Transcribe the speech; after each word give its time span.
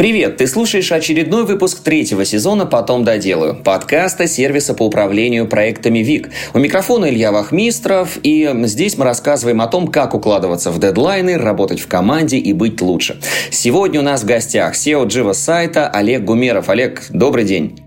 Привет, 0.00 0.38
ты 0.38 0.46
слушаешь 0.46 0.90
очередной 0.92 1.44
выпуск 1.44 1.80
третьего 1.80 2.24
сезона 2.24 2.64
«Потом 2.64 3.04
доделаю» 3.04 3.54
подкаста 3.54 4.26
сервиса 4.26 4.72
по 4.72 4.86
управлению 4.86 5.46
проектами 5.46 5.98
ВИК. 5.98 6.30
У 6.54 6.58
микрофона 6.58 7.10
Илья 7.10 7.32
Вахмистров, 7.32 8.16
и 8.22 8.50
здесь 8.64 8.96
мы 8.96 9.04
рассказываем 9.04 9.60
о 9.60 9.66
том, 9.66 9.88
как 9.88 10.14
укладываться 10.14 10.70
в 10.70 10.80
дедлайны, 10.80 11.36
работать 11.36 11.80
в 11.80 11.86
команде 11.86 12.38
и 12.38 12.54
быть 12.54 12.80
лучше. 12.80 13.20
Сегодня 13.50 14.00
у 14.00 14.02
нас 14.02 14.22
в 14.22 14.24
гостях 14.24 14.74
SEO 14.74 15.06
Джива 15.06 15.34
сайта 15.34 15.90
Олег 15.90 16.24
Гумеров. 16.24 16.70
Олег, 16.70 17.02
добрый 17.10 17.44
день. 17.44 17.78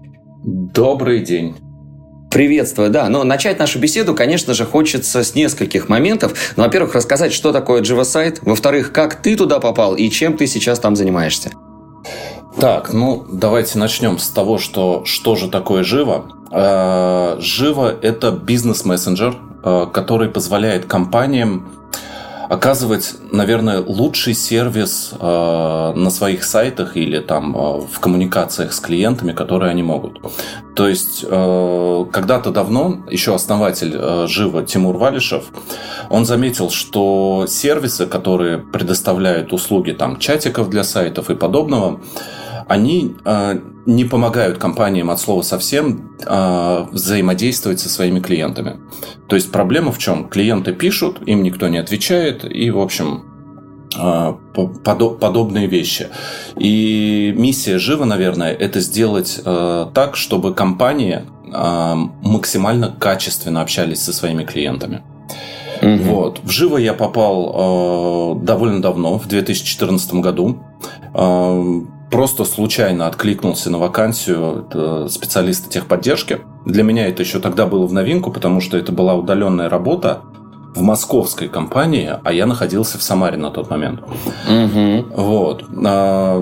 Добрый 0.43 1.19
день. 1.21 1.55
Приветствую, 2.29 2.91
да. 2.91 3.09
Но 3.09 3.23
начать 3.23 3.57
нашу 3.57 3.79
беседу, 3.79 4.13
конечно 4.13 4.53
же, 4.53 4.65
хочется 4.65 5.23
с 5.23 5.33
нескольких 5.33 5.89
моментов. 5.89 6.53
Ну, 6.57 6.61
во-первых, 6.61 6.93
рассказать, 6.93 7.33
что 7.33 7.51
такое 7.51 7.81
Java 7.81 8.05
сайт. 8.05 8.37
Во-вторых, 8.43 8.91
как 8.91 9.15
ты 9.15 9.35
туда 9.35 9.59
попал 9.59 9.95
и 9.95 10.07
чем 10.11 10.37
ты 10.37 10.45
сейчас 10.45 10.77
там 10.77 10.95
занимаешься. 10.95 11.49
Так, 12.59 12.93
ну 12.93 13.25
давайте 13.31 13.79
начнем 13.79 14.19
с 14.19 14.29
того, 14.29 14.57
что 14.57 15.03
что 15.05 15.35
же 15.35 15.49
такое 15.49 15.83
Живо. 15.83 16.25
Э, 16.51 17.37
Живо– 17.39 17.93
это 18.01 18.31
бизнес-мессенджер, 18.31 19.35
э, 19.63 19.87
который 19.91 20.29
позволяет 20.29 20.85
компаниям 20.85 21.69
оказывать, 22.53 23.15
наверное, 23.31 23.81
лучший 23.81 24.33
сервис 24.33 25.13
э, 25.19 25.93
на 25.95 26.09
своих 26.09 26.43
сайтах 26.43 26.97
или 26.97 27.19
там 27.19 27.53
в 27.53 27.99
коммуникациях 27.99 28.73
с 28.73 28.79
клиентами, 28.79 29.31
которые 29.31 29.71
они 29.71 29.83
могут. 29.83 30.21
То 30.75 30.87
есть 30.87 31.21
когда-то 31.21 32.51
давно 32.51 33.03
еще 33.09 33.35
основатель 33.35 34.27
Живо 34.27 34.63
Тимур 34.63 34.97
Валишев, 34.97 35.43
он 36.09 36.25
заметил, 36.25 36.69
что 36.69 37.45
сервисы, 37.47 38.07
которые 38.07 38.57
предоставляют 38.57 39.53
услуги 39.53 39.91
там 39.91 40.17
чатиков 40.19 40.69
для 40.69 40.83
сайтов 40.83 41.29
и 41.29 41.35
подобного, 41.35 41.99
они 42.67 43.15
э, 43.25 43.59
не 43.85 44.05
помогают 44.05 44.57
компаниям 44.57 45.09
от 45.09 45.19
слова 45.19 45.41
совсем 45.41 46.15
э, 46.25 46.85
взаимодействовать 46.91 47.79
со 47.79 47.89
своими 47.89 48.19
клиентами. 48.19 48.77
То 49.27 49.35
есть 49.35 49.51
проблема 49.51 49.91
в 49.91 49.97
чем? 49.97 50.29
Клиенты 50.29 50.73
пишут, 50.73 51.21
им 51.25 51.43
никто 51.43 51.67
не 51.67 51.77
отвечает, 51.77 52.45
и, 52.49 52.71
в 52.71 52.79
общем, 52.79 53.25
э, 53.97 54.33
подобные 54.83 55.67
вещи. 55.67 56.09
И 56.57 57.33
миссия 57.37 57.77
Жива, 57.77 58.05
наверное, 58.05 58.53
это 58.53 58.79
сделать 58.79 59.41
так, 59.43 60.15
чтобы 60.15 60.53
компании 60.53 61.23
максимально 62.21 62.95
качественно 62.99 63.61
общались 63.61 64.01
со 64.01 64.13
своими 64.13 64.43
клиентами. 64.43 65.03
Угу. 65.81 66.03
Вот. 66.03 66.39
В 66.43 66.49
Живо 66.49 66.77
я 66.77 66.93
попал 66.93 68.35
довольно 68.35 68.81
давно, 68.81 69.19
в 69.19 69.27
2014 69.27 70.13
году. 70.15 70.63
Просто 72.13 72.45
случайно 72.45 73.07
откликнулся 73.07 73.71
на 73.71 73.79
вакансию 73.79 74.67
специалиста 75.09 75.67
техподдержки. 75.67 76.41
Для 76.63 76.83
меня 76.83 77.07
это 77.07 77.23
еще 77.23 77.39
тогда 77.39 77.65
было 77.65 77.87
в 77.87 77.93
новинку, 77.93 78.31
потому 78.31 78.61
что 78.61 78.77
это 78.77 78.91
была 78.91 79.15
удаленная 79.15 79.67
работа 79.67 80.21
в 80.75 80.81
московской 80.81 81.49
компании, 81.49 82.11
а 82.23 82.31
я 82.31 82.45
находился 82.45 82.99
в 82.99 83.03
Самаре 83.03 83.37
на 83.37 83.49
тот 83.49 83.71
момент. 83.71 84.01
Угу. 84.47 85.05
Вот. 85.15 85.65
А, 85.85 86.39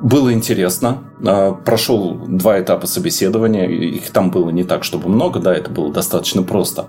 было 0.00 0.32
интересно. 0.32 0.98
А, 1.24 1.52
прошел 1.52 2.14
два 2.14 2.60
этапа 2.60 2.86
собеседования. 2.86 3.68
Их 3.68 4.10
там 4.10 4.30
было 4.32 4.50
не 4.50 4.64
так, 4.64 4.82
чтобы 4.82 5.08
много, 5.08 5.40
да, 5.40 5.54
это 5.54 5.70
было 5.70 5.92
достаточно 5.92 6.42
просто. 6.42 6.86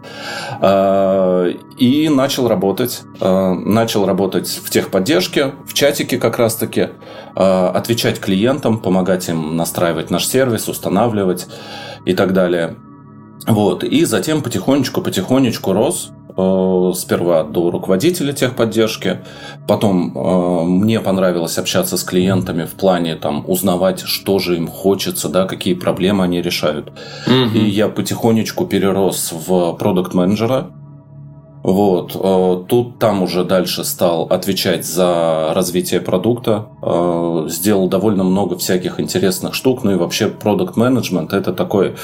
А, 0.61 1.47
и 1.77 2.09
начал 2.09 2.47
работать. 2.47 3.03
Начал 3.19 4.05
работать 4.05 4.47
в 4.47 4.69
техподдержке, 4.69 5.53
в 5.65 5.73
чатике 5.73 6.17
как 6.17 6.39
раз-таки. 6.39 6.89
Отвечать 7.35 8.19
клиентам, 8.19 8.79
помогать 8.79 9.29
им 9.29 9.55
настраивать 9.55 10.09
наш 10.09 10.25
сервис, 10.27 10.67
устанавливать 10.67 11.47
и 12.05 12.13
так 12.13 12.33
далее. 12.33 12.75
Вот. 13.47 13.83
И 13.83 14.05
затем 14.05 14.41
потихонечку-потихонечку 14.41 15.73
рос. 15.73 16.11
Э, 16.37 16.93
сперва 16.95 17.43
до 17.43 17.69
руководителя 17.69 18.31
техподдержки, 18.31 19.19
потом 19.67 20.13
э, 20.15 20.63
мне 20.63 21.01
понравилось 21.01 21.57
общаться 21.57 21.97
с 21.97 22.03
клиентами 22.03 22.63
в 22.63 22.75
плане 22.75 23.15
там 23.15 23.43
узнавать, 23.45 24.01
что 24.01 24.39
же 24.39 24.55
им 24.55 24.67
хочется, 24.67 25.27
да, 25.27 25.45
какие 25.45 25.73
проблемы 25.73 26.23
они 26.23 26.41
решают. 26.41 26.93
Угу. 27.27 27.57
И 27.57 27.69
я 27.69 27.89
потихонечку 27.89 28.65
перерос 28.67 29.33
в 29.33 29.73
продукт 29.73 30.13
менеджера. 30.13 30.71
Вот, 31.71 32.15
э, 32.15 32.63
тут 32.67 32.99
там 32.99 33.21
уже 33.23 33.43
дальше 33.43 33.83
стал 33.83 34.23
отвечать 34.23 34.85
за 34.85 35.51
развитие 35.53 36.01
продукта, 36.01 36.67
сделал 37.47 37.87
довольно 37.87 38.23
много 38.23 38.57
всяких 38.57 38.99
интересных 38.99 39.53
штук, 39.53 39.83
ну 39.83 39.91
и 39.91 39.95
вообще 39.95 40.29
продукт 40.29 40.77
менеджмент 40.77 41.33
это 41.33 41.53
такой, 41.53 41.95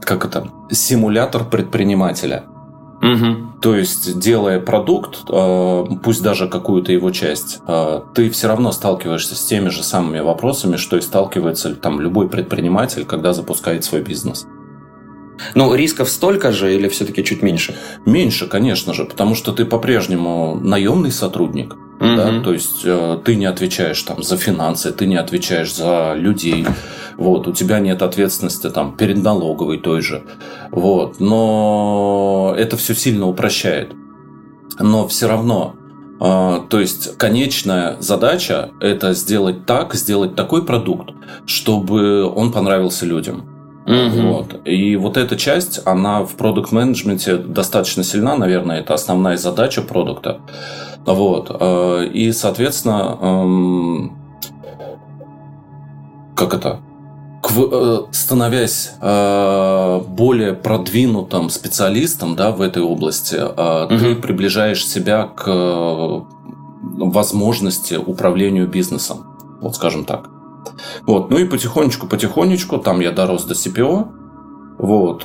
как 0.00 0.24
это, 0.24 0.48
симулятор 0.70 1.44
предпринимателя. 1.44 2.44
Угу. 3.02 3.60
То 3.60 3.74
есть, 3.74 4.20
делая 4.20 4.60
продукт, 4.60 5.24
э, 5.28 5.84
пусть 6.04 6.22
даже 6.22 6.48
какую-то 6.48 6.92
его 6.92 7.10
часть, 7.10 7.60
э, 7.66 8.00
ты 8.14 8.30
все 8.30 8.46
равно 8.46 8.70
сталкиваешься 8.70 9.34
с 9.34 9.44
теми 9.44 9.70
же 9.70 9.82
самыми 9.82 10.20
вопросами, 10.20 10.76
что 10.76 10.96
и 10.96 11.00
сталкивается 11.00 11.74
там 11.74 12.00
любой 12.00 12.28
предприниматель, 12.28 13.04
когда 13.04 13.32
запускает 13.32 13.84
свой 13.84 14.02
бизнес. 14.02 14.46
Ну, 15.54 15.74
рисков 15.74 16.08
столько 16.08 16.52
же 16.52 16.74
или 16.74 16.88
все-таки 16.88 17.24
чуть 17.24 17.42
меньше? 17.42 17.76
Меньше, 18.06 18.46
конечно 18.46 18.94
же, 18.94 19.04
потому 19.04 19.34
что 19.34 19.52
ты 19.52 19.64
по-прежнему 19.64 20.58
наемный 20.60 21.12
сотрудник. 21.12 21.74
Угу. 21.74 22.16
Да? 22.16 22.40
То 22.42 22.52
есть 22.52 22.82
э, 22.84 23.18
ты 23.24 23.36
не 23.36 23.46
отвечаешь 23.46 24.02
там 24.02 24.22
за 24.22 24.36
финансы, 24.36 24.92
ты 24.92 25.06
не 25.06 25.16
отвечаешь 25.16 25.74
за 25.74 26.14
людей. 26.16 26.66
Вот, 27.16 27.46
у 27.46 27.52
тебя 27.52 27.78
нет 27.78 28.02
ответственности 28.02 28.70
там 28.70 28.96
перед 28.96 29.22
налоговой 29.22 29.78
той 29.78 30.00
же. 30.00 30.22
Вот, 30.70 31.20
но 31.20 32.54
это 32.56 32.76
все 32.76 32.94
сильно 32.94 33.26
упрощает. 33.28 33.92
Но 34.78 35.06
все 35.06 35.28
равно 35.28 35.76
а, 36.24 36.64
то 36.68 36.78
есть 36.78 37.18
конечная 37.18 37.96
задача 37.98 38.70
это 38.78 39.12
сделать 39.12 39.66
так, 39.66 39.94
сделать 39.94 40.36
такой 40.36 40.64
продукт, 40.64 41.10
чтобы 41.46 42.24
он 42.24 42.52
понравился 42.52 43.06
людям. 43.06 43.51
Угу. 43.86 44.32
Вот. 44.32 44.66
И 44.66 44.96
вот 44.96 45.16
эта 45.16 45.36
часть, 45.36 45.80
она 45.84 46.24
в 46.24 46.36
продукт 46.36 46.72
менеджменте 46.72 47.36
достаточно 47.36 48.04
сильна, 48.04 48.36
наверное, 48.36 48.80
это 48.80 48.94
основная 48.94 49.36
задача 49.36 49.82
продукта. 49.82 50.40
Вот. 51.04 51.48
А, 51.50 52.02
и, 52.04 52.32
соответственно, 52.32 54.10
как 56.36 56.54
это? 56.54 56.80
Э, 57.54 58.02
становясь 58.12 58.92
э, 59.00 60.00
более 60.06 60.54
продвинутым 60.54 61.50
специалистом 61.50 62.36
да, 62.36 62.52
в 62.52 62.60
этой 62.60 62.82
области, 62.82 63.34
угу. 63.34 63.98
ты 63.98 64.14
приближаешь 64.14 64.86
себя 64.86 65.24
к 65.24 66.24
возможности 66.82 67.94
управлению 67.94 68.68
бизнесом, 68.68 69.24
вот 69.60 69.74
скажем 69.74 70.04
так. 70.04 70.30
Вот, 71.02 71.30
ну 71.30 71.38
и 71.38 71.44
потихонечку, 71.44 72.06
потихонечку, 72.06 72.78
там 72.78 73.00
я 73.00 73.10
дорос 73.12 73.44
до 73.44 73.54
CPO, 73.54 74.08
вот. 74.78 75.24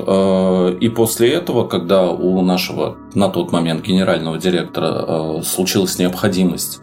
И 0.80 0.90
после 0.90 1.34
этого, 1.34 1.68
когда 1.68 2.09
у 2.09 2.42
нашего 2.42 2.98
на 3.14 3.30
тот 3.30 3.52
момент 3.52 3.84
генерального 3.84 4.38
директора 4.38 5.42
случилась 5.42 5.98
необходимость 6.00 6.81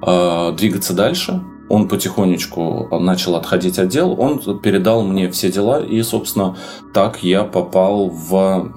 двигаться 0.00 0.94
дальше, 0.94 1.42
он 1.68 1.86
потихонечку 1.86 2.88
начал 2.98 3.36
отходить 3.36 3.78
от 3.78 3.88
дел, 3.88 4.18
он 4.18 4.38
передал 4.60 5.02
мне 5.02 5.30
все 5.30 5.52
дела, 5.52 5.80
и, 5.84 6.02
собственно, 6.02 6.56
так 6.94 7.22
я 7.22 7.44
попал 7.44 8.08
в 8.08 8.72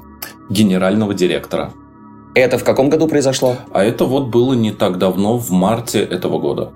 генерального 0.50 1.14
директора. 1.14 1.72
Это 2.36 2.58
в 2.58 2.64
каком 2.64 2.90
году 2.90 3.08
произошло? 3.08 3.56
А 3.72 3.84
это 3.84 4.06
вот 4.06 4.28
было 4.28 4.54
не 4.54 4.72
так 4.72 4.98
давно, 4.98 5.38
в 5.38 5.52
марте 5.52 6.00
этого 6.00 6.38
года. 6.38 6.74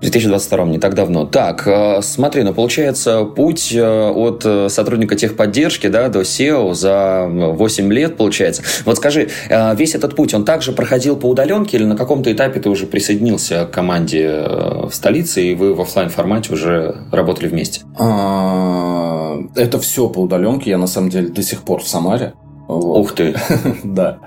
В 0.00 0.02
2022 0.02 0.64
не 0.64 0.78
так 0.78 0.94
давно. 0.94 1.26
Так, 1.26 1.66
э, 1.66 2.00
смотри, 2.00 2.42
ну 2.42 2.54
получается 2.54 3.24
путь 3.24 3.70
э, 3.74 4.08
от 4.08 4.42
э, 4.46 4.70
сотрудника 4.70 5.14
техподдержки 5.14 5.88
да, 5.88 6.08
до 6.08 6.22
SEO 6.22 6.72
за 6.72 7.26
8 7.28 7.92
лет 7.92 8.16
получается. 8.16 8.62
Вот 8.86 8.96
скажи, 8.96 9.28
весь 9.74 9.94
этот 9.94 10.16
путь, 10.16 10.32
он 10.32 10.46
также 10.46 10.72
проходил 10.72 11.16
по 11.16 11.26
удаленке 11.26 11.76
или 11.76 11.84
на 11.84 11.98
каком-то 11.98 12.32
этапе 12.32 12.60
ты 12.60 12.70
уже 12.70 12.86
присоединился 12.86 13.66
к 13.66 13.72
команде 13.72 14.30
в 14.30 14.90
столице 14.90 15.42
и 15.42 15.54
вы 15.54 15.74
в 15.74 15.82
офлайн 15.82 16.08
формате 16.08 16.54
уже 16.54 16.96
работали 17.12 17.48
вместе? 17.48 17.82
А, 17.98 19.36
это 19.54 19.78
все 19.78 20.08
по 20.08 20.20
удаленке. 20.20 20.70
Я 20.70 20.78
на 20.78 20.86
самом 20.86 21.10
деле 21.10 21.28
до 21.28 21.42
сих 21.42 21.62
пор 21.62 21.82
в 21.82 21.88
Самаре. 21.88 22.32
Вот. 22.70 23.00
Ух 23.00 23.12
ты! 23.12 23.34
да. 23.84 24.20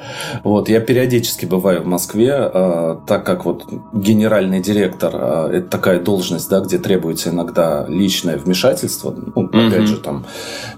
Вот, 0.44 0.68
я 0.68 0.82
периодически 0.82 1.46
бываю 1.46 1.82
в 1.82 1.86
Москве, 1.86 2.30
э, 2.54 2.98
так 3.08 3.26
как 3.26 3.46
вот 3.46 3.66
генеральный 3.94 4.60
директор 4.60 5.14
э, 5.14 5.50
это 5.54 5.70
такая 5.70 6.00
должность, 6.02 6.50
да, 6.50 6.60
где 6.60 6.78
требуется 6.78 7.30
иногда 7.30 7.86
личное 7.88 8.38
вмешательство, 8.38 9.16
ну, 9.36 9.46
опять 9.46 9.88
же, 9.88 9.98
там 9.98 10.26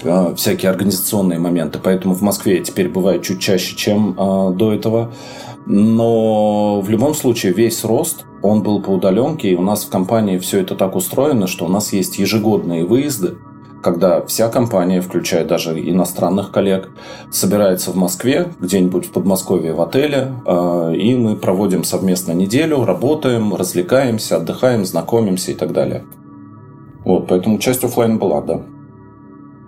э, 0.04 0.36
всякие 0.36 0.70
организационные 0.70 1.40
моменты. 1.40 1.80
Поэтому 1.82 2.14
в 2.14 2.22
Москве 2.22 2.58
я 2.58 2.64
теперь 2.64 2.88
бываю 2.88 3.20
чуть 3.22 3.40
чаще, 3.40 3.76
чем 3.76 4.16
до 4.16 4.74
этого. 4.74 5.12
Но 5.66 6.82
в 6.82 6.90
любом 6.90 7.16
случае 7.16 7.54
весь 7.54 7.84
рост, 7.84 8.26
он 8.44 8.62
был 8.62 8.80
по 8.82 8.92
удаленке, 8.92 9.50
и 9.50 9.56
у 9.56 9.62
нас 9.64 9.86
в 9.86 9.90
компании 9.90 10.38
все 10.38 10.62
это 10.62 10.76
так 10.76 10.96
устроено, 10.96 11.48
что 11.48 11.66
у 11.66 11.70
нас 11.70 11.94
есть 11.94 12.20
ежегодные 12.20 12.86
выезды, 12.86 13.38
когда 13.86 14.26
вся 14.26 14.50
компания, 14.50 15.00
включая 15.00 15.46
даже 15.46 15.80
иностранных 15.80 16.52
коллег, 16.52 16.90
собирается 17.30 17.92
в 17.92 17.96
Москве, 17.96 18.48
где-нибудь 18.60 19.06
в 19.06 19.12
Подмосковье 19.12 19.74
в 19.74 19.82
отеле, 19.82 20.34
э, 20.44 20.96
и 20.96 21.14
мы 21.14 21.36
проводим 21.36 21.84
совместно 21.84 22.32
неделю, 22.32 22.84
работаем, 22.84 23.54
развлекаемся, 23.54 24.38
отдыхаем, 24.38 24.86
знакомимся 24.86 25.52
и 25.52 25.54
так 25.54 25.72
далее. 25.72 26.04
Вот, 27.04 27.28
поэтому 27.28 27.60
часть 27.60 27.84
офлайн 27.84 28.18
была, 28.18 28.42
да. 28.42 28.62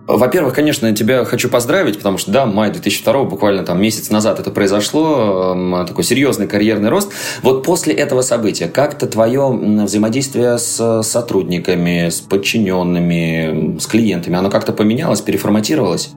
Во-первых, 0.07 0.53
конечно, 0.53 0.95
тебя 0.95 1.25
хочу 1.25 1.49
поздравить, 1.49 1.97
потому 1.97 2.17
что, 2.17 2.31
да, 2.31 2.45
май 2.45 2.71
2002, 2.71 3.25
буквально 3.25 3.63
там 3.63 3.81
месяц 3.81 4.09
назад 4.09 4.39
это 4.39 4.51
произошло, 4.51 5.51
эм, 5.53 5.85
такой 5.85 6.05
серьезный 6.05 6.47
карьерный 6.47 6.87
рост. 6.89 7.11
Вот 7.41 7.63
после 7.63 7.93
этого 7.93 8.21
события, 8.21 8.69
как-то 8.69 9.05
твое 9.07 9.49
взаимодействие 9.83 10.57
с 10.59 11.03
сотрудниками, 11.03 12.07
с 12.07 12.21
подчиненными, 12.21 13.77
с 13.79 13.85
клиентами, 13.85 14.37
оно 14.37 14.49
как-то 14.49 14.71
поменялось, 14.71 15.19
переформатировалось? 15.19 16.11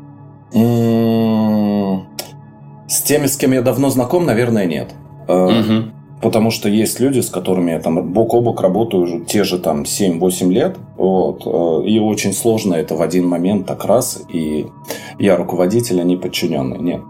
С 2.88 3.02
теми, 3.02 3.26
с 3.26 3.36
кем 3.36 3.52
я 3.52 3.62
давно 3.62 3.90
знаком, 3.90 4.24
наверное, 4.24 4.66
нет. 4.66 4.90
Угу. 5.26 5.99
Потому 6.20 6.50
что 6.50 6.68
есть 6.68 7.00
люди, 7.00 7.20
с 7.20 7.30
которыми 7.30 7.70
я 7.70 7.80
там 7.80 8.12
бок 8.12 8.34
о 8.34 8.42
бок 8.42 8.60
работаю 8.60 9.04
уже 9.04 9.20
те 9.20 9.42
же 9.42 9.58
там 9.58 9.82
7-8 9.82 10.52
лет. 10.52 10.76
Вот, 10.96 11.46
э, 11.46 11.88
и 11.88 11.98
очень 11.98 12.34
сложно 12.34 12.74
это 12.74 12.94
в 12.94 13.00
один 13.00 13.26
момент 13.26 13.66
так 13.66 13.86
раз, 13.86 14.22
и 14.28 14.66
я 15.18 15.36
руководитель, 15.36 15.98
а 16.00 16.04
не 16.04 16.16
подчиненный. 16.16 16.78
Нет. 16.78 17.00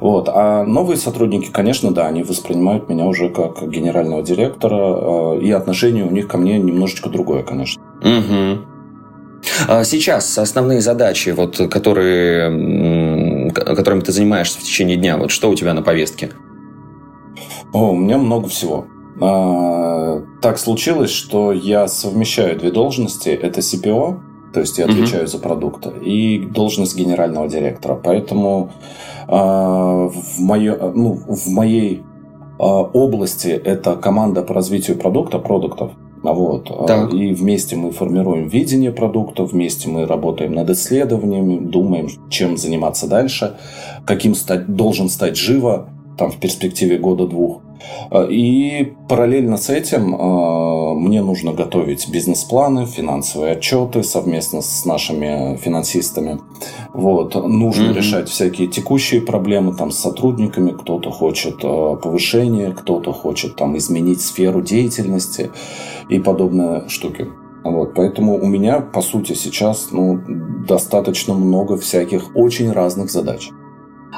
Вот. 0.00 0.28
А 0.28 0.64
новые 0.64 0.98
сотрудники, 0.98 1.50
конечно, 1.50 1.90
да, 1.90 2.06
они 2.06 2.22
воспринимают 2.22 2.88
меня 2.88 3.06
уже 3.06 3.28
как 3.28 3.68
генерального 3.68 4.22
директора, 4.22 5.36
э, 5.36 5.40
и 5.42 5.50
отношение 5.50 6.04
у 6.04 6.10
них 6.10 6.28
ко 6.28 6.38
мне 6.38 6.58
немножечко 6.58 7.10
другое, 7.10 7.42
конечно. 7.42 7.82
Угу. 8.02 9.84
Сейчас 9.84 10.38
основные 10.38 10.80
задачи, 10.80 11.30
вот, 11.30 11.56
которые, 11.70 13.50
которыми 13.52 14.00
ты 14.00 14.12
занимаешься 14.12 14.58
в 14.58 14.62
течение 14.62 14.96
дня, 14.96 15.18
вот 15.18 15.30
что 15.30 15.50
у 15.50 15.54
тебя 15.54 15.74
на 15.74 15.82
повестке? 15.82 16.30
О, 17.74 17.90
у 17.90 17.96
меня 17.96 18.18
много 18.18 18.48
всего. 18.48 18.86
А, 19.20 20.22
так 20.40 20.58
случилось, 20.58 21.10
что 21.10 21.52
я 21.52 21.88
совмещаю 21.88 22.56
две 22.56 22.70
должности. 22.70 23.30
Это 23.30 23.60
CPO, 23.60 24.20
то 24.52 24.60
есть 24.60 24.78
я 24.78 24.84
отвечаю 24.84 25.24
mm-hmm. 25.24 25.26
за 25.26 25.38
продукты, 25.38 25.90
и 26.00 26.38
должность 26.38 26.96
генерального 26.96 27.48
директора. 27.48 27.96
Поэтому 27.96 28.70
а, 29.26 30.08
в, 30.08 30.40
моё, 30.40 30.92
ну, 30.94 31.14
в 31.14 31.48
моей 31.48 32.04
а, 32.60 32.82
области 32.82 33.48
это 33.48 33.96
команда 33.96 34.42
по 34.42 34.54
развитию 34.54 34.96
продукта, 34.96 35.40
продуктов. 35.40 35.90
Вот. 36.22 36.86
Так. 36.86 37.12
И 37.12 37.34
вместе 37.34 37.74
мы 37.74 37.90
формируем 37.90 38.46
видение 38.46 38.92
продукта, 38.92 39.42
вместе 39.42 39.88
мы 39.88 40.06
работаем 40.06 40.54
над 40.54 40.70
исследованиями, 40.70 41.58
думаем, 41.58 42.08
чем 42.30 42.56
заниматься 42.56 43.08
дальше, 43.08 43.56
каким 44.06 44.36
стать, 44.36 44.74
должен 44.74 45.08
стать 45.08 45.36
живо 45.36 45.88
там 46.16 46.30
в 46.30 46.36
перспективе 46.36 46.98
года-двух. 46.98 47.60
А, 48.10 48.24
и 48.24 48.92
параллельно 49.08 49.56
с 49.56 49.70
этим 49.70 50.14
а, 50.14 50.94
мне 50.94 51.22
нужно 51.22 51.52
готовить 51.52 52.08
бизнес-планы, 52.08 52.86
финансовые 52.86 53.52
отчеты 53.52 54.02
совместно 54.02 54.62
с 54.62 54.84
нашими 54.84 55.56
финансистами. 55.56 56.40
Вот. 56.92 57.34
Нужно 57.34 57.90
mm-hmm. 57.90 57.94
решать 57.94 58.28
всякие 58.28 58.68
текущие 58.68 59.20
проблемы 59.20 59.74
там, 59.74 59.90
с 59.90 59.98
сотрудниками. 59.98 60.70
Кто-то 60.70 61.10
хочет 61.10 61.56
а, 61.62 61.96
повышения, 61.96 62.70
кто-то 62.72 63.12
хочет 63.12 63.56
там, 63.56 63.76
изменить 63.76 64.20
сферу 64.20 64.62
деятельности 64.62 65.50
и 66.08 66.18
подобные 66.18 66.88
штуки. 66.88 67.28
Вот, 67.64 67.94
поэтому 67.94 68.38
у 68.38 68.46
меня, 68.46 68.80
по 68.80 69.00
сути, 69.00 69.32
сейчас 69.32 69.88
ну, 69.90 70.20
достаточно 70.68 71.32
много 71.32 71.78
всяких 71.78 72.36
очень 72.36 72.70
разных 72.70 73.10
задач. 73.10 73.48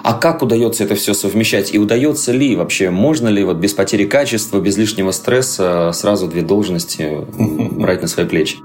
А 0.06 0.12
как 0.12 0.40
удается 0.40 0.84
это 0.84 0.94
все 0.94 1.14
совмещать? 1.14 1.74
И 1.74 1.80
удается 1.80 2.30
ли 2.30 2.54
вообще, 2.54 2.90
можно 2.90 3.26
ли 3.26 3.42
вот 3.42 3.56
без 3.56 3.74
потери 3.74 4.04
качества, 4.04 4.60
без 4.60 4.76
лишнего 4.76 5.10
стресса 5.10 5.90
сразу 5.92 6.28
две 6.28 6.42
должности 6.42 7.26
брать 7.72 8.02
на 8.02 8.06
свои 8.06 8.24
плечи? 8.24 8.58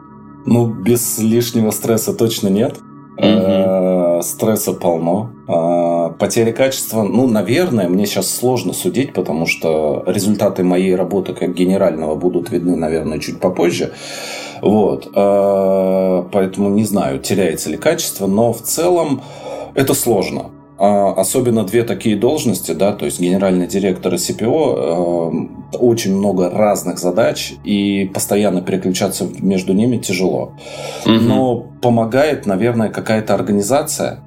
Ну, 0.46 0.68
без 0.68 1.18
лишнего 1.18 1.72
стресса 1.72 2.14
точно 2.14 2.50
нет. 2.50 2.78
Угу. 3.18 4.22
Стресса 4.22 4.74
полно. 4.74 5.32
А, 5.48 6.10
потери 6.10 6.52
качества, 6.52 7.02
ну, 7.02 7.26
наверное, 7.26 7.90
мне 7.90 8.06
сейчас 8.06 8.30
сложно 8.30 8.72
судить, 8.72 9.14
потому 9.14 9.48
что 9.48 10.04
результаты 10.06 10.64
моей 10.64 10.94
работы 10.94 11.34
как 11.34 11.56
генерального 11.56 12.14
будут 12.14 12.52
видны, 12.52 12.76
наверное, 12.76 13.18
чуть 13.18 13.40
попозже. 13.40 13.94
Вот. 14.62 15.10
А, 15.16 16.22
поэтому 16.32 16.70
не 16.70 16.84
знаю, 16.84 17.18
теряется 17.18 17.72
ли 17.72 17.78
качество, 17.78 18.28
но 18.28 18.54
в 18.54 18.62
целом 18.62 19.24
это 19.74 19.96
сложно. 19.96 20.52
А 20.84 21.14
особенно 21.14 21.64
две 21.64 21.84
такие 21.84 22.16
должности, 22.16 22.72
да, 22.72 22.92
то 22.94 23.06
есть 23.06 23.20
генеральный 23.20 23.68
директор 23.68 24.16
и 24.16 24.18
CPO, 24.18 25.70
э, 25.72 25.78
очень 25.78 26.18
много 26.18 26.50
разных 26.50 26.98
задач, 26.98 27.54
и 27.64 28.10
постоянно 28.12 28.64
переключаться 28.64 29.28
между 29.42 29.74
ними 29.74 29.98
тяжело. 29.98 30.54
Угу. 31.06 31.14
Но 31.14 31.66
помогает, 31.84 32.48
наверное, 32.48 32.90
какая-то 32.90 33.36
организация, 33.36 34.22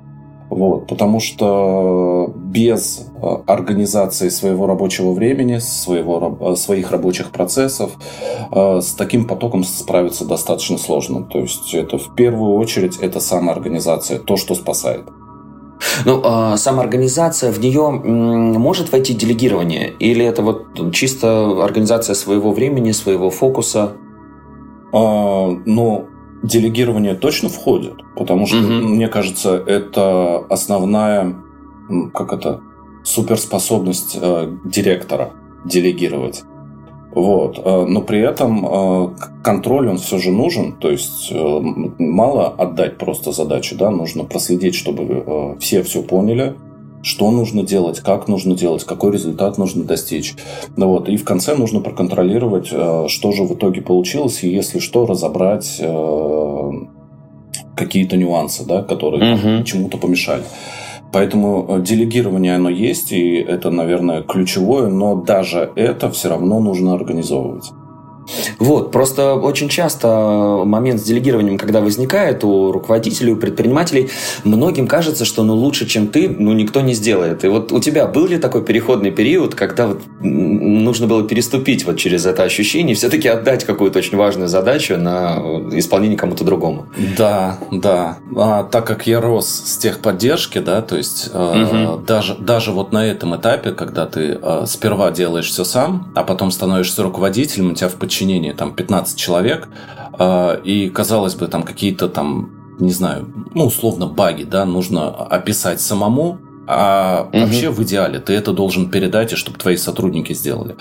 вот, 0.49 0.87
потому 0.87 1.19
что 1.19 2.33
без 2.37 3.05
э, 3.21 3.27
организации 3.49 4.29
своего 4.29 4.69
рабочего 4.69 5.11
времени, 5.11 5.59
своего, 5.59 6.39
э, 6.41 6.55
своих 6.55 6.93
рабочих 6.93 7.33
процессов, 7.33 7.99
с 8.53 8.95
таким 8.95 9.27
потоком 9.27 9.65
справиться 9.65 10.25
достаточно 10.25 10.79
сложно. 10.79 11.25
То 11.25 11.41
есть 11.41 11.75
это 11.75 11.99
в 11.99 12.15
первую 12.15 12.55
очередь 12.55 12.99
это 12.99 13.19
самоорганизация, 13.19 14.21
то, 14.21 14.37
что 14.37 14.55
спасает. 14.55 15.03
Ну, 16.05 16.21
а 16.25 16.57
самоорганизация, 16.57 17.53
в 17.53 17.61
нее 17.61 17.91
может 17.91 18.93
войти 18.93 19.15
делегирование? 19.15 19.93
Или 19.99 20.25
это 20.25 20.43
вот 20.43 20.93
чисто 20.93 21.65
организация 21.65 22.15
своего 22.15 22.53
времени, 22.53 22.93
своего 22.93 23.31
фокуса? 23.31 23.93
А, 24.93 25.49
ну, 25.67 26.09
делегирование 26.43 27.15
точно 27.15 27.49
входит, 27.49 27.95
потому 28.17 28.47
что, 28.47 28.59
угу. 28.59 28.67
мне 28.67 29.09
кажется, 29.09 29.57
это 29.57 30.39
основная, 30.51 31.37
как 32.13 32.33
это, 32.33 32.61
суперспособность 33.03 34.17
э, 34.21 34.57
директора 34.65 35.33
делегировать. 35.65 36.45
Вот. 37.15 37.61
Э, 37.65 37.87
но 37.87 38.03
при 38.03 38.21
этом 38.21 38.67
э, 38.67 39.09
контроль, 39.43 39.89
он 39.89 39.99
все 39.99 40.19
же 40.19 40.31
нужен. 40.31 40.73
То 40.73 40.91
есть 40.91 41.31
э, 41.31 41.61
мало 41.99 42.49
отдать 42.49 42.99
просто 42.99 43.33
задачу, 43.33 43.77
да, 43.77 43.91
нужно 43.91 44.25
проследить, 44.25 44.75
чтобы 44.75 45.56
все 45.61 45.83
все 45.83 46.03
поняли, 46.03 46.55
что 47.03 47.31
нужно 47.31 47.63
делать, 47.63 48.01
как 48.01 48.29
нужно 48.29 48.56
делать, 48.56 48.85
какой 48.85 49.13
результат 49.13 49.59
нужно 49.59 49.85
достичь. 49.85 50.35
Ну, 50.77 50.89
вот. 50.89 51.09
И 51.09 51.17
в 51.17 51.25
конце 51.25 51.55
нужно 51.55 51.81
проконтролировать, 51.81 52.67
что 52.67 53.33
же 53.33 53.44
в 53.44 53.55
итоге 53.55 53.83
получилось, 53.83 54.43
и 54.43 54.49
если 54.49 54.79
что, 54.79 55.06
разобрать 55.06 55.81
какие-то 57.77 58.17
нюансы, 58.17 58.65
да, 58.65 58.83
которые 58.83 59.35
угу. 59.35 59.65
чему-то 59.65 59.99
помешали. 59.99 60.44
Поэтому 61.15 61.65
э, 61.69 61.81
делегирование 61.81 62.56
оно 62.56 62.69
есть, 62.69 63.13
и 63.13 63.37
это, 63.37 63.71
наверное, 63.71 64.23
ключевое, 64.23 64.89
но 64.89 65.15
даже 65.15 65.71
это 65.77 66.11
все 66.11 66.29
равно 66.29 66.59
нужно 66.59 66.93
организовывать. 66.93 67.71
Вот, 68.59 68.93
просто 68.93 69.35
очень 69.35 69.69
часто 69.69 70.63
момент 70.65 71.01
с 71.01 71.05
делегированием, 71.05 71.59
когда 71.59 71.81
возникает 71.81 72.45
у 72.45 72.73
руководителей, 72.73 73.33
у 73.33 73.37
предпринимателей, 73.37 74.11
многим 74.45 74.87
кажется, 74.87 75.25
что 75.25 75.43
ну 75.43 75.55
лучше, 75.55 75.87
чем 75.87 76.09
ты, 76.09 76.29
ну 76.29 76.53
никто 76.53 76.81
не 76.81 76.95
сделает. 76.95 77.45
И 77.45 77.49
вот 77.49 77.73
у 77.73 77.81
тебя 77.81 78.07
был 78.07 78.27
ли 78.27 78.39
такой 78.39 78.65
переходный 78.65 79.11
период, 79.11 79.55
когда 79.55 79.87
вот 79.89 80.03
нужно 80.21 81.07
было 81.07 81.23
переступить 81.27 81.85
вот 81.85 81.99
через 81.99 82.27
это 82.27 82.43
ощущение 82.43 82.93
и 82.93 82.97
все-таки 82.97 83.29
отдать 83.29 83.65
какую-то 83.65 83.99
очень 83.99 84.17
важную 84.17 84.49
задачу 84.49 84.97
на 84.97 85.39
исполнение 85.73 86.19
кому-то 86.19 86.45
другому? 86.45 86.87
Да, 87.17 87.59
да. 87.71 88.19
А, 88.37 88.65
так 88.65 88.87
как 88.87 89.07
я 89.07 89.21
рос 89.21 89.47
с 89.47 89.77
техподдержки, 89.79 90.59
да, 90.59 90.83
то 90.83 90.97
есть 90.97 91.31
угу. 91.35 92.03
даже, 92.07 92.37
даже 92.37 92.71
вот 92.71 92.93
на 92.93 93.07
этом 93.07 93.37
этапе, 93.37 93.73
когда 93.73 94.07
ты 94.07 94.39
э, 94.41 94.65
сперва 94.67 95.11
делаешь 95.11 95.51
все 95.51 95.65
сам, 95.65 96.13
а 96.15 96.25
потом 96.25 96.51
становишься 96.51 97.03
руководителем, 97.03 97.73
у 97.73 97.75
тебя 97.75 97.89
в 97.89 97.95
подчинении 97.95 98.14
там 98.53 98.75
15 98.75 99.19
человек, 99.19 99.69
а, 100.19 100.55
и, 100.55 100.89
казалось 100.89 101.35
бы, 101.35 101.47
там 101.49 101.63
какие-то 101.63 102.09
там, 102.09 102.51
не 102.79 102.93
знаю, 102.93 103.33
ну, 103.55 103.67
условно, 103.67 104.06
баги, 104.06 104.44
да, 104.44 104.65
нужно 104.65 105.09
описать 105.11 105.81
самому, 105.81 106.39
А 106.67 107.29
угу. 107.31 107.41
вообще 107.41 107.69
в 107.71 107.83
идеале 107.83 108.21
ты 108.21 108.33
это 108.33 108.53
должен 108.53 108.91
передать, 108.91 109.33
и 109.33 109.37
чтобы 109.37 109.59
твои 109.59 109.77
сотрудники 109.77 110.33
сделали. 110.33 110.77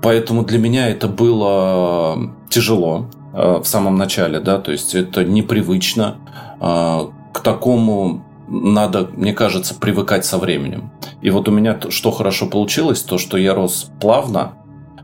Поэтому 0.00 0.44
для 0.44 0.58
меня 0.58 0.88
это 0.88 1.06
было 1.06 2.34
тяжело 2.48 3.06
э, 3.32 3.60
в 3.62 3.64
самом 3.64 3.96
начале, 3.96 4.40
да, 4.40 4.58
то 4.58 4.72
есть 4.72 4.96
это 4.96 5.24
непривычно. 5.24 6.16
Э, 6.60 7.06
к 7.32 7.40
такому 7.40 8.24
надо, 8.48 9.08
мне 9.16 9.32
кажется, 9.32 9.74
привыкать 9.74 10.24
со 10.24 10.38
временем. 10.38 10.90
И 11.22 11.30
вот 11.30 11.48
у 11.48 11.52
меня 11.52 11.78
что 11.90 12.10
хорошо 12.10 12.46
получилось, 12.46 13.02
то, 13.02 13.16
что 13.18 13.36
я 13.38 13.54
рос 13.54 13.90
плавно, 14.00 14.54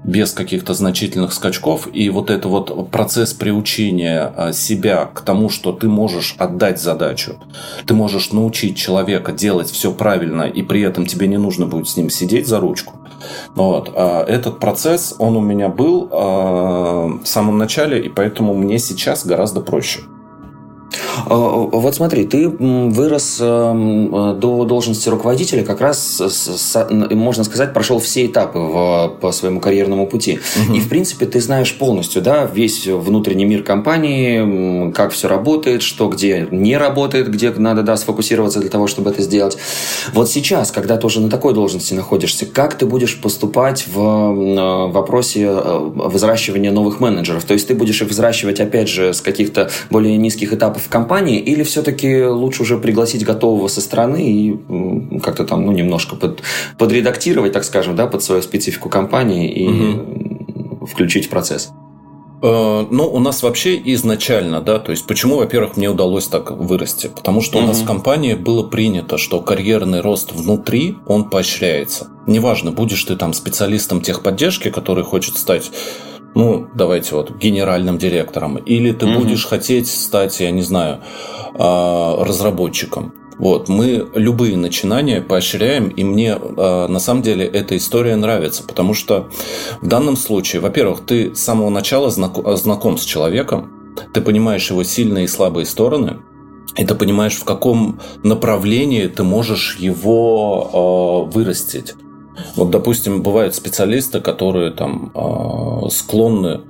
без 0.05 0.33
каких-то 0.33 0.75
значительных 0.75 1.33
скачков. 1.33 1.89
И 1.93 2.11
вот 2.11 2.31
это 2.31 2.49
вот 2.49 2.91
процесс 2.91 3.33
приучения 3.33 4.33
а, 4.37 4.53
себя 4.53 5.07
к 5.07 5.21
тому, 5.21 5.49
что 5.49 5.73
ты 5.73 5.89
можешь 5.89 6.35
отдать 6.39 6.81
задачу, 6.81 7.39
ты 7.87 7.95
можешь 7.95 8.33
научить 8.33 8.77
человека 8.77 9.33
делать 9.33 9.71
все 9.71 9.93
правильно, 9.93 10.43
и 10.43 10.63
при 10.63 10.83
этом 10.83 11.07
тебе 11.07 11.27
не 11.27 11.39
нужно 11.39 11.67
будет 11.67 11.89
с 11.89 11.97
ним 11.97 12.11
сидеть 12.11 12.47
за 12.47 12.61
ручку. 12.61 12.95
Вот. 13.55 13.93
А 13.95 14.25
этот 14.25 14.61
процесс, 14.61 15.15
он 15.19 15.37
у 15.37 15.41
меня 15.41 15.69
был 15.69 16.09
а, 16.11 17.07
в 17.23 17.27
самом 17.27 17.59
начале, 17.59 18.01
и 18.01 18.09
поэтому 18.09 18.55
мне 18.55 18.79
сейчас 18.79 19.27
гораздо 19.27 19.61
проще. 19.61 20.01
А, 21.27 21.35
вот 21.35 21.95
смотри, 21.95 22.25
ты 22.25 22.49
вырос 22.49 23.39
эм, 23.41 24.39
до 24.39 24.65
должности 24.65 25.09
руководителя, 25.09 25.65
как 25.65 25.81
раз, 25.81 26.23
можно 26.91 27.45
сказать, 27.45 27.73
прошел 27.73 27.99
все 27.99 28.27
этапы 28.27 28.59
в, 28.59 29.17
по 29.21 29.33
своему 29.33 29.61
карьерному 29.61 30.07
пути. 30.07 30.41
Угу. 30.67 30.77
И, 30.77 30.81
в 30.81 30.89
принципе, 30.89 31.27
ты 31.27 31.41
знаешь 31.41 31.77
полностью, 31.77 32.23
да, 32.23 32.45
весь 32.53 32.87
внутренний 32.87 33.45
мир 33.45 33.63
компании, 33.63 34.93
как 34.93 35.13
все 35.13 35.29
работает, 35.29 35.83
что 35.83 36.09
где 36.09 36.49
не 36.51 36.77
работает, 36.77 37.31
где 37.31 37.51
надо, 37.51 37.83
да, 37.83 37.97
сфокусироваться 37.97 38.61
для 38.61 38.71
того, 38.71 38.87
чтобы 38.87 39.11
это 39.11 39.23
сделать. 39.23 39.59
Вот 40.13 40.31
сейчас, 40.31 40.71
когда 40.71 40.97
ты 40.97 41.07
уже 41.07 41.21
на 41.21 41.31
такой 41.31 41.55
должности 41.55 41.95
находишься, 41.95 42.47
как 42.47 42.77
ты 42.77 42.87
будешь 42.87 43.21
поступать 43.21 43.87
в 43.87 43.99
э, 43.99 44.93
вопросе 44.93 45.47
э, 45.49 45.91
взращивания 45.95 46.71
новых 46.71 47.01
менеджеров? 47.01 47.45
То 47.45 47.55
есть 47.55 47.69
ты 47.69 47.75
будешь 47.75 48.01
их 48.03 48.09
взращивать, 48.09 48.61
опять 48.61 48.89
же, 48.89 49.13
с 49.15 49.21
каких-то 49.21 49.71
более 49.91 50.17
низких 50.17 50.53
этапов 50.53 50.89
компании, 50.89 51.08
компании, 51.09 51.39
или 51.39 51.63
все-таки 51.63 52.25
лучше 52.25 52.63
уже 52.63 52.77
пригласить 52.77 53.25
готового 53.25 53.69
со 53.69 53.81
стороны 53.81 54.31
и 54.31 55.21
как-то 55.21 55.45
там, 55.45 55.65
ну, 55.65 55.73
немножко 55.73 56.17
под, 56.17 56.43
подредактировать, 56.77 57.53
так 57.53 57.65
скажем, 57.65 57.97
да, 57.97 58.07
под 58.07 58.23
свою 58.23 58.43
специфику 58.43 58.91
компании 58.91 59.51
и 59.51 59.67
угу. 59.67 60.87
включить 60.87 61.27
в 61.27 61.31
процесс? 61.31 61.71
Э, 62.43 62.87
ну, 62.91 63.09
у 63.09 63.21
нас 63.21 63.43
вообще 63.43 63.81
изначально, 63.95 64.61
да, 64.61 64.79
то 64.79 64.91
есть 64.91 65.07
почему, 65.07 65.37
во-первых, 65.37 65.79
мне 65.79 65.89
удалось 65.89 66.27
так 66.27 66.51
вырасти? 66.51 67.11
Потому 67.15 67.41
что 67.41 67.59
у 67.59 67.63
нас 67.63 67.79
в 67.79 67.87
компании 67.87 68.35
было 68.35 68.63
принято, 68.63 69.17
что 69.17 69.41
карьерный 69.41 70.03
рост 70.03 70.33
внутри, 70.33 70.95
он 71.07 71.31
поощряется. 71.31 72.09
Неважно, 72.27 72.71
будешь 72.71 73.03
ты 73.05 73.17
там 73.17 73.33
специалистом 73.33 74.03
техподдержки, 74.03 74.71
который 74.71 75.05
хочет 75.05 75.39
стать 75.39 75.71
ну, 76.35 76.69
давайте 76.75 77.15
вот, 77.15 77.37
генеральным 77.37 77.99
директором, 77.99 78.57
или 78.57 78.93
ты 78.93 79.07
угу. 79.07 79.21
будешь 79.21 79.47
хотеть 79.47 79.89
стать, 79.89 80.41
я 80.41 80.51
не 80.51 80.63
знаю, 80.63 81.01
а, 81.55 82.25
разработчиком. 82.25 83.13
Вот, 83.39 83.69
мы 83.69 84.09
любые 84.15 84.57
начинания 84.57 85.21
поощряем, 85.21 85.89
и 85.89 86.03
мне 86.03 86.37
а, 86.37 86.89
на 86.89 86.99
самом 86.99 87.23
деле 87.23 87.47
эта 87.47 87.77
история 87.77 88.17
нравится, 88.17 88.65
потому 88.65 88.95
что 88.95 89.31
в 89.81 89.87
данном 89.87 90.17
случае, 90.17 90.61
во-первых, 90.61 91.01
ты 91.07 91.35
с 91.35 91.41
самого 91.41 91.71
начала 91.71 92.11
знаком 92.11 92.99
с 92.99 93.05
человеком, 93.05 93.73
ты 94.13 94.21
понимаешь 94.21 94.71
его 94.71 94.83
сильные 94.83 95.25
и 95.25 95.29
слабые 95.29 95.67
стороны, 95.67 96.19
и 96.77 96.85
ты 96.85 96.95
понимаешь, 96.95 97.35
в 97.35 97.45
каком 97.45 98.01
направлении 98.23 99.07
ты 99.07 99.25
можешь 99.25 99.77
его 99.77 101.27
э, 101.29 101.35
вырастить. 101.35 101.95
Вот, 102.57 102.71
допустим, 102.71 103.23
бывают 103.23 103.55
специалисты, 103.55 104.21
которые 104.21 104.73
там 104.73 105.11
э, 105.15 105.89
склонны, 105.91 106.61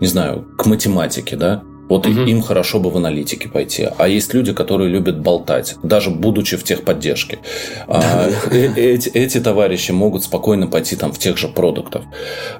не 0.00 0.06
знаю, 0.06 0.46
к 0.56 0.66
математике, 0.66 1.36
да, 1.36 1.62
вот 1.88 2.06
угу. 2.06 2.20
им 2.20 2.42
хорошо 2.42 2.80
бы 2.80 2.90
в 2.90 2.96
аналитике 2.96 3.48
пойти. 3.48 3.88
А 3.96 4.08
есть 4.08 4.34
люди, 4.34 4.52
которые 4.52 4.90
любят 4.90 5.20
болтать, 5.20 5.76
даже 5.82 6.10
будучи 6.10 6.56
в 6.56 6.64
техподдержке. 6.64 7.38
А, 7.86 8.28
э, 8.50 8.72
эти, 8.74 9.08
эти 9.10 9.40
товарищи 9.40 9.92
могут 9.92 10.24
спокойно 10.24 10.66
пойти 10.66 10.96
там 10.96 11.12
в 11.12 11.18
тех 11.18 11.38
же 11.38 11.48
продуктов. 11.48 12.04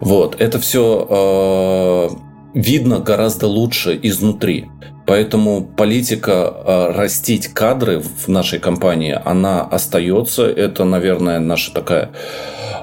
Вот. 0.00 0.40
Это 0.40 0.60
все 0.60 1.06
э, 1.08 2.25
видно 2.56 3.00
гораздо 3.00 3.46
лучше 3.46 3.98
изнутри. 4.02 4.66
Поэтому 5.06 5.62
политика 5.64 6.32
э, 6.32 6.92
растить 6.96 7.48
кадры 7.48 8.00
в 8.00 8.28
нашей 8.28 8.58
компании, 8.58 9.16
она 9.24 9.62
остается. 9.62 10.46
Это, 10.46 10.84
наверное, 10.84 11.38
наша 11.38 11.72
такая 11.72 12.10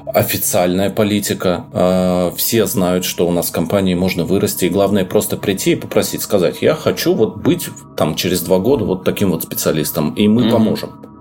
официальная 0.06 0.88
политика. 0.88 1.66
Э, 1.72 2.30
все 2.36 2.64
знают, 2.66 3.04
что 3.04 3.26
у 3.28 3.32
нас 3.32 3.48
в 3.48 3.52
компании 3.52 3.94
можно 3.94 4.24
вырасти. 4.24 4.66
И 4.66 4.70
главное 4.70 5.04
просто 5.04 5.36
прийти 5.36 5.72
и 5.72 5.76
попросить, 5.76 6.22
сказать, 6.22 6.62
я 6.62 6.74
хочу 6.74 7.12
вот 7.12 7.36
быть 7.36 7.68
там 7.96 8.14
через 8.14 8.40
два 8.40 8.58
года 8.58 8.84
вот 8.84 9.04
таким 9.04 9.32
вот 9.32 9.42
специалистом, 9.42 10.14
и 10.14 10.28
мы 10.28 10.44
mm-hmm. 10.44 10.50
поможем. 10.50 11.13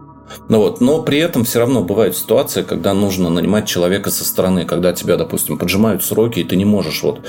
Ну 0.49 0.59
вот, 0.59 0.81
но 0.81 1.01
при 1.01 1.19
этом 1.19 1.43
все 1.43 1.59
равно 1.59 1.83
бывают 1.83 2.15
ситуации, 2.15 2.63
когда 2.63 2.93
нужно 2.93 3.29
нанимать 3.29 3.67
человека 3.67 4.09
со 4.09 4.25
стороны, 4.25 4.65
когда 4.65 4.93
тебя, 4.93 5.17
допустим, 5.17 5.57
поджимают 5.57 6.03
сроки, 6.03 6.39
и 6.39 6.43
ты 6.43 6.55
не 6.55 6.65
можешь 6.65 7.03
вот 7.03 7.21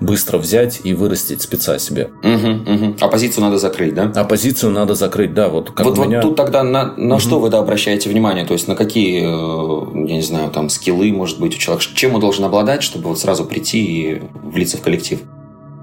быстро 0.00 0.38
взять 0.38 0.80
и 0.84 0.94
вырастить 0.94 1.42
спеца 1.42 1.78
себе. 1.78 2.10
Угу, 2.22 2.74
угу. 2.74 2.96
А 3.00 3.08
позицию 3.08 3.44
надо 3.44 3.58
закрыть, 3.58 3.94
да? 3.94 4.12
А 4.14 4.24
позицию 4.24 4.72
надо 4.72 4.94
закрыть, 4.94 5.34
да. 5.34 5.48
Вот, 5.48 5.70
как 5.70 5.86
вот, 5.86 5.98
меня... 5.98 6.20
вот 6.20 6.28
тут 6.28 6.36
тогда 6.36 6.62
на, 6.62 6.94
на 6.96 7.14
угу. 7.14 7.20
что 7.20 7.38
вы 7.40 7.50
да, 7.50 7.58
обращаете 7.58 8.08
внимание? 8.08 8.44
То 8.44 8.54
есть 8.54 8.68
на 8.68 8.74
какие, 8.74 9.22
э, 9.22 10.08
я 10.08 10.16
не 10.16 10.22
знаю, 10.22 10.50
там 10.50 10.68
скиллы, 10.68 11.12
может 11.12 11.40
быть, 11.40 11.54
у 11.54 11.58
человека, 11.58 11.86
чем 11.94 12.14
он 12.14 12.20
должен 12.20 12.44
обладать, 12.44 12.82
чтобы 12.82 13.08
вот 13.08 13.18
сразу 13.18 13.44
прийти 13.44 13.78
и 13.82 14.22
влиться 14.42 14.76
в 14.76 14.82
коллектив? 14.82 15.20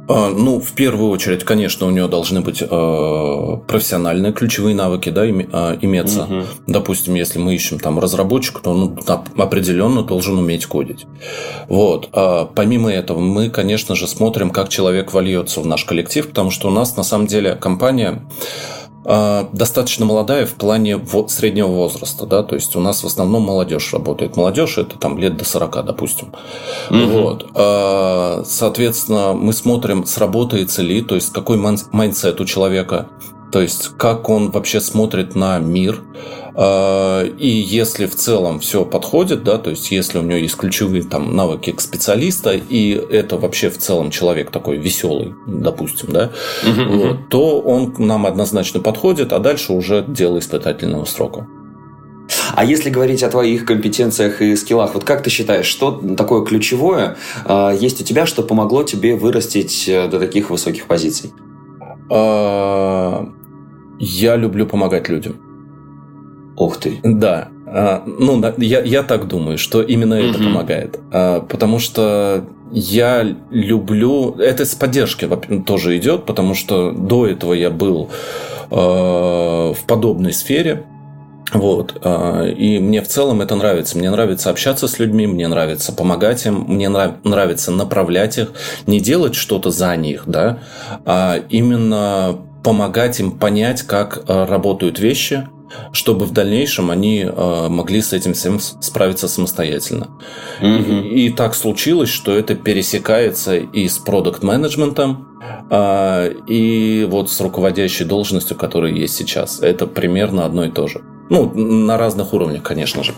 А, 0.10 0.30
ну, 0.30 0.60
в 0.60 0.72
первую 0.72 1.12
очередь, 1.12 1.44
конечно, 1.44 1.86
у 1.86 1.92
него 1.92 2.08
должны 2.08 2.42
быть 2.42 2.64
э, 2.64 3.58
профессиональные 3.68 4.34
ключевые 4.34 4.76
навыки, 4.76 5.10
да, 5.10 5.30
име, 5.30 5.48
э, 5.54 5.78
иметься. 5.82 6.24
Угу. 6.24 6.44
Допустим, 6.66 7.14
если 7.14 7.38
мы 7.38 7.54
ищем 7.54 7.80
там 7.80 8.00
разработчика, 8.00 8.60
то 8.60 8.72
он 8.72 8.80
ну, 8.80 9.24
определенно 9.38 10.02
должен 10.02 10.40
уметь 10.40 10.66
кодить. 10.66 11.06
Вот. 11.68 12.10
А 12.14 12.46
помимо 12.46 12.92
этого, 12.92 13.20
мы, 13.20 13.52
конечно 13.52 13.96
же, 13.96 14.08
смотрим, 14.08 14.50
как 14.50 14.70
человек 14.70 15.14
вольется 15.14 15.62
в 15.62 15.68
наш 15.68 15.86
коллектив, 15.86 16.28
потому 16.28 16.50
что 16.50 16.70
у 16.70 16.72
нас 16.72 16.98
на 16.98 17.04
самом 17.04 17.28
деле 17.28 17.54
компания 17.54 18.24
достаточно 19.54 20.06
молодая 20.06 20.46
в 20.46 20.54
плане 20.54 21.00
среднего 21.30 21.68
возраста, 21.68 22.28
да, 22.28 22.44
то 22.44 22.54
есть 22.54 22.76
у 22.76 22.80
нас 22.80 23.04
в 23.04 23.08
основном 23.08 23.42
молодежь 23.42 23.92
работает. 23.92 24.38
Молодежь 24.38 24.78
это 24.78 25.00
там 25.00 25.18
лет 25.18 25.36
до 25.36 25.46
40, 25.46 25.84
допустим. 25.84 26.34
Угу. 26.92 27.06
Вот. 27.06 27.48
А, 27.56 28.44
соответственно, 28.46 29.34
мы 29.34 29.54
смотрим, 29.54 30.06
сработается 30.06 30.84
ли, 30.84 31.02
то 31.02 31.16
есть 31.16 31.34
какой 31.34 31.58
mindset 31.58 32.40
у 32.40 32.46
человека, 32.46 33.08
то 33.52 33.62
есть 33.62 33.90
как 33.98 34.30
он 34.30 34.52
вообще 34.52 34.80
смотрит 34.80 35.36
на 35.36 35.58
мир, 35.58 36.02
а, 36.04 36.39
и 36.60 37.48
если 37.48 38.06
в 38.06 38.16
целом 38.16 38.60
все 38.60 38.84
подходит, 38.84 39.44
да, 39.44 39.58
то 39.58 39.70
есть 39.70 39.92
если 39.92 40.18
у 40.18 40.22
него 40.22 40.40
есть 40.40 40.58
ключевые 40.58 41.04
там 41.04 41.34
навыки 41.34 41.72
к 41.72 41.80
специалиста, 41.80 42.52
и 42.52 42.92
это 42.92 43.38
вообще 43.38 43.70
в 43.70 43.78
целом 43.78 44.12
человек 44.12 44.52
такой 44.52 44.78
веселый, 44.78 45.36
допустим, 45.48 46.12
да, 46.12 46.32
угу, 46.68 46.98
вот, 46.98 47.30
то 47.30 47.62
он 47.62 47.96
нам 47.98 48.26
однозначно 48.26 48.82
подходит, 48.82 49.32
а 49.32 49.40
дальше 49.40 49.72
уже 49.72 50.04
дело 50.06 50.40
испытательного 50.40 51.06
срока. 51.06 51.48
А 52.54 52.66
если 52.66 52.90
говорить 52.90 53.24
о 53.24 53.30
твоих 53.30 53.66
компетенциях 53.66 54.42
и 54.42 54.56
скиллах, 54.56 54.94
вот 54.96 55.04
как 55.06 55.24
ты 55.24 55.30
считаешь, 55.30 55.66
что 55.66 55.92
такое 56.18 56.44
ключевое 56.44 57.16
э, 57.46 57.78
есть 57.80 58.02
у 58.02 58.04
тебя, 58.04 58.26
что 58.26 58.44
помогло 58.44 58.84
тебе 58.84 59.16
вырастить 59.16 59.88
э, 59.88 60.08
до 60.10 60.20
таких 60.20 60.50
высоких 60.50 60.88
позиций? 60.88 61.32
Я 64.02 64.36
люблю 64.36 64.66
помогать 64.66 65.10
людям. 65.10 65.49
Ух 66.60 66.78
ты. 66.78 67.00
Да. 67.04 67.48
А, 67.66 68.04
ну, 68.06 68.44
я, 68.58 68.82
я 68.82 69.02
так 69.02 69.28
думаю, 69.28 69.58
что 69.58 69.82
именно 69.82 70.16
это 70.16 70.38
угу. 70.38 70.44
помогает. 70.44 71.00
А, 71.12 71.40
потому 71.40 71.80
что 71.80 72.46
я 72.72 73.26
люблю... 73.50 74.36
Это 74.38 74.66
с 74.66 74.76
поддержки 74.76 75.28
тоже 75.66 75.98
идет, 75.98 76.26
потому 76.26 76.56
что 76.56 76.92
до 76.92 77.28
этого 77.28 77.54
я 77.54 77.70
был 77.70 78.10
а, 78.70 79.74
в 79.74 79.86
подобной 79.86 80.34
сфере. 80.34 80.84
Вот. 81.52 81.96
И 82.06 82.78
мне 82.80 83.02
в 83.02 83.08
целом 83.08 83.42
это 83.42 83.56
нравится. 83.56 83.98
Мне 83.98 84.12
нравится 84.12 84.52
общаться 84.52 84.88
с 84.88 85.00
людьми, 85.00 85.26
мне 85.26 85.48
нравится 85.48 85.92
помогать 85.92 86.46
им, 86.46 86.66
мне 86.68 86.90
нравится 86.90 87.72
направлять 87.72 88.38
их, 88.38 88.52
не 88.86 89.00
делать 89.00 89.34
что-то 89.34 89.72
за 89.72 89.96
них, 89.96 90.26
да, 90.28 90.60
а 91.06 91.40
именно 91.50 92.38
помогать 92.64 93.20
им 93.20 93.32
понять, 93.32 93.82
как 93.82 94.26
работают 94.28 95.00
вещи, 95.00 95.48
чтобы 95.92 96.26
в 96.26 96.32
дальнейшем 96.32 96.92
они 96.92 97.22
э, 97.22 97.68
могли 97.70 98.02
с 98.02 98.14
этим 98.14 98.34
всем 98.34 98.60
справиться 98.60 99.28
самостоятельно. 99.28 100.10
Mm-hmm. 100.62 101.08
И, 101.08 101.28
и 101.28 101.30
так 101.30 101.56
случилось, 101.56 102.10
что 102.10 102.36
это 102.38 102.56
пересекается 102.56 103.58
и 103.58 103.88
с 103.88 103.98
продукт-менеджментом, 103.98 105.28
э, 105.70 106.34
и 106.48 107.08
вот 107.10 107.32
с 107.32 107.40
руководящей 107.42 108.06
должностью, 108.06 108.58
которая 108.58 108.92
есть 108.92 109.16
сейчас. 109.16 109.62
Это 109.62 109.88
примерно 109.88 110.46
одно 110.46 110.66
и 110.66 110.72
то 110.72 110.88
же. 110.88 111.02
Ну, 111.30 111.52
на 111.54 111.98
разных 111.98 112.34
уровнях, 112.34 112.64
конечно 112.64 113.04
же. 113.04 113.14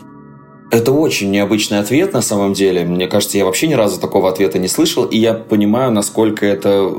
Это 0.72 0.94
очень 0.94 1.32
необычный 1.32 1.80
ответ 1.80 2.14
на 2.14 2.22
самом 2.22 2.54
деле. 2.54 2.86
Мне 2.86 3.08
кажется, 3.08 3.38
я 3.38 3.44
вообще 3.44 3.68
ни 3.68 3.74
разу 3.74 4.00
такого 4.00 4.30
ответа 4.30 4.58
не 4.58 4.70
слышал, 4.70 5.04
и 5.04 5.18
я 5.18 5.34
понимаю, 5.34 5.92
насколько 5.92 6.46
это 6.46 6.90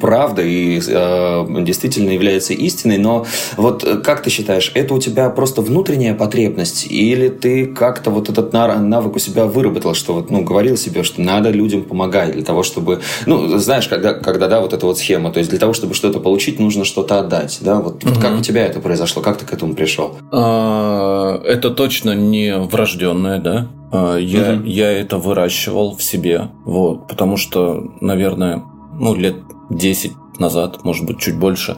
правда 0.00 0.40
и 0.42 0.80
э, 0.86 1.46
действительно 1.60 2.10
является 2.10 2.54
истиной. 2.54 2.96
Но 2.96 3.26
вот 3.58 3.84
э, 3.84 3.98
как 3.98 4.22
ты 4.22 4.30
считаешь, 4.30 4.72
это 4.74 4.94
у 4.94 4.98
тебя 4.98 5.28
просто 5.28 5.60
внутренняя 5.60 6.14
потребность, 6.14 6.86
или 6.88 7.28
ты 7.28 7.66
как-то 7.66 8.10
вот 8.10 8.30
этот 8.30 8.54
навык 8.54 9.16
у 9.16 9.18
себя 9.18 9.44
выработал, 9.44 9.92
что 9.94 10.14
вот, 10.14 10.30
ну, 10.30 10.42
говорил 10.42 10.78
себе, 10.78 11.02
что 11.02 11.20
надо 11.20 11.50
людям 11.50 11.82
помогать 11.82 12.32
для 12.32 12.44
того, 12.44 12.62
чтобы, 12.62 13.02
ну, 13.26 13.58
знаешь, 13.58 13.86
когда, 13.86 14.14
когда 14.14 14.48
да, 14.48 14.60
вот 14.60 14.72
эта 14.72 14.86
вот 14.86 14.98
схема, 14.98 15.30
то 15.30 15.40
есть 15.40 15.50
для 15.50 15.58
того, 15.58 15.74
чтобы 15.74 15.92
что-то 15.92 16.20
получить, 16.20 16.58
нужно 16.58 16.84
что-то 16.84 17.18
отдать, 17.18 17.58
да, 17.60 17.80
вот, 17.80 18.02
вот 18.02 18.18
как 18.18 18.38
у 18.38 18.42
тебя 18.42 18.64
это 18.64 18.80
произошло, 18.80 19.20
как 19.20 19.36
ты 19.36 19.44
к 19.44 19.52
этому 19.52 19.74
пришел? 19.74 20.16
А, 20.30 21.42
это 21.44 21.70
точно 21.70 22.14
не 22.14 22.56
вражда 22.56 22.93
врожденное, 22.94 23.40
да. 23.40 23.68
А, 23.92 24.16
я, 24.16 24.54
угу. 24.54 24.64
я 24.64 24.92
это 24.92 25.18
выращивал 25.18 25.96
в 25.96 26.02
себе, 26.02 26.48
вот, 26.64 27.08
потому 27.08 27.36
что, 27.36 27.82
наверное, 28.00 28.62
ну, 28.98 29.14
лет 29.14 29.36
10 29.70 30.12
назад, 30.38 30.84
может 30.84 31.06
быть, 31.06 31.20
чуть 31.20 31.38
больше. 31.38 31.76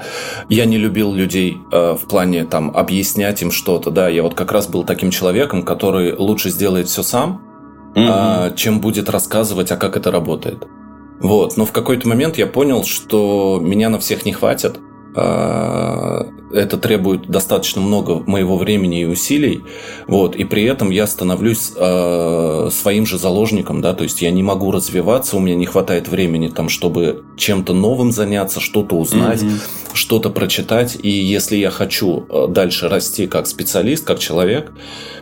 Я 0.49 0.65
не 0.65 0.79
любил 0.79 1.13
людей 1.13 1.59
э, 1.73 1.95
в 1.95 2.09
плане 2.09 2.45
там 2.45 2.71
объяснять 2.75 3.43
им 3.43 3.51
что-то, 3.51 3.91
да. 3.91 4.09
Я 4.09 4.23
вот 4.23 4.35
как 4.35 4.53
раз 4.53 4.67
был 4.67 4.85
таким 4.85 5.11
человеком, 5.11 5.63
который 5.63 6.15
лучше 6.17 6.51
сделает 6.51 6.89
все 6.89 7.03
сам, 7.03 7.43
угу. 7.95 8.01
э, 8.07 8.53
чем 8.57 8.81
будет 8.81 9.11
рассказывать, 9.11 9.71
а 9.73 9.77
как 9.77 9.97
это 9.97 10.11
работает. 10.11 10.67
Вот, 11.21 11.57
но 11.57 11.65
в 11.65 11.73
какой-то 11.73 12.09
момент 12.09 12.37
я 12.37 12.47
понял, 12.47 12.85
что 12.85 13.59
меня 13.63 13.89
на 13.89 13.99
всех 13.99 14.27
не 14.27 14.33
хватит, 14.33 14.79
это 15.17 16.79
требует 16.79 17.29
достаточно 17.29 17.81
много 17.81 18.23
моего 18.27 18.57
времени 18.57 19.03
и 19.03 19.05
усилий, 19.05 19.63
вот, 20.07 20.37
и 20.37 20.45
при 20.45 20.65
этом 20.65 20.91
я 20.91 21.07
становлюсь 21.07 21.73
э, 21.77 22.69
своим 22.71 23.07
же 23.07 23.19
заложником, 23.19 23.81
да, 23.81 23.95
то 23.95 24.05
есть 24.05 24.23
я 24.23 24.31
не 24.31 24.43
могу 24.43 24.71
развиваться, 24.71 25.37
у 25.37 25.41
меня 25.41 25.57
не 25.57 25.67
хватает 25.67 26.09
времени 26.09 26.49
там, 26.49 26.69
чтобы 26.69 27.25
чем-то 27.37 27.75
новым 27.75 28.13
заняться, 28.13 28.61
что-то 28.61 28.97
узнать, 28.97 29.43
mm-hmm. 29.43 29.95
что-то 29.95 30.31
прочитать, 30.31 30.97
и 31.03 31.11
если 31.11 31.57
я 31.57 31.71
хочу 31.71 32.27
дальше 32.49 32.89
расти 32.89 33.27
как 33.27 33.47
специалист, 33.47 34.05
как 34.05 34.19
человек, 34.19 34.73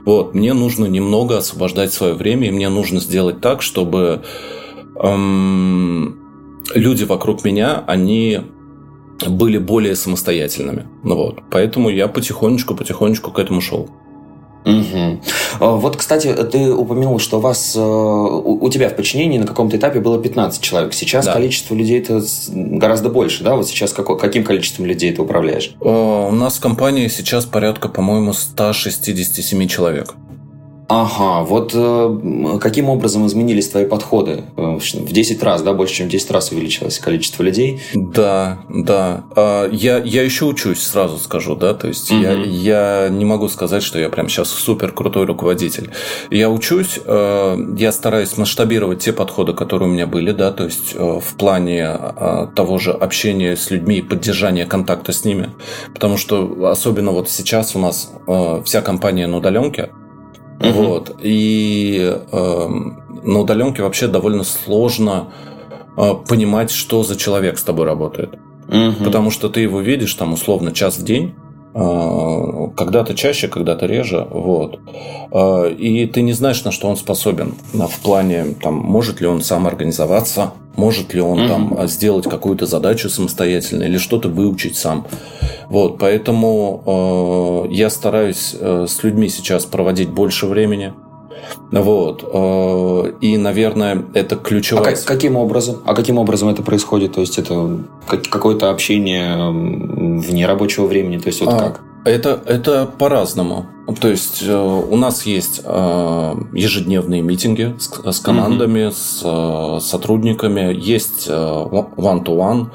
вот, 0.04 0.34
мне 0.34 0.52
нужно 0.54 0.86
немного 0.86 1.38
освобождать 1.38 1.92
свое 1.92 2.14
время, 2.14 2.48
и 2.48 2.50
мне 2.50 2.68
нужно 2.68 3.00
сделать 3.00 3.40
так, 3.40 3.62
чтобы 3.62 4.22
эм, 4.96 6.18
люди 6.74 7.04
вокруг 7.04 7.44
меня, 7.44 7.82
они 7.86 8.40
были 9.26 9.58
более 9.58 9.96
самостоятельными. 9.96 10.86
Ну 11.02 11.16
вот. 11.16 11.40
Поэтому 11.50 11.88
я 11.88 12.08
потихонечку-потихонечку 12.08 13.30
к 13.30 13.38
этому 13.38 13.60
шел. 13.60 13.88
Угу. 14.64 15.20
Вот, 15.60 15.96
кстати, 15.96 16.32
ты 16.50 16.72
упомянул, 16.72 17.18
что 17.18 17.36
у 17.36 17.40
вас, 17.40 17.74
э, 17.76 17.80
у 17.80 18.68
тебя 18.70 18.88
в 18.88 18.96
подчинении 18.96 19.38
на 19.38 19.46
каком-то 19.46 19.76
этапе 19.76 20.00
было 20.00 20.18
15 20.18 20.62
человек. 20.62 20.94
Сейчас 20.94 21.26
да. 21.26 21.34
количество 21.34 21.74
людей 21.74 22.00
это 22.00 22.22
гораздо 22.48 23.10
больше, 23.10 23.44
да? 23.44 23.56
Вот 23.56 23.68
сейчас 23.68 23.92
какое, 23.92 24.16
каким 24.16 24.42
количеством 24.42 24.86
людей 24.86 25.12
ты 25.12 25.20
управляешь? 25.20 25.74
Э, 25.82 26.28
у 26.28 26.34
нас 26.34 26.56
в 26.56 26.60
компании 26.60 27.08
сейчас 27.08 27.44
порядка, 27.44 27.88
по-моему, 27.88 28.32
167 28.32 29.68
человек. 29.68 30.14
Ага, 30.88 31.44
вот 31.44 31.72
э, 31.74 32.58
каким 32.60 32.88
образом 32.90 33.26
изменились 33.26 33.68
твои 33.68 33.86
подходы? 33.86 34.44
Э, 34.56 34.78
в 34.78 35.12
10 35.12 35.42
раз, 35.42 35.62
да, 35.62 35.72
больше, 35.72 35.94
чем 35.94 36.08
в 36.08 36.10
10 36.10 36.30
раз 36.30 36.52
увеличилось 36.52 36.98
количество 36.98 37.42
людей? 37.42 37.80
Да, 37.94 38.58
да. 38.68 39.24
А, 39.34 39.68
я, 39.70 39.98
я 39.98 40.22
еще 40.22 40.44
учусь, 40.44 40.82
сразу 40.82 41.16
скажу, 41.18 41.56
да, 41.56 41.72
то 41.72 41.88
есть 41.88 42.10
угу. 42.10 42.20
я, 42.20 42.34
я 42.34 43.08
не 43.08 43.24
могу 43.24 43.48
сказать, 43.48 43.82
что 43.82 43.98
я 43.98 44.10
прям 44.10 44.28
сейчас 44.28 44.48
супер 44.50 44.92
крутой 44.92 45.24
руководитель. 45.24 45.90
Я 46.30 46.50
учусь, 46.50 47.00
э, 47.02 47.56
я 47.78 47.92
стараюсь 47.92 48.36
масштабировать 48.36 49.00
те 49.00 49.12
подходы, 49.12 49.54
которые 49.54 49.88
у 49.88 49.92
меня 49.92 50.06
были, 50.06 50.32
да, 50.32 50.52
то 50.52 50.64
есть 50.64 50.94
э, 50.94 51.20
в 51.20 51.34
плане 51.36 51.96
э, 51.98 52.46
того 52.54 52.78
же 52.78 52.92
общения 52.92 53.56
с 53.56 53.70
людьми 53.70 53.98
и 53.98 54.02
поддержания 54.02 54.66
контакта 54.66 55.12
с 55.12 55.24
ними, 55.24 55.50
потому 55.94 56.18
что 56.18 56.68
особенно 56.68 57.12
вот 57.12 57.30
сейчас 57.30 57.74
у 57.74 57.78
нас 57.78 58.12
э, 58.26 58.62
вся 58.64 58.82
компания 58.82 59.26
на 59.26 59.38
удаленке, 59.38 59.90
Угу. 60.60 60.70
Вот. 60.70 61.16
И 61.20 62.16
э, 62.32 62.68
на 63.22 63.40
удаленке 63.40 63.82
вообще 63.82 64.06
довольно 64.06 64.44
сложно 64.44 65.28
э, 65.96 66.14
понимать, 66.28 66.70
что 66.70 67.02
за 67.02 67.16
человек 67.16 67.58
с 67.58 67.62
тобой 67.62 67.86
работает. 67.86 68.38
Угу. 68.68 69.04
Потому 69.04 69.30
что 69.30 69.48
ты 69.48 69.60
его 69.60 69.80
видишь 69.80 70.14
там 70.14 70.32
условно 70.32 70.72
час 70.72 70.98
в 70.98 71.04
день, 71.04 71.34
когда-то 71.74 73.14
чаще, 73.14 73.48
когда-то 73.48 73.86
реже, 73.86 74.26
вот. 74.30 74.78
Э, 75.32 75.70
и 75.70 76.06
ты 76.06 76.22
не 76.22 76.32
знаешь, 76.32 76.64
на 76.64 76.70
что 76.70 76.88
он 76.88 76.96
способен. 76.96 77.54
В 77.72 78.00
плане, 78.00 78.54
там, 78.62 78.74
может 78.74 79.20
ли 79.20 79.26
он 79.26 79.42
сам 79.42 79.66
организоваться, 79.66 80.52
может 80.76 81.14
ли 81.14 81.20
он 81.20 81.48
там 81.48 81.86
сделать 81.86 82.28
какую-то 82.28 82.66
задачу 82.66 83.08
самостоятельно 83.08 83.84
или 83.84 83.98
что-то 83.98 84.28
выучить 84.28 84.76
сам. 84.76 85.06
Вот, 85.68 85.98
поэтому 85.98 87.66
э, 87.68 87.74
я 87.74 87.90
стараюсь 87.90 88.54
э, 88.58 88.86
с 88.88 89.02
людьми 89.02 89.28
сейчас 89.28 89.64
проводить 89.64 90.10
больше 90.10 90.46
времени. 90.46 90.92
Вот. 91.70 92.24
Э, 92.32 93.12
и, 93.20 93.36
наверное, 93.36 94.04
это 94.14 94.36
ключевое. 94.36 94.82
А 94.82 94.84
как, 94.84 95.04
каким 95.04 95.36
образом? 95.36 95.82
А 95.84 95.94
каким 95.94 96.18
образом 96.18 96.48
это 96.48 96.62
происходит? 96.62 97.14
То 97.14 97.20
есть 97.20 97.38
это 97.38 97.78
какое-то 98.06 98.70
общение 98.70 99.50
вне 99.50 100.46
рабочего 100.46 100.86
времени? 100.86 101.18
То 101.18 101.28
есть 101.28 101.40
вот 101.40 101.54
а, 101.54 101.58
как? 101.58 101.80
Это, 102.04 102.40
это 102.46 102.86
по-разному. 102.86 103.66
То 104.00 104.08
есть 104.08 104.42
э, 104.46 104.54
у 104.54 104.96
нас 104.96 105.26
есть 105.26 105.62
э, 105.64 106.34
ежедневные 106.52 107.22
митинги 107.22 107.74
с, 107.78 107.90
с 108.12 108.20
командами, 108.20 108.86
угу. 108.86 108.94
с 108.94 109.86
сотрудниками, 109.86 110.74
есть 110.74 111.28
one-to-one, 111.28 112.68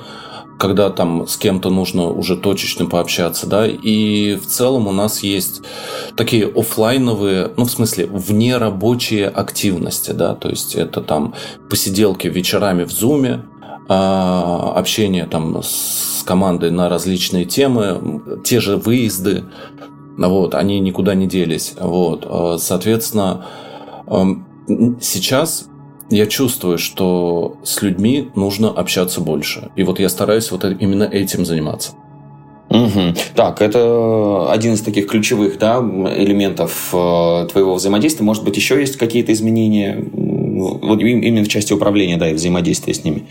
когда 0.60 0.90
там 0.90 1.26
с 1.26 1.38
кем-то 1.38 1.70
нужно 1.70 2.10
уже 2.10 2.36
точечно 2.36 2.86
пообщаться, 2.86 3.48
да, 3.48 3.66
и 3.66 4.36
в 4.36 4.46
целом 4.46 4.88
у 4.88 4.92
нас 4.92 5.24
есть 5.24 5.62
такие 6.16 6.46
офлайновые, 6.48 7.50
ну, 7.56 7.64
в 7.64 7.72
смысле, 7.72 8.08
внерабочие 8.08 9.28
активности, 9.28 10.12
да, 10.12 10.36
то 10.36 10.50
есть 10.50 10.76
это 10.76 11.02
там 11.02 11.34
посиделки 11.70 12.28
вечерами 12.28 12.84
в 12.84 12.92
зуме, 12.92 13.46
а, 13.88 14.74
общение 14.76 15.26
там 15.26 15.64
с 15.64 16.24
командой 16.26 16.72
на 16.72 16.90
различные 16.90 17.46
темы, 17.46 18.22
те 18.44 18.60
же 18.60 18.76
выезды, 18.76 19.46
вот, 20.18 20.56
они 20.56 20.82
никуда 20.82 21.16
не 21.16 21.28
делись. 21.28 21.76
Вот, 21.80 22.28
а, 22.30 22.58
соответственно, 22.60 23.46
сейчас 25.00 25.70
я 26.10 26.26
чувствую, 26.26 26.78
что 26.78 27.58
с 27.64 27.82
людьми 27.82 28.30
нужно 28.36 28.70
общаться 28.70 29.22
больше. 29.22 29.70
И 29.76 29.84
вот 29.84 30.00
я 30.00 30.10
стараюсь 30.10 30.52
вот 30.52 30.64
именно 30.66 31.04
этим 31.04 31.46
заниматься. 31.46 31.92
Угу. 32.70 33.16
Так, 33.36 33.62
это 33.62 34.52
один 34.52 34.74
из 34.74 34.82
таких 34.82 35.08
ключевых 35.08 35.58
да, 35.58 35.78
элементов 35.80 36.90
э, 36.94 37.48
твоего 37.52 37.76
взаимодействия. 37.76 38.24
Может 38.24 38.44
быть, 38.44 38.56
еще 38.58 38.80
есть 38.80 38.96
какие-то 38.98 39.34
изменения 39.34 40.04
вот 40.14 41.02
именно 41.02 41.44
в 41.44 41.48
части 41.48 41.74
управления 41.74 42.18
да, 42.18 42.30
и 42.30 42.34
взаимодействия 42.34 42.94
с 42.94 43.04
ними? 43.04 43.24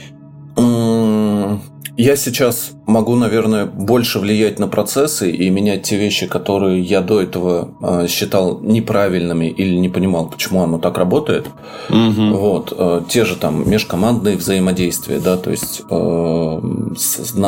Я 2.01 2.15
сейчас 2.15 2.71
могу, 2.87 3.17
наверное, 3.17 3.67
больше 3.67 4.21
влиять 4.21 4.61
на 4.61 4.69
процессы 4.69 5.33
и 5.33 5.51
менять 5.51 5.83
те 5.83 5.97
вещи, 5.97 6.29
которые 6.29 6.81
я 6.81 7.01
до 7.01 7.21
этого 7.21 7.75
э, 7.83 8.07
считал 8.07 8.61
неправильными 8.61 9.47
или 9.47 9.75
не 9.75 9.89
понимал, 9.89 10.31
почему 10.31 10.63
оно 10.63 10.79
так 10.79 10.97
работает. 10.97 11.49
Угу. 11.91 12.37
Вот 12.37 12.73
э, 12.79 13.01
те 13.09 13.25
же 13.25 13.35
там 13.35 13.69
межкомандные 13.69 14.37
взаимодействия, 14.37 15.19
да, 15.19 15.37
то 15.37 15.51
есть 15.51 15.83
э, 15.91 16.61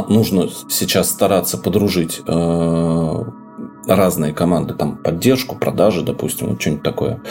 нужно 0.09 0.49
сейчас 0.69 1.11
стараться 1.11 1.57
подружить 1.57 2.21
разные 3.87 4.33
команды, 4.33 4.75
там 4.75 4.97
поддержку, 4.97 5.55
продажи, 5.55 6.03
допустим, 6.03 6.49
вот 6.49 6.61
что-нибудь 6.61 6.83
такое. 6.83 7.23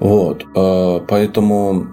Вот, 0.00 0.46
поэтому 0.54 1.88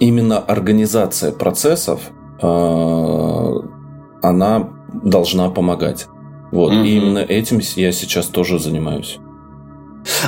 именно 0.00 0.38
организация 0.38 1.32
процессов 1.32 2.00
она 2.40 4.68
должна 5.02 5.50
помогать. 5.50 6.06
Вот. 6.50 6.72
Угу. 6.72 6.82
И 6.82 6.96
именно 6.96 7.18
этим 7.18 7.60
я 7.76 7.92
сейчас 7.92 8.26
тоже 8.26 8.58
занимаюсь. 8.58 9.18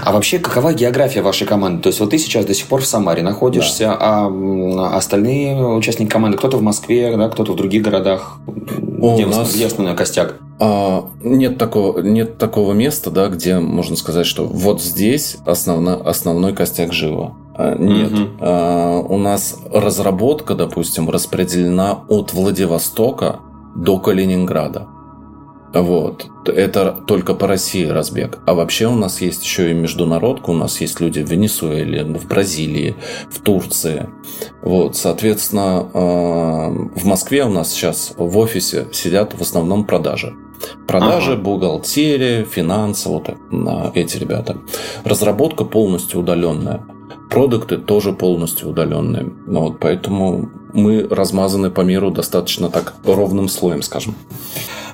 А 0.03 0.13
вообще, 0.13 0.39
какова 0.39 0.73
география 0.73 1.23
вашей 1.23 1.47
команды? 1.47 1.83
То 1.83 1.89
есть, 1.89 2.01
вот 2.01 2.11
ты 2.11 2.19
сейчас 2.19 2.47
до 2.47 2.55
сих 2.55 2.67
пор 2.67 2.81
в 2.81 2.87
Самаре 2.87 3.23
находишься, 3.23 3.89
да. 3.89 3.99
а 4.01 4.97
остальные 4.97 5.67
участники 5.67 6.09
команды, 6.09 6.39
кто-то 6.39 6.57
в 6.57 6.63
Москве, 6.63 7.15
да, 7.17 7.29
кто-то 7.29 7.53
в 7.53 7.57
других 7.57 7.83
городах. 7.83 8.39
О, 9.01 9.15
где, 9.15 9.27
у 9.27 9.29
нас... 9.29 9.55
где 9.55 9.67
основной 9.67 9.95
костяк? 9.95 10.37
А, 10.59 11.09
нет, 11.23 11.59
такого, 11.59 12.01
нет 12.01 12.39
такого 12.39 12.73
места, 12.73 13.11
да, 13.11 13.29
где 13.29 13.59
можно 13.59 13.97
сказать, 13.97 14.27
что 14.27 14.47
вот 14.47 14.83
здесь 14.83 15.37
основно, 15.45 15.97
основной 15.97 16.55
костяк 16.55 16.93
живо. 16.93 17.37
А, 17.57 17.75
нет. 17.75 18.13
Угу. 18.13 18.21
А, 18.41 19.01
у 19.01 19.19
нас 19.19 19.59
разработка, 19.73 20.55
допустим, 20.55 21.09
распределена 21.11 22.05
от 22.09 22.33
Владивостока 22.33 23.41
до 23.75 23.99
Калининграда. 23.99 24.89
Вот. 25.73 26.27
Это 26.47 26.93
только 27.07 27.35
по 27.35 27.47
России 27.47 27.85
разбег. 27.87 28.39
А 28.47 28.55
вообще 28.55 28.87
у 28.87 28.95
нас 28.95 29.21
есть 29.21 29.43
еще 29.43 29.71
и 29.71 29.75
международка. 29.75 30.51
У 30.51 30.55
нас 30.55 30.81
есть 30.81 31.01
люди 31.01 31.21
в 31.21 31.31
Венесуэле, 31.31 32.05
в 32.05 32.27
Бразилии, 32.29 32.95
в 33.31 33.41
Турции. 33.41 34.09
Вот. 34.63 34.97
Соответственно, 34.97 35.89
э, 35.93 36.99
в 36.99 37.05
Москве 37.05 37.45
у 37.45 37.51
нас 37.51 37.73
сейчас 37.73 38.15
в 38.17 38.39
офисе 38.39 38.89
сидят 38.93 39.35
в 39.35 39.43
основном 39.43 39.85
продажи. 39.85 40.35
Продажи, 40.87 41.33
ага. 41.33 41.43
бухгалтерия, 41.43 42.45
финансы, 42.45 43.09
вот 43.09 43.29
эти 43.95 44.17
ребята. 44.17 44.59
Разработка 45.05 45.65
полностью 45.65 46.21
удаленная. 46.21 46.87
Продукты 47.37 47.77
тоже 47.77 48.13
полностью 48.13 48.69
удаленные. 48.69 49.33
Ну, 49.47 49.61
вот, 49.61 49.79
поэтому 49.79 50.51
мы 50.73 51.07
размазаны 51.09 51.71
по 51.71 51.81
миру 51.83 52.11
достаточно 52.11 52.71
так 52.71 52.95
ровным 53.05 53.49
слоем, 53.49 53.83
скажем. 53.83 54.15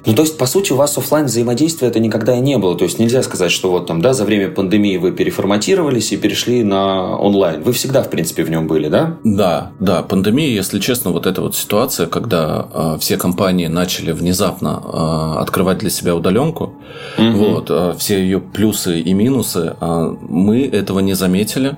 Ну, 0.04 0.14
то 0.14 0.22
есть, 0.22 0.36
по 0.36 0.46
сути, 0.46 0.72
у 0.72 0.76
вас 0.76 0.98
офлайн 0.98 1.26
взаимодействия 1.26 1.88
это 1.88 2.00
никогда 2.00 2.36
и 2.36 2.40
не 2.40 2.58
было. 2.58 2.76
То 2.76 2.84
есть, 2.84 2.98
нельзя 2.98 3.22
сказать, 3.22 3.52
что 3.52 3.70
вот 3.70 3.86
там, 3.86 4.00
да, 4.02 4.14
за 4.14 4.24
время 4.24 4.50
пандемии 4.50 4.96
вы 4.96 5.12
переформатировались 5.12 6.12
и 6.12 6.16
перешли 6.16 6.64
на 6.64 7.16
онлайн. 7.16 7.62
Вы 7.62 7.72
всегда, 7.72 8.02
в 8.02 8.10
принципе, 8.10 8.42
в 8.42 8.50
нем 8.50 8.66
были, 8.66 8.88
да? 8.88 9.18
Да, 9.22 9.70
да. 9.78 10.02
Пандемия, 10.02 10.48
если 10.48 10.80
честно, 10.80 11.12
вот 11.12 11.26
эта 11.26 11.40
вот 11.40 11.54
ситуация, 11.54 12.06
когда 12.08 12.66
э, 12.72 12.98
все 12.98 13.16
компании 13.16 13.68
начали 13.68 14.10
внезапно 14.10 14.82
э, 14.82 15.40
открывать 15.40 15.78
для 15.78 15.90
себя 15.90 16.16
удаленку, 16.16 16.74
угу. 17.16 17.38
вот, 17.38 17.66
э, 17.70 17.94
все 17.98 18.20
ее 18.20 18.40
плюсы 18.40 19.00
и 19.00 19.12
минусы, 19.12 19.76
э, 19.80 20.16
мы 20.20 20.66
этого 20.66 20.98
не 20.98 21.14
заметили. 21.14 21.76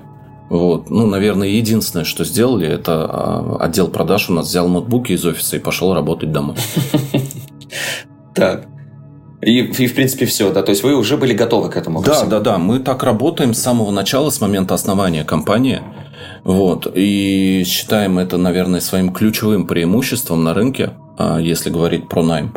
Вот. 0.49 0.89
Ну, 0.89 1.07
наверное, 1.07 1.47
единственное, 1.47 2.05
что 2.05 2.23
сделали, 2.23 2.67
это 2.67 3.57
отдел 3.59 3.87
продаж 3.87 4.29
у 4.29 4.33
нас 4.33 4.47
взял 4.47 4.67
ноутбуки 4.67 5.13
из 5.13 5.25
офиса 5.25 5.55
и 5.57 5.59
пошел 5.59 5.93
работать 5.93 6.31
домой. 6.31 6.55
Так. 8.33 8.67
И, 9.41 9.59
и, 9.59 9.87
в 9.87 9.95
принципе, 9.95 10.25
все, 10.25 10.51
да? 10.51 10.61
То 10.61 10.71
есть, 10.71 10.83
вы 10.83 10.95
уже 10.95 11.17
были 11.17 11.33
готовы 11.33 11.69
к 11.69 11.77
этому? 11.77 12.01
Да, 12.01 12.25
да, 12.25 12.39
да. 12.39 12.57
Мы 12.57 12.79
так 12.79 13.03
работаем 13.03 13.53
с 13.53 13.61
самого 13.61 13.91
начала, 13.91 14.29
с 14.29 14.41
момента 14.41 14.73
основания 14.73 15.23
компании. 15.23 15.81
Вот. 16.43 16.91
И 16.93 17.63
считаем 17.65 18.19
это, 18.19 18.37
наверное, 18.37 18.81
своим 18.81 19.13
ключевым 19.13 19.67
преимуществом 19.67 20.43
на 20.43 20.53
рынке, 20.53 20.93
а, 21.17 21.39
если 21.39 21.69
говорить 21.69 22.09
про 22.09 22.23
найм. 22.23 22.53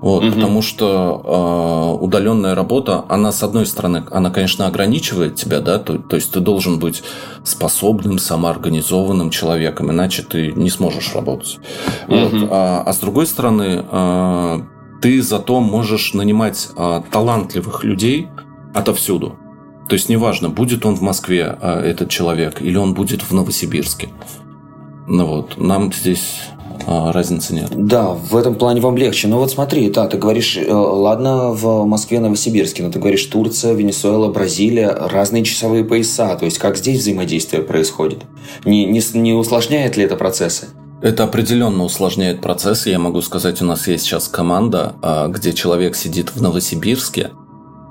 Вот, 0.00 0.24
угу. 0.24 0.32
Потому 0.32 0.62
что 0.62 1.98
э, 1.98 2.04
удаленная 2.04 2.54
работа, 2.54 3.04
она, 3.08 3.32
с 3.32 3.42
одной 3.42 3.66
стороны, 3.66 4.04
она, 4.10 4.30
конечно, 4.30 4.66
ограничивает 4.66 5.34
тебя, 5.34 5.60
да, 5.60 5.78
то, 5.78 5.98
то 5.98 6.16
есть 6.16 6.32
ты 6.32 6.40
должен 6.40 6.78
быть 6.78 7.02
способным, 7.44 8.18
самоорганизованным 8.18 9.30
человеком, 9.30 9.90
иначе 9.90 10.22
ты 10.22 10.52
не 10.52 10.70
сможешь 10.70 11.14
работать. 11.14 11.58
Угу. 12.08 12.16
Вот, 12.16 12.48
а, 12.50 12.82
а 12.86 12.92
с 12.92 12.98
другой 12.98 13.26
стороны, 13.26 13.84
э, 13.90 14.60
ты 15.00 15.22
зато 15.22 15.60
можешь 15.60 16.14
нанимать 16.14 16.68
э, 16.76 17.02
талантливых 17.10 17.84
людей 17.84 18.28
отовсюду. 18.74 19.36
То 19.88 19.94
есть 19.94 20.08
неважно, 20.08 20.50
будет 20.50 20.84
он 20.84 20.94
в 20.96 21.00
Москве, 21.00 21.56
э, 21.60 21.80
этот 21.80 22.10
человек, 22.10 22.60
или 22.60 22.76
он 22.76 22.94
будет 22.94 23.22
в 23.22 23.32
Новосибирске. 23.32 24.10
Ну 25.06 25.26
вот, 25.26 25.56
нам 25.56 25.92
здесь 25.92 26.42
разницы 26.86 27.54
нет. 27.54 27.70
Да, 27.74 28.08
в 28.10 28.36
этом 28.36 28.54
плане 28.54 28.80
вам 28.80 28.96
легче. 28.96 29.28
Но 29.28 29.38
вот 29.38 29.50
смотри, 29.50 29.90
да, 29.90 30.06
ты 30.06 30.16
говоришь, 30.16 30.56
э, 30.56 30.72
ладно, 30.72 31.50
в 31.50 31.84
Москве, 31.84 32.20
Новосибирске, 32.20 32.82
но 32.82 32.90
ты 32.90 32.98
говоришь 32.98 33.24
Турция, 33.24 33.74
Венесуэла, 33.74 34.28
Бразилия, 34.32 34.88
разные 34.88 35.44
часовые 35.44 35.84
пояса. 35.84 36.36
То 36.36 36.44
есть, 36.44 36.58
как 36.58 36.76
здесь 36.76 37.00
взаимодействие 37.00 37.62
происходит? 37.62 38.20
Не, 38.64 38.84
не, 38.84 39.00
не 39.14 39.34
усложняет 39.34 39.96
ли 39.96 40.04
это 40.04 40.16
процессы? 40.16 40.68
Это 41.00 41.24
определенно 41.24 41.84
усложняет 41.84 42.40
процессы. 42.40 42.90
Я 42.90 42.98
могу 42.98 43.22
сказать, 43.22 43.62
у 43.62 43.64
нас 43.64 43.86
есть 43.86 44.04
сейчас 44.04 44.26
команда, 44.26 44.96
а, 45.00 45.28
где 45.28 45.52
человек 45.52 45.94
сидит 45.94 46.34
в 46.34 46.42
Новосибирске, 46.42 47.30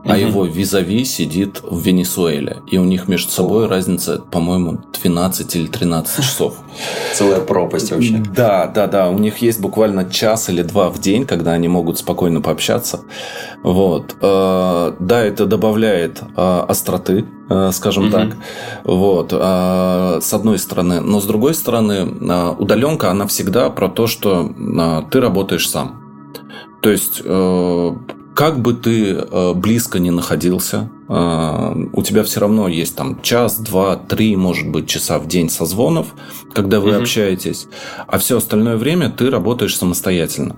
а 0.08 0.14
угу. 0.14 0.20
его 0.20 0.46
визави 0.46 1.04
сидит 1.06 1.62
в 1.64 1.82
Венесуэле. 1.82 2.62
И 2.68 2.78
у 2.78 2.84
них 2.84 3.08
между 3.08 3.32
собой 3.32 3.66
О. 3.66 3.68
разница, 3.68 4.22
по-моему, 4.32 4.80
12 5.02 5.56
или 5.56 5.68
13 5.68 6.24
часов. 6.24 6.56
Целая 7.14 7.42
пропасть 7.42 7.92
вообще. 7.92 8.24
Да, 8.36 8.68
да, 8.68 8.88
да. 8.88 9.10
У 9.10 9.18
них 9.18 9.40
есть 9.40 9.60
буквально 9.60 10.10
час 10.10 10.50
или 10.50 10.62
два 10.62 10.90
в 10.90 11.00
день, 11.00 11.26
когда 11.26 11.52
они 11.52 11.68
могут 11.68 12.00
спокойно 12.00 12.42
пообщаться. 12.42 13.02
Вот. 13.64 14.16
Э, 14.22 14.94
да, 15.00 15.24
это 15.24 15.46
добавляет 15.46 16.22
э, 16.22 16.64
остроты, 16.68 17.26
э, 17.50 17.72
скажем 17.74 18.06
угу. 18.06 18.12
так. 18.12 18.38
Вот. 18.84 19.32
С 19.32 20.34
одной 20.34 20.60
стороны. 20.60 21.02
Но 21.02 21.20
с 21.20 21.26
другой 21.26 21.54
стороны, 21.54 22.06
удаленка, 22.58 23.12
она 23.12 23.28
всегда 23.28 23.70
про 23.70 23.90
то, 23.90 24.08
что 24.08 24.52
ты 25.12 25.20
работаешь 25.20 25.70
сам. 25.70 26.02
То 26.82 26.92
есть 26.92 27.22
как 28.38 28.60
бы 28.60 28.74
ты 28.74 29.14
э, 29.14 29.54
близко 29.56 29.98
не 29.98 30.12
находился, 30.12 30.92
э, 31.10 31.76
у 31.92 32.04
тебя 32.04 32.24
все 32.24 32.40
равно 32.40 32.68
есть 32.68 32.96
там 32.96 33.20
час, 33.24 33.58
два, 33.58 33.96
три, 33.96 34.36
может 34.36 34.70
быть, 34.70 34.88
часа 34.88 35.18
в 35.18 35.28
день 35.28 35.50
созвонов, 35.50 36.14
когда 36.54 36.80
вы 36.80 36.92
mm 36.92 37.02
общаетесь, 37.02 37.68
а 38.06 38.20
все 38.20 38.38
остальное 38.38 38.78
время 38.78 39.10
ты 39.10 39.32
работаешь 39.32 39.76
самостоятельно. 39.76 40.56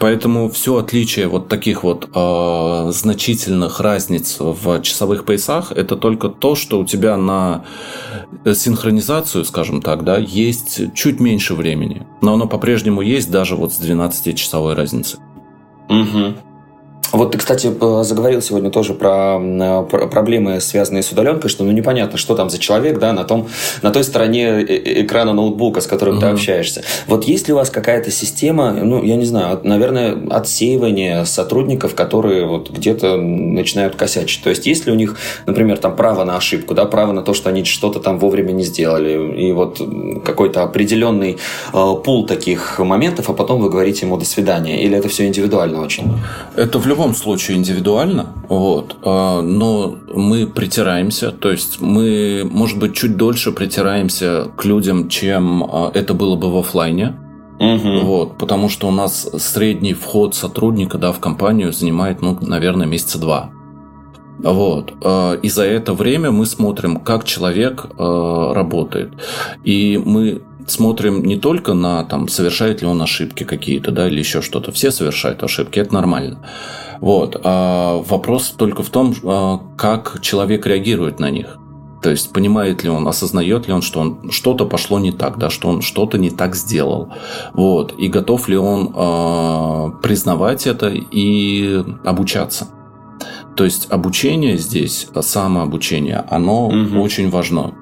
Поэтому 0.00 0.50
все 0.50 0.76
отличие 0.76 1.28
вот 1.28 1.46
таких 1.46 1.84
вот 1.84 2.08
э, 2.12 2.90
значительных 2.90 3.78
разниц 3.78 4.38
в 4.40 4.82
часовых 4.82 5.24
поясах 5.24 5.70
это 5.70 5.94
только 5.94 6.30
то, 6.30 6.56
что 6.56 6.80
у 6.80 6.84
тебя 6.84 7.16
на 7.16 7.64
синхронизацию, 8.44 9.44
скажем 9.44 9.82
так, 9.82 10.02
да, 10.02 10.18
есть 10.18 10.94
чуть 10.94 11.20
меньше 11.20 11.54
времени. 11.54 12.08
Но 12.22 12.34
оно 12.34 12.48
по-прежнему 12.48 13.02
есть 13.02 13.30
даже 13.30 13.54
вот 13.54 13.72
с 13.72 13.80
12-часовой 13.80 14.74
разницей. 14.74 15.20
Угу. 15.88 16.51
Вот 17.12 17.32
ты, 17.32 17.38
кстати, 17.38 17.70
заговорил 18.02 18.40
сегодня 18.40 18.70
тоже 18.70 18.94
про, 18.94 19.38
про 19.90 20.06
проблемы, 20.06 20.60
связанные 20.60 21.02
с 21.02 21.12
удаленкой, 21.12 21.50
что 21.50 21.62
ну 21.64 21.70
непонятно, 21.70 22.18
что 22.18 22.34
там 22.34 22.48
за 22.48 22.58
человек, 22.58 22.98
да, 22.98 23.12
на 23.12 23.24
том, 23.24 23.48
на 23.82 23.90
той 23.90 24.02
стороне 24.04 24.46
э, 24.46 24.62
э, 24.62 25.02
экрана 25.02 25.34
ноутбука, 25.34 25.80
с 25.80 25.86
которым 25.86 26.16
mm-hmm. 26.16 26.20
ты 26.20 26.26
общаешься. 26.26 26.82
Вот 27.06 27.24
есть 27.24 27.48
ли 27.48 27.54
у 27.54 27.56
вас 27.56 27.70
какая-то 27.70 28.10
система, 28.10 28.72
ну, 28.72 29.02
я 29.02 29.16
не 29.16 29.26
знаю, 29.26 29.60
наверное, 29.62 30.16
отсеивания 30.30 31.24
сотрудников, 31.24 31.94
которые 31.94 32.46
вот 32.46 32.70
где-то 32.70 33.16
начинают 33.16 33.96
косячить? 33.96 34.42
То 34.42 34.50
есть, 34.50 34.66
есть 34.66 34.86
ли 34.86 34.92
у 34.92 34.94
них, 34.94 35.16
например, 35.46 35.78
там 35.78 35.96
право 35.96 36.24
на 36.24 36.36
ошибку, 36.36 36.74
да, 36.74 36.86
право 36.86 37.12
на 37.12 37.22
то, 37.22 37.34
что 37.34 37.50
они 37.50 37.64
что-то 37.64 38.00
там 38.00 38.18
вовремя 38.18 38.52
не 38.52 38.64
сделали, 38.64 39.38
и 39.38 39.52
вот 39.52 39.80
какой-то 40.24 40.62
определенный 40.62 41.38
э, 41.72 41.94
пул 42.04 42.26
таких 42.26 42.78
моментов, 42.78 43.28
а 43.28 43.34
потом 43.34 43.60
вы 43.60 43.68
говорите 43.68 44.06
ему 44.06 44.16
до 44.16 44.24
свидания, 44.24 44.82
или 44.82 44.96
это 44.96 45.08
все 45.08 45.26
индивидуально 45.26 45.82
очень? 45.82 46.12
Это 46.56 46.78
в 46.78 46.86
любом 46.86 47.01
любом 47.02 47.16
случае 47.16 47.56
индивидуально, 47.56 48.26
вот, 48.48 48.96
а, 49.02 49.40
но 49.42 49.96
мы 50.14 50.46
притираемся, 50.46 51.32
то 51.32 51.50
есть 51.50 51.80
мы, 51.80 52.48
может 52.48 52.78
быть, 52.78 52.94
чуть 52.94 53.16
дольше 53.16 53.50
притираемся 53.50 54.46
к 54.56 54.64
людям, 54.64 55.08
чем 55.08 55.64
а, 55.64 55.90
это 55.94 56.14
было 56.14 56.36
бы 56.36 56.48
в 56.52 56.56
офлайне. 56.56 57.16
Угу. 57.58 58.04
Вот, 58.04 58.38
потому 58.38 58.68
что 58.68 58.88
у 58.88 58.92
нас 58.92 59.28
средний 59.38 59.94
вход 59.94 60.34
сотрудника 60.36 60.98
да, 60.98 61.10
в 61.10 61.18
компанию 61.18 61.72
занимает, 61.72 62.22
ну, 62.22 62.38
наверное, 62.40 62.86
месяца 62.86 63.18
два. 63.18 63.50
Вот. 64.38 64.94
А, 65.02 65.34
и 65.34 65.48
за 65.48 65.64
это 65.64 65.94
время 65.94 66.30
мы 66.30 66.46
смотрим, 66.46 66.96
как 66.98 67.24
человек 67.24 67.86
работает. 67.98 69.12
И 69.64 70.00
мы 70.04 70.42
смотрим 70.66 71.24
не 71.24 71.36
только 71.36 71.74
на 71.74 72.04
там, 72.04 72.28
совершает 72.28 72.82
ли 72.82 72.86
он 72.86 73.00
ошибки 73.02 73.44
какие-то, 73.44 73.90
да, 73.90 74.08
или 74.08 74.18
еще 74.18 74.42
что-то. 74.42 74.72
Все 74.72 74.90
совершают 74.90 75.42
ошибки, 75.42 75.78
это 75.78 75.94
нормально. 75.94 76.38
Вот. 77.00 77.40
А 77.42 78.02
вопрос 78.08 78.54
только 78.56 78.82
в 78.82 78.90
том, 78.90 79.14
а, 79.24 79.60
как 79.76 80.20
человек 80.22 80.66
реагирует 80.66 81.20
на 81.20 81.30
них. 81.30 81.58
То 82.02 82.10
есть 82.10 82.32
понимает 82.32 82.82
ли 82.82 82.90
он, 82.90 83.06
осознает 83.06 83.68
ли 83.68 83.72
он, 83.72 83.80
что 83.80 84.00
он 84.00 84.30
что-то 84.30 84.66
пошло 84.66 84.98
не 84.98 85.12
так, 85.12 85.38
да, 85.38 85.50
что 85.50 85.68
он 85.68 85.82
что-то 85.82 86.18
не 86.18 86.30
так 86.30 86.56
сделал, 86.56 87.12
вот, 87.54 87.94
и 87.96 88.08
готов 88.08 88.48
ли 88.48 88.56
он 88.56 88.92
э, 88.92 89.90
признавать 90.02 90.66
это 90.66 90.88
и 90.88 91.84
обучаться. 92.04 92.66
То 93.54 93.64
есть 93.64 93.86
обучение 93.90 94.56
здесь, 94.56 95.08
самообучение, 95.20 96.24
оно 96.28 96.68
угу. 96.68 97.00
очень 97.00 97.30
важно. 97.30 97.74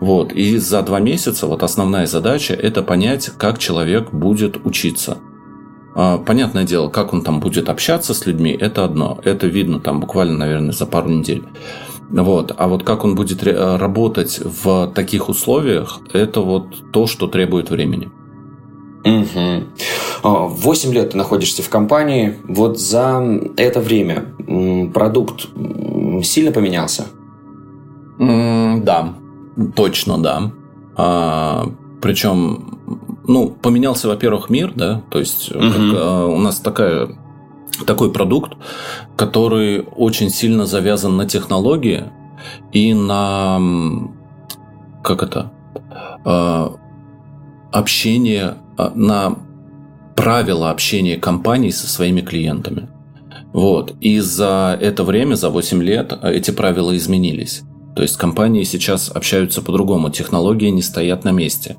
Вот. 0.00 0.32
И 0.32 0.58
за 0.58 0.82
два 0.82 1.00
месяца 1.00 1.46
вот 1.46 1.62
основная 1.62 2.06
задача 2.06 2.54
это 2.54 2.82
понять, 2.82 3.30
как 3.38 3.58
человек 3.58 4.12
будет 4.12 4.64
учиться. 4.64 5.18
А, 5.94 6.18
понятное 6.18 6.64
дело, 6.64 6.88
как 6.88 7.12
он 7.12 7.22
там 7.22 7.40
будет 7.40 7.68
общаться 7.68 8.12
с 8.12 8.26
людьми, 8.26 8.56
это 8.58 8.84
одно. 8.84 9.18
Это 9.24 9.46
видно 9.46 9.80
там 9.80 10.00
буквально, 10.00 10.36
наверное, 10.36 10.72
за 10.72 10.86
пару 10.86 11.08
недель. 11.08 11.44
Вот. 12.10 12.52
А 12.56 12.68
вот 12.68 12.84
как 12.84 13.04
он 13.04 13.14
будет 13.14 13.42
работать 13.42 14.40
в 14.44 14.92
таких 14.94 15.28
условиях, 15.28 16.00
это 16.12 16.40
вот 16.40 16.92
то, 16.92 17.06
что 17.06 17.26
требует 17.26 17.70
времени. 17.70 18.10
Угу. 19.04 19.64
8 20.22 20.92
лет 20.92 21.10
ты 21.10 21.16
находишься 21.16 21.62
в 21.62 21.68
компании. 21.68 22.34
Вот 22.48 22.78
за 22.78 23.22
это 23.56 23.80
время 23.80 24.26
продукт 24.92 25.46
сильно 26.22 26.52
поменялся? 26.52 27.06
Да, 28.18 29.14
точно 29.74 30.18
да. 30.18 30.52
А, 30.96 31.66
причем 32.00 32.78
ну, 33.26 33.50
поменялся, 33.50 34.08
во-первых, 34.08 34.50
мир, 34.50 34.72
да, 34.74 35.02
то 35.10 35.18
есть 35.18 35.50
угу. 35.50 35.60
как, 35.60 35.80
а, 35.80 36.26
у 36.26 36.38
нас 36.38 36.60
такая 36.60 37.08
такой 37.86 38.12
продукт, 38.12 38.54
который 39.16 39.80
очень 39.96 40.30
сильно 40.30 40.66
завязан 40.66 41.16
на 41.16 41.26
технологии 41.26 42.04
и 42.72 42.94
на 42.94 43.60
как 45.02 45.22
это 45.22 45.52
а, 46.24 46.74
общение, 47.72 48.54
а, 48.76 48.92
на 48.94 49.36
правила 50.14 50.70
общения 50.70 51.16
компаний 51.16 51.70
со 51.70 51.86
своими 51.86 52.20
клиентами. 52.20 52.88
Вот. 53.52 53.94
И 54.00 54.20
за 54.20 54.76
это 54.80 55.04
время, 55.04 55.34
за 55.34 55.50
8 55.50 55.82
лет, 55.82 56.18
эти 56.22 56.50
правила 56.50 56.96
изменились. 56.96 57.62
То 57.96 58.02
есть 58.02 58.18
компании 58.18 58.62
сейчас 58.62 59.10
общаются 59.10 59.62
по-другому, 59.62 60.10
технологии 60.10 60.68
не 60.68 60.82
стоят 60.82 61.24
на 61.24 61.32
месте. 61.32 61.78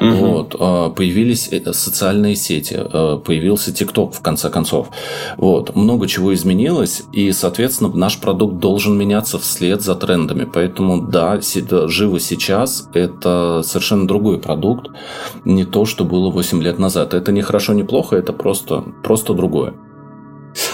Угу. 0.00 0.08
Вот, 0.08 0.56
а, 0.58 0.88
появились 0.88 1.48
э, 1.52 1.72
социальные 1.74 2.36
сети, 2.36 2.74
а, 2.78 3.18
появился 3.18 3.70
ТикТок 3.70 4.14
в 4.14 4.22
конце 4.22 4.48
концов. 4.48 4.88
Вот, 5.36 5.76
много 5.76 6.08
чего 6.08 6.32
изменилось, 6.32 7.02
и, 7.12 7.32
соответственно, 7.32 7.90
наш 7.94 8.18
продукт 8.18 8.56
должен 8.56 8.96
меняться 8.96 9.38
вслед 9.38 9.82
за 9.82 9.94
трендами. 9.94 10.48
Поэтому, 10.50 11.02
да, 11.02 11.38
живо 11.42 12.18
сейчас 12.18 12.88
это 12.94 13.60
совершенно 13.62 14.08
другой 14.08 14.38
продукт, 14.38 14.88
не 15.44 15.66
то, 15.66 15.84
что 15.84 16.04
было 16.04 16.30
8 16.30 16.62
лет 16.62 16.78
назад. 16.78 17.12
Это 17.12 17.30
не 17.30 17.42
хорошо, 17.42 17.74
не 17.74 17.82
плохо, 17.82 18.16
это 18.16 18.32
просто, 18.32 18.84
просто 19.02 19.34
другое. 19.34 19.74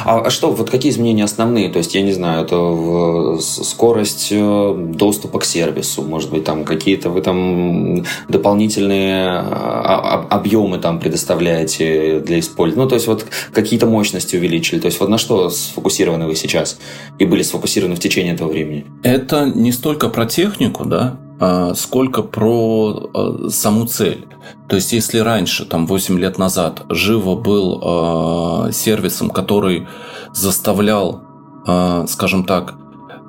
А, 0.05 0.21
а 0.21 0.31
что, 0.31 0.51
вот 0.51 0.71
какие 0.71 0.93
изменения 0.93 1.25
основные? 1.25 1.69
То 1.69 1.79
есть, 1.79 1.95
я 1.95 2.03
не 2.03 2.13
знаю, 2.13 2.45
это 2.45 3.39
скорость 3.41 4.29
э, 4.31 4.75
доступа 4.77 5.39
к 5.39 5.45
сервису, 5.45 6.03
может 6.03 6.31
быть, 6.31 6.45
там 6.45 6.65
какие-то 6.65 7.11
вы 7.11 7.21
там 7.21 8.05
дополнительные 8.29 9.29
а, 9.29 10.27
а, 10.31 10.37
объемы 10.37 10.79
там 10.79 11.01
предоставляете 11.01 12.21
для 12.21 12.39
использования. 12.41 12.85
Ну, 12.85 12.89
то 12.89 12.95
есть, 12.95 13.07
вот 13.07 13.27
какие-то 13.53 13.87
мощности 13.87 14.37
увеличили. 14.37 14.81
То 14.81 14.87
есть, 14.87 15.01
вот 15.01 15.09
на 15.09 15.19
что 15.19 15.51
сфокусированы 15.51 16.27
вы 16.27 16.35
сейчас 16.35 16.79
и 17.19 17.25
были 17.25 17.43
сфокусированы 17.43 17.97
в 17.97 18.01
течение 18.01 18.35
этого 18.35 18.49
времени? 18.49 18.87
Это 19.03 19.47
не 19.47 19.73
столько 19.73 20.09
про 20.09 20.27
технику, 20.27 20.85
да, 20.85 21.19
сколько 21.75 22.23
про 22.23 23.11
саму 23.49 23.87
цель. 23.87 24.29
То 24.69 24.77
есть, 24.77 24.93
если 24.93 25.19
раньше, 25.19 25.65
там, 25.65 25.87
8 25.87 26.19
лет 26.19 26.39
назад, 26.39 26.85
Живо 26.89 27.35
был 27.37 28.71
сервисом, 28.73 29.31
который 29.31 29.87
заставлял, 30.33 31.23
скажем 32.07 32.45
так, 32.45 32.75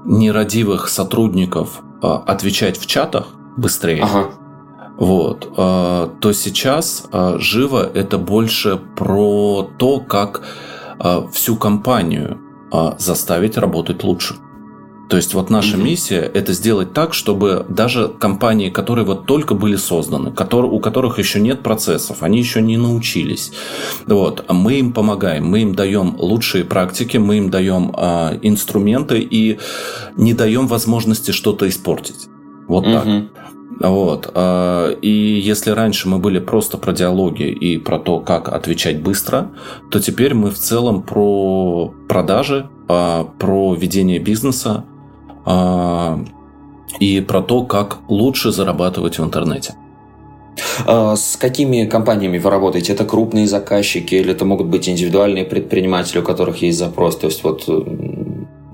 нерадивых 0.05 0.89
сотрудников 0.89 1.81
отвечать 2.01 2.77
в 2.77 2.85
чатах 2.85 3.27
быстрее, 3.57 4.03
ага. 4.03 4.29
вот, 4.97 5.55
то 5.55 6.31
сейчас 6.33 7.07
Живо 7.37 7.89
это 7.93 8.17
больше 8.17 8.79
про 8.95 9.69
то, 9.77 9.99
как 9.99 10.41
всю 11.31 11.55
компанию 11.55 12.39
заставить 12.97 13.57
работать 13.57 14.03
лучше. 14.03 14.35
То 15.09 15.17
есть 15.17 15.33
вот 15.33 15.49
наша 15.49 15.77
mm-hmm. 15.77 15.83
миссия 15.83 16.19
это 16.19 16.53
сделать 16.53 16.93
так, 16.93 17.13
чтобы 17.13 17.65
даже 17.69 18.07
компании, 18.07 18.69
которые 18.69 19.05
вот 19.05 19.25
только 19.25 19.53
были 19.53 19.75
созданы, 19.75 20.31
которые, 20.31 20.71
у 20.71 20.79
которых 20.79 21.19
еще 21.19 21.39
нет 21.39 21.61
процессов, 21.61 22.23
они 22.23 22.39
еще 22.39 22.61
не 22.61 22.77
научились, 22.77 23.51
вот, 24.07 24.45
мы 24.49 24.75
им 24.75 24.93
помогаем, 24.93 25.45
мы 25.45 25.61
им 25.61 25.75
даем 25.75 26.15
лучшие 26.17 26.63
практики, 26.63 27.17
мы 27.17 27.37
им 27.37 27.49
даем 27.49 27.93
э, 27.95 28.39
инструменты 28.41 29.19
и 29.19 29.59
не 30.15 30.33
даем 30.33 30.67
возможности 30.67 31.31
что-то 31.31 31.69
испортить. 31.69 32.27
Вот 32.67 32.85
mm-hmm. 32.85 33.29
так. 33.31 33.45
Вот. 33.79 34.31
А, 34.33 34.91
и 34.91 35.09
если 35.09 35.71
раньше 35.71 36.07
мы 36.07 36.17
были 36.17 36.39
просто 36.39 36.77
про 36.77 36.93
диалоги 36.93 37.43
и 37.43 37.77
про 37.77 37.99
то, 37.99 38.19
как 38.19 38.49
отвечать 38.49 39.01
быстро, 39.01 39.51
то 39.91 39.99
теперь 39.99 40.33
мы 40.33 40.49
в 40.49 40.57
целом 40.57 41.03
про 41.03 41.93
продажи, 42.07 42.69
а, 42.87 43.25
про 43.37 43.75
ведение 43.75 44.19
бизнеса, 44.19 44.85
и 46.99 47.21
про 47.21 47.41
то, 47.41 47.63
как 47.63 47.99
лучше 48.07 48.51
зарабатывать 48.51 49.19
в 49.19 49.23
интернете. 49.23 49.75
А 50.85 51.15
с 51.15 51.37
какими 51.37 51.85
компаниями 51.85 52.37
вы 52.37 52.49
работаете? 52.49 52.93
Это 52.93 53.05
крупные 53.05 53.47
заказчики 53.47 54.15
или 54.15 54.31
это 54.31 54.45
могут 54.45 54.67
быть 54.67 54.87
индивидуальные 54.87 55.45
предприниматели, 55.45 56.19
у 56.19 56.23
которых 56.23 56.61
есть 56.61 56.77
запрос? 56.77 57.17
То 57.17 57.27
есть 57.27 57.43
вот 57.43 57.67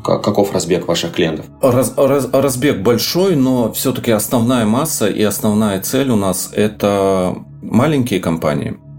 каков 0.04 0.54
разбег 0.54 0.88
ваших 0.88 1.14
клиентов? 1.14 1.46
Раз, 1.62 1.94
раз, 1.98 2.30
разбег 2.32 2.82
большой, 2.82 3.36
но 3.36 3.72
все-таки 3.72 4.12
основная 4.12 4.66
масса 4.66 5.08
и 5.08 5.24
основная 5.24 5.80
цель 5.82 6.10
у 6.10 6.16
нас 6.16 6.52
это 6.54 7.36
маленькие 7.62 8.20
компании– 8.20 8.78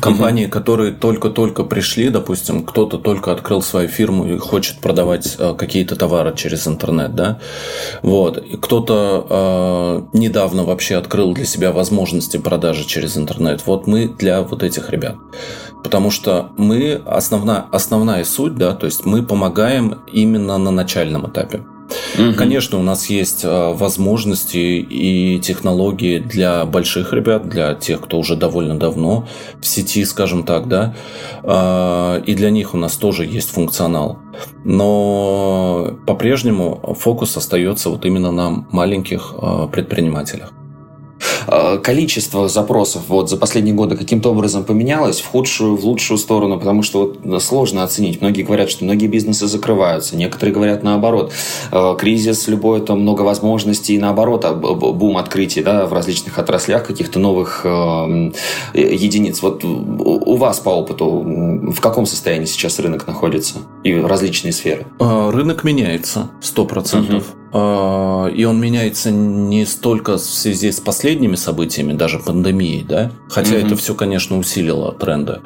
Компании, 0.00 0.44
угу. 0.44 0.52
которые 0.52 0.92
только-только 0.92 1.64
пришли, 1.64 2.08
допустим, 2.08 2.64
кто-то 2.64 2.98
только 2.98 3.32
открыл 3.32 3.62
свою 3.62 3.88
фирму 3.88 4.26
и 4.26 4.38
хочет 4.38 4.78
продавать 4.78 5.36
э, 5.38 5.54
какие-то 5.54 5.96
товары 5.96 6.34
через 6.36 6.66
интернет, 6.66 7.14
да, 7.14 7.40
вот, 8.02 8.38
и 8.38 8.56
кто-то 8.56 9.26
э, 10.12 10.18
недавно 10.18 10.64
вообще 10.64 10.96
открыл 10.96 11.32
для 11.34 11.44
себя 11.44 11.72
возможности 11.72 12.36
продажи 12.36 12.84
через 12.84 13.16
интернет. 13.16 13.66
Вот 13.66 13.86
мы 13.86 14.08
для 14.08 14.42
вот 14.42 14.62
этих 14.62 14.90
ребят, 14.90 15.16
потому 15.82 16.10
что 16.10 16.50
мы 16.56 17.00
основная 17.06 17.66
основная 17.72 18.24
суть, 18.24 18.56
да, 18.56 18.74
то 18.74 18.86
есть 18.86 19.04
мы 19.04 19.22
помогаем 19.22 20.00
именно 20.12 20.58
на 20.58 20.70
начальном 20.70 21.28
этапе. 21.28 21.62
Конечно, 22.36 22.78
у 22.78 22.82
нас 22.82 23.06
есть 23.06 23.42
а, 23.44 23.72
возможности 23.72 24.56
и 24.56 25.38
технологии 25.40 26.18
для 26.18 26.64
больших 26.64 27.12
ребят, 27.12 27.48
для 27.48 27.74
тех, 27.74 28.00
кто 28.00 28.18
уже 28.18 28.36
довольно 28.36 28.78
давно 28.78 29.28
в 29.60 29.66
сети, 29.66 30.04
скажем 30.04 30.44
так, 30.44 30.68
да, 30.68 30.94
а, 31.42 32.20
и 32.20 32.34
для 32.34 32.50
них 32.50 32.74
у 32.74 32.76
нас 32.78 32.96
тоже 32.96 33.24
есть 33.24 33.50
функционал. 33.50 34.18
Но 34.64 35.96
по-прежнему 36.06 36.96
фокус 36.98 37.36
остается 37.36 37.90
вот 37.90 38.04
именно 38.04 38.32
на 38.32 38.66
маленьких 38.70 39.34
а, 39.36 39.66
предпринимателях. 39.66 40.52
Э, 41.46 41.78
количество 41.82 42.48
запросов 42.48 43.02
вот 43.08 43.30
за 43.30 43.36
последние 43.36 43.74
годы 43.74 43.96
каким-то 43.96 44.30
образом 44.30 44.64
поменялось 44.64 45.20
в 45.20 45.26
худшую, 45.26 45.76
в 45.76 45.84
лучшую 45.84 46.18
сторону, 46.18 46.58
потому 46.58 46.82
что 46.82 47.14
вот 47.22 47.42
сложно 47.42 47.82
оценить. 47.82 48.20
Многие 48.20 48.42
говорят, 48.42 48.70
что 48.70 48.84
многие 48.84 49.06
бизнесы 49.06 49.46
закрываются, 49.46 50.16
некоторые 50.16 50.54
говорят 50.54 50.82
наоборот. 50.82 51.32
Э, 51.72 51.94
кризис 51.98 52.48
любой, 52.48 52.80
это 52.80 52.94
много 52.94 53.22
возможностей, 53.22 53.94
и 53.94 53.98
наоборот, 53.98 54.44
а, 54.44 54.52
бум 54.54 55.16
открытий 55.16 55.62
да, 55.62 55.86
в 55.86 55.92
различных 55.92 56.38
отраслях 56.38 56.86
каких-то 56.86 57.18
новых 57.18 57.62
э, 57.64 58.30
единиц. 58.74 59.42
Вот 59.42 59.64
у 59.64 60.36
вас 60.36 60.60
по 60.60 60.70
опыту 60.70 61.06
в 61.06 61.80
каком 61.80 62.06
состоянии 62.06 62.46
сейчас 62.46 62.78
рынок 62.78 63.06
находится 63.06 63.56
и 63.84 63.94
различные 63.94 64.52
сферы? 64.52 64.86
Рынок 64.98 65.64
меняется, 65.64 66.30
сто 66.40 66.64
процентов. 66.64 67.28
Угу. 67.28 67.45
А, 67.52 68.26
и 68.26 68.44
он 68.44 68.60
меняется 68.60 69.10
не 69.10 69.64
столько 69.66 70.16
в 70.16 70.20
связи 70.20 70.72
с 70.72 70.80
последними 70.80 71.36
событиями, 71.36 71.92
даже 71.92 72.18
пандемией, 72.18 72.84
да, 72.84 73.12
хотя 73.28 73.54
mm-hmm. 73.54 73.66
это 73.66 73.76
все, 73.76 73.94
конечно, 73.94 74.38
усилило 74.38 74.92
тренды. 74.92 75.40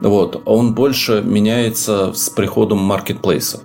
Вот, 0.00 0.42
он 0.44 0.74
больше 0.74 1.22
меняется 1.24 2.12
с 2.12 2.30
приходом 2.30 2.78
маркетплейсов. 2.78 3.62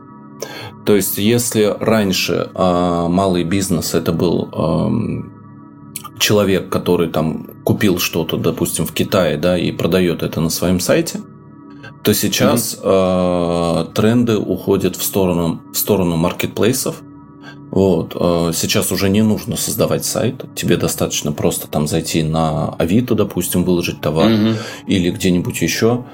То 0.85 0.95
есть, 0.95 1.17
если 1.17 1.75
раньше 1.79 2.49
э, 2.53 3.07
малый 3.09 3.43
бизнес 3.43 3.95
это 3.95 4.11
был 4.11 4.49
э, 4.51 6.19
человек, 6.19 6.69
который 6.69 7.09
там 7.09 7.47
купил 7.63 7.97
что-то, 7.97 8.37
допустим, 8.37 8.85
в 8.85 8.91
Китае, 8.93 9.37
да, 9.37 9.57
и 9.57 9.71
продает 9.71 10.21
это 10.21 10.41
на 10.41 10.49
своем 10.49 10.79
сайте, 10.79 11.21
то 12.03 12.13
сейчас 12.13 12.79
mm-hmm. 12.79 13.89
э, 13.89 13.93
тренды 13.93 14.37
уходят 14.37 14.95
в 14.95 15.03
сторону 15.03 15.61
в 15.73 15.77
сторону 15.77 16.17
маркетплейсов, 16.17 17.01
вот. 17.75 18.15
Э, 18.17 18.51
сейчас 18.55 18.93
уже 18.93 19.09
не 19.09 19.21
нужно 19.21 19.57
создавать 19.57 20.05
сайт. 20.05 20.45
Тебе 20.55 20.77
достаточно 20.77 21.33
просто 21.33 21.67
там 21.67 21.87
зайти 21.87 22.23
на 22.23 22.69
Авито, 22.75 23.15
допустим, 23.15 23.65
выложить 23.65 23.99
товар 23.99 24.31
угу. 24.31 24.53
или 24.87 25.11
где-нибудь 25.11 25.61
еще. 25.61 26.05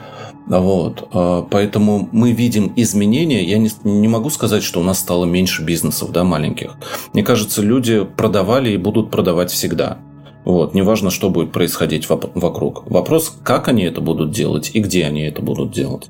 Вот. 0.48 1.08
Э, 1.14 1.44
поэтому 1.50 2.10
мы 2.12 2.32
видим 2.32 2.74
изменения. 2.76 3.44
Я 3.44 3.60
не, 3.60 3.70
не 3.84 4.08
могу 4.08 4.32
сказать, 4.32 4.64
что 4.64 4.80
у 4.80 4.84
нас 4.84 4.98
стало 4.98 5.26
меньше 5.26 5.62
бизнесов 5.62 6.12
да, 6.12 6.24
маленьких. 6.24 6.78
Мне 7.14 7.24
кажется, 7.24 7.62
люди 7.62 8.06
продавали 8.06 8.72
и 8.72 8.78
будут 8.78 9.12
продавать 9.12 9.52
всегда. 9.52 10.00
Вот, 10.44 10.74
неважно, 10.74 11.12
что 11.12 11.30
будет 11.30 11.52
происходить 11.52 12.10
вокруг. 12.10 12.90
Вопрос, 12.90 13.38
как 13.44 13.68
они 13.68 13.84
это 13.84 14.02
будут 14.02 14.32
делать 14.32 14.72
и 14.74 14.80
где 14.80 15.06
они 15.06 15.22
это 15.22 15.44
будут 15.44 15.72
делать. 15.72 16.08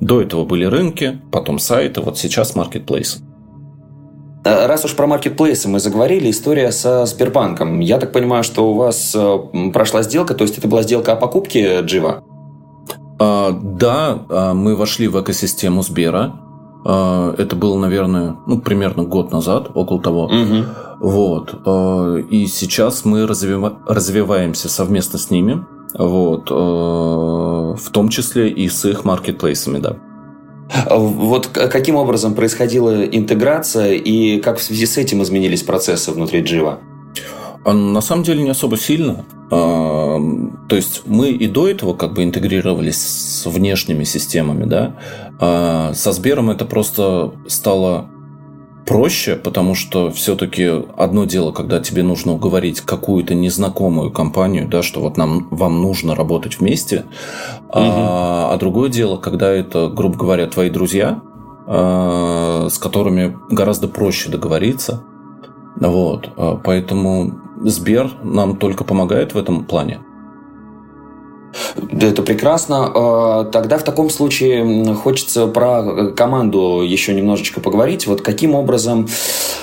До 0.00 0.20
этого 0.20 0.44
были 0.44 0.64
рынки, 0.64 1.20
потом 1.30 1.60
сайты, 1.60 2.00
вот 2.00 2.18
сейчас 2.18 2.56
маркетплейсы. 2.56 3.20
Э, 4.44 4.66
раз 4.66 4.84
уж 4.84 4.94
про 4.94 5.06
маркетплейсы 5.06 5.68
мы 5.68 5.80
заговорили, 5.80 6.30
история 6.30 6.72
со 6.72 7.06
Сбербанком. 7.06 7.80
Я 7.80 7.98
так 7.98 8.12
понимаю, 8.12 8.44
что 8.44 8.70
у 8.70 8.74
вас 8.74 9.14
э, 9.14 9.70
прошла 9.72 10.02
сделка, 10.02 10.34
то 10.34 10.42
есть 10.42 10.58
это 10.58 10.68
была 10.68 10.82
сделка 10.82 11.12
о 11.12 11.16
покупке 11.16 11.80
Джива? 11.80 12.22
А, 13.18 13.50
да, 13.52 14.18
а, 14.28 14.54
мы 14.54 14.76
вошли 14.76 15.08
в 15.08 15.20
экосистему 15.20 15.82
Сбера. 15.82 16.34
А, 16.84 17.34
это 17.36 17.56
было, 17.56 17.76
наверное, 17.76 18.36
ну, 18.46 18.60
примерно 18.60 19.02
год 19.02 19.32
назад, 19.32 19.70
около 19.74 20.00
того. 20.00 20.24
Угу. 20.26 20.64
Вот. 21.00 21.54
И 22.30 22.46
сейчас 22.46 23.04
мы 23.04 23.24
развива- 23.24 23.78
развиваемся 23.86 24.68
совместно 24.68 25.18
с 25.18 25.30
ними. 25.30 25.64
Вот. 25.94 26.50
В 26.50 27.90
том 27.92 28.08
числе 28.08 28.50
и 28.50 28.68
с 28.68 28.84
их 28.84 29.04
маркетплейсами, 29.04 29.78
да. 29.78 29.96
Вот 30.90 31.46
каким 31.48 31.96
образом 31.96 32.34
происходила 32.34 33.04
интеграция 33.04 33.94
и 33.94 34.40
как 34.40 34.58
в 34.58 34.62
связи 34.62 34.86
с 34.86 34.98
этим 34.98 35.22
изменились 35.22 35.62
процессы 35.62 36.12
внутри 36.12 36.42
Джива? 36.42 36.80
А 37.64 37.72
на 37.72 38.00
самом 38.00 38.22
деле 38.22 38.42
не 38.42 38.50
особо 38.50 38.76
сильно. 38.76 39.24
А, 39.50 40.18
то 40.68 40.76
есть 40.76 41.02
мы 41.06 41.30
и 41.30 41.46
до 41.46 41.68
этого 41.68 41.94
как 41.94 42.14
бы 42.14 42.22
интегрировались 42.22 42.98
с 42.98 43.46
внешними 43.46 44.04
системами, 44.04 44.64
да. 44.64 44.96
А 45.40 45.92
со 45.94 46.12
Сбером 46.12 46.50
это 46.50 46.64
просто 46.64 47.32
стало 47.46 48.10
проще, 48.88 49.36
потому 49.36 49.74
что 49.74 50.10
все-таки 50.10 50.66
одно 50.96 51.26
дело, 51.26 51.52
когда 51.52 51.78
тебе 51.78 52.02
нужно 52.02 52.32
уговорить 52.32 52.80
какую-то 52.80 53.34
незнакомую 53.34 54.10
компанию, 54.10 54.66
да, 54.66 54.82
что 54.82 55.00
вот 55.00 55.18
нам 55.18 55.46
вам 55.50 55.82
нужно 55.82 56.14
работать 56.14 56.58
вместе, 56.58 57.04
угу. 57.68 57.72
а, 57.72 58.50
а 58.54 58.56
другое 58.56 58.88
дело, 58.88 59.18
когда 59.18 59.50
это, 59.50 59.88
грубо 59.88 60.16
говоря, 60.16 60.46
твои 60.46 60.70
друзья, 60.70 61.20
а, 61.66 62.68
с 62.70 62.78
которыми 62.78 63.36
гораздо 63.50 63.88
проще 63.88 64.30
договориться. 64.30 65.04
Вот, 65.76 66.30
а, 66.38 66.56
поэтому 66.56 67.34
Сбер 67.64 68.10
нам 68.22 68.56
только 68.56 68.84
помогает 68.84 69.34
в 69.34 69.38
этом 69.38 69.66
плане. 69.66 70.00
Это 72.00 72.22
прекрасно. 72.22 72.90
А, 72.94 73.44
тогда 73.44 73.78
в 73.78 73.84
таком 73.84 74.10
случае 74.10 74.94
хочется 74.94 75.46
про 75.46 76.10
команду 76.16 76.82
еще 76.82 77.14
немножечко 77.14 77.60
поговорить. 77.60 78.06
Вот 78.06 78.20
каким 78.20 78.54
образом 78.54 79.08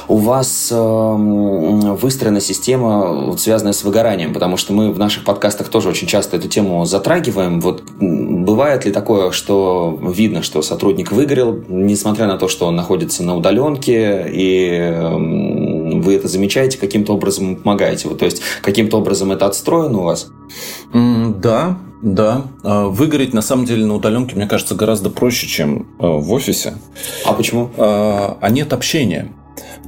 у 0.08 0.18
вас 0.18 0.72
выстроена 0.72 2.42
система, 2.42 3.36
связанная 3.38 3.74
с 3.74 3.84
выгоранием? 3.84 4.34
Потому 4.34 4.58
что 4.58 4.74
мы 4.74 4.92
в 4.92 5.00
наших 5.00 5.24
подкастах 5.24 5.70
тоже 5.70 5.90
очень 5.90 6.08
часто 6.08 6.38
эту 6.38 6.48
тему 6.48 6.86
затрагиваем. 6.86 7.62
Вот 7.62 7.84
бывает 8.00 8.86
ли 8.86 8.92
такое, 8.92 9.32
что 9.32 9.98
видно, 10.02 10.42
что 10.44 10.62
сотрудник 10.62 11.12
выгорел, 11.12 11.64
несмотря 11.68 12.28
на 12.28 12.38
то, 12.38 12.48
что 12.48 12.68
он 12.68 12.76
находится 12.76 13.24
на 13.24 13.36
удаленке, 13.36 14.26
и 14.32 15.65
вы 16.02 16.16
это 16.16 16.28
замечаете, 16.28 16.78
каким-то 16.78 17.14
образом 17.14 17.58
помогаете? 17.58 18.08
Вот, 18.08 18.20
то 18.20 18.26
есть 18.26 18.42
каким-то 18.62 18.98
образом 18.98 19.32
это 19.32 19.46
отстроено 19.46 20.00
у 20.00 20.04
вас? 20.04 20.30
Да, 20.94 21.78
да. 22.02 22.44
А, 22.64 22.86
выгореть, 22.86 23.34
на 23.34 23.42
самом 23.42 23.66
деле, 23.66 23.86
на 23.86 23.96
удаленке, 23.96 24.36
мне 24.36 24.48
кажется, 24.48 24.76
гораздо 24.76 25.10
проще, 25.10 25.48
чем 25.48 25.88
а, 26.00 26.18
в 26.18 26.32
офисе. 26.32 26.76
А 27.26 27.34
почему? 27.34 27.72
А, 27.78 28.38
а 28.40 28.50
нет 28.50 28.74
общения. 28.74 29.32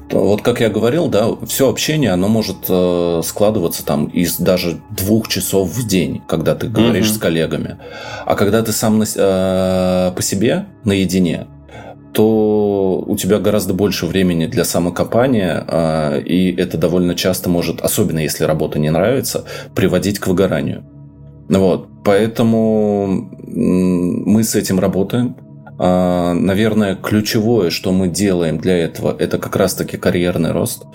Вот 0.09 0.41
как 0.41 0.61
я 0.61 0.69
говорил, 0.69 1.09
да, 1.09 1.27
все 1.45 1.69
общение, 1.69 2.11
оно 2.11 2.29
может 2.29 2.57
э, 2.69 3.21
складываться 3.25 3.85
там 3.85 4.05
из 4.05 4.37
даже 4.37 4.79
двух 4.89 5.27
часов 5.27 5.67
в 5.69 5.85
день, 5.85 6.21
когда 6.27 6.55
ты 6.55 6.69
говоришь 6.69 7.07
mm-hmm. 7.07 7.15
с 7.15 7.17
коллегами. 7.17 7.77
А 8.25 8.35
когда 8.35 8.61
ты 8.61 8.71
сам 8.71 8.99
на, 8.99 9.03
э, 9.03 10.11
по 10.15 10.21
себе 10.21 10.67
наедине, 10.85 11.47
то 12.17 13.03
у 13.05 13.15
тебя 13.15 13.37
гораздо 13.37 13.75
больше 13.75 14.07
времени 14.07 14.47
для 14.47 14.63
самокопания, 14.63 15.63
э, 15.67 16.21
и 16.21 16.51
это 16.51 16.75
довольно 16.75 17.13
часто 17.13 17.47
может, 17.47 17.79
особенно 17.81 18.17
если 18.17 18.43
работа 18.43 18.79
не 18.79 18.89
нравится, 18.89 19.45
приводить 19.75 20.17
к 20.17 20.25
выгоранию. 20.25 20.83
Вот, 21.47 21.89
поэтому 22.03 23.29
мы 23.45 24.43
с 24.43 24.55
этим 24.55 24.79
работаем. 24.79 25.35
А, 25.77 26.33
наверное, 26.33 26.95
ключевое, 26.95 27.69
что 27.69 27.91
мы 27.91 28.07
делаем 28.07 28.57
для 28.57 28.75
этого, 28.77 29.15
это 29.15 29.37
как 29.37 29.55
раз-таки 29.55 29.97
карьерный 29.97 30.53
рост. 30.53 30.85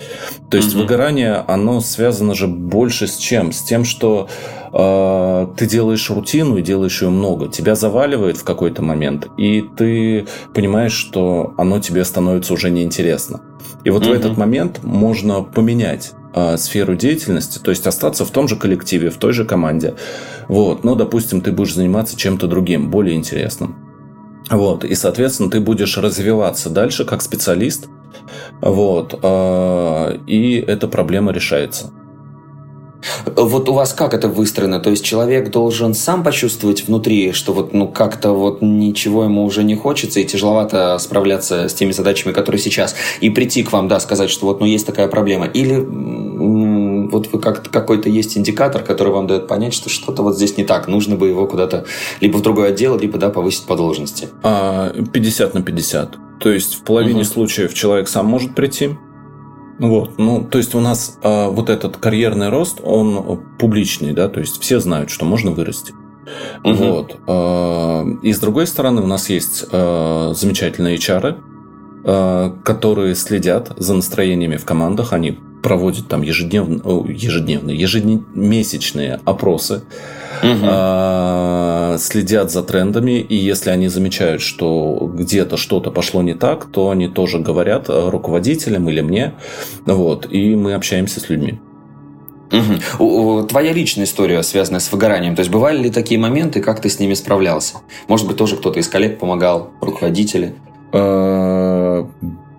То 0.51 0.57
есть 0.57 0.75
mm 0.75 0.79
выгорание, 0.79 1.35
оно 1.47 1.79
связано 1.79 2.35
же 2.35 2.47
больше 2.47 3.07
с 3.07 3.15
чем? 3.15 3.53
С 3.53 3.61
тем, 3.61 3.85
что 3.85 4.27
э, 4.73 5.47
ты 5.57 5.65
делаешь 5.65 6.09
рутину 6.09 6.57
и 6.57 6.61
делаешь 6.61 7.01
ее 7.01 7.09
много. 7.09 7.47
Тебя 7.47 7.75
заваливает 7.75 8.37
в 8.37 8.43
какой-то 8.43 8.81
момент, 8.81 9.29
и 9.37 9.61
ты 9.61 10.27
понимаешь, 10.53 10.93
что 10.93 11.53
оно 11.57 11.79
тебе 11.79 12.03
становится 12.03 12.53
уже 12.53 12.69
неинтересно. 12.69 13.41
И 13.83 13.89
вот 13.89 14.03
mm 14.03 14.09
в 14.09 14.11
этот 14.11 14.37
момент 14.37 14.83
можно 14.83 15.43
поменять 15.43 16.13
э, 16.33 16.57
сферу 16.57 16.95
деятельности, 16.95 17.59
то 17.59 17.71
есть 17.71 17.85
остаться 17.87 18.25
в 18.25 18.31
том 18.31 18.47
же 18.47 18.55
коллективе, 18.55 19.09
в 19.09 19.17
той 19.17 19.33
же 19.33 19.45
команде. 19.45 19.95
Вот. 20.47 20.83
Но, 20.83 20.95
допустим, 20.95 21.41
ты 21.41 21.51
будешь 21.51 21.75
заниматься 21.75 22.17
чем-то 22.17 22.47
другим, 22.47 22.89
более 22.89 23.15
интересным. 23.15 23.75
Вот, 24.49 24.83
и, 24.83 24.93
соответственно, 24.93 25.49
ты 25.49 25.61
будешь 25.61 25.97
развиваться 25.97 26.69
дальше 26.69 27.05
как 27.05 27.21
специалист, 27.21 27.87
вот, 28.61 29.17
э, 29.21 30.17
и 30.27 30.55
эта 30.55 30.87
проблема 30.87 31.31
решается. 31.31 31.91
Вот 33.25 33.69
у 33.69 33.73
вас 33.73 33.93
как 33.93 34.13
это 34.13 34.27
выстроено? 34.27 34.79
То 34.79 34.89
есть 34.89 35.03
человек 35.03 35.51
должен 35.51 35.93
сам 35.93 36.23
почувствовать 36.23 36.87
внутри, 36.87 37.31
что 37.31 37.53
вот 37.53 37.73
ну 37.73 37.87
как-то 37.87 38.31
вот 38.31 38.61
ничего 38.61 39.25
ему 39.25 39.43
уже 39.43 39.63
не 39.63 39.75
хочется 39.75 40.19
и 40.19 40.25
тяжеловато 40.25 40.97
справляться 40.99 41.67
с 41.67 41.73
теми 41.73 41.91
задачами, 41.91 42.33
которые 42.33 42.61
сейчас, 42.61 42.95
и 43.21 43.29
прийти 43.29 43.63
к 43.63 43.71
вам, 43.71 43.87
да, 43.87 43.99
сказать, 43.99 44.29
что 44.29 44.45
вот 44.45 44.59
ну 44.59 44.65
есть 44.65 44.85
такая 44.85 45.07
проблема. 45.07 45.45
Или 45.45 45.75
вот 47.13 47.29
вы 47.31 47.39
как 47.39 47.69
какой-то 47.69 48.09
есть 48.09 48.37
индикатор, 48.37 48.83
который 48.83 49.13
вам 49.13 49.27
дает 49.27 49.47
понять, 49.47 49.73
что 49.73 49.89
что-то 49.89 50.23
вот 50.23 50.35
здесь 50.35 50.57
не 50.57 50.63
так, 50.63 50.87
нужно 50.87 51.15
бы 51.15 51.27
его 51.27 51.47
куда-то 51.47 51.85
либо 52.21 52.37
в 52.37 52.41
другое 52.41 52.69
отдел, 52.69 52.97
либо 52.97 53.17
да, 53.17 53.29
повысить 53.29 53.65
по 53.65 53.75
должности. 53.75 54.29
50 54.41 54.43
а, 54.43 55.57
на 55.57 55.63
50. 55.63 56.17
То 56.39 56.51
есть 56.51 56.75
в 56.75 56.83
половине 56.83 57.21
угу. 57.21 57.27
случаев 57.27 57.73
человек 57.73 58.07
сам 58.07 58.25
может 58.25 58.55
прийти, 58.55 58.97
вот, 59.83 60.17
ну, 60.17 60.45
то 60.49 60.57
есть 60.59 60.75
у 60.75 60.79
нас 60.79 61.17
э, 61.21 61.47
вот 61.49 61.69
этот 61.69 61.97
карьерный 61.97 62.47
рост, 62.47 62.79
он 62.81 63.41
публичный, 63.59 64.13
да, 64.13 64.29
то 64.29 64.39
есть 64.39 64.61
все 64.61 64.79
знают, 64.79 65.09
что 65.09 65.25
можно 65.25 65.51
вырасти. 65.51 65.93
Угу. 66.63 66.73
Вот. 66.73 67.17
Э, 67.27 68.05
и 68.21 68.31
с 68.31 68.39
другой 68.39 68.65
стороны, 68.67 69.01
у 69.01 69.07
нас 69.07 69.29
есть 69.29 69.65
э, 69.69 70.33
замечательные 70.33 70.95
HR, 70.95 71.35
э, 72.05 72.51
которые 72.63 73.15
следят 73.15 73.73
за 73.75 73.93
настроениями 73.93 74.55
в 74.55 74.63
командах, 74.63 75.11
они 75.11 75.37
проводят 75.61 76.07
там 76.07 76.21
ежедневно, 76.21 76.81
ежедневные, 77.09 77.77
ежемесячные 77.77 79.19
опросы, 79.25 79.83
угу. 80.41 81.97
следят 81.99 82.51
за 82.51 82.63
трендами, 82.63 83.19
и 83.19 83.35
если 83.35 83.69
они 83.69 83.87
замечают, 83.87 84.41
что 84.41 85.11
где-то 85.13 85.57
что-то 85.57 85.91
пошло 85.91 86.21
не 86.21 86.33
так, 86.33 86.65
то 86.71 86.89
они 86.89 87.07
тоже 87.07 87.39
говорят 87.39 87.85
руководителям 87.89 88.89
или 88.89 89.01
мне, 89.01 89.33
вот, 89.85 90.27
и 90.31 90.55
мы 90.55 90.73
общаемся 90.73 91.19
с 91.19 91.29
людьми. 91.29 91.59
Угу. 92.51 93.47
Твоя 93.47 93.73
личная 93.73 94.05
история, 94.05 94.43
связанная 94.43 94.79
с 94.79 94.91
выгоранием, 94.91 95.35
то 95.35 95.39
есть 95.39 95.51
бывали 95.51 95.77
ли 95.81 95.89
такие 95.89 96.19
моменты, 96.19 96.61
как 96.61 96.81
ты 96.81 96.89
с 96.89 96.99
ними 96.99 97.15
справлялся? 97.15 97.77
Может 98.07 98.27
быть, 98.27 98.37
тоже 98.37 98.57
кто-то 98.57 98.79
из 98.79 98.87
коллег 98.87 99.17
помогал, 99.17 99.71
руководители? 99.81 100.53
А, 100.91 102.07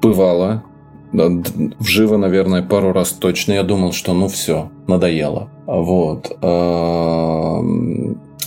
бывало. 0.02 0.64
Вживо, 1.78 2.16
наверное, 2.16 2.62
пару 2.62 2.92
раз 2.92 3.12
точно 3.12 3.52
я 3.52 3.62
думал, 3.62 3.92
что 3.92 4.12
ну 4.14 4.28
все, 4.28 4.70
надоело. 4.88 5.48
Вот. 5.66 6.36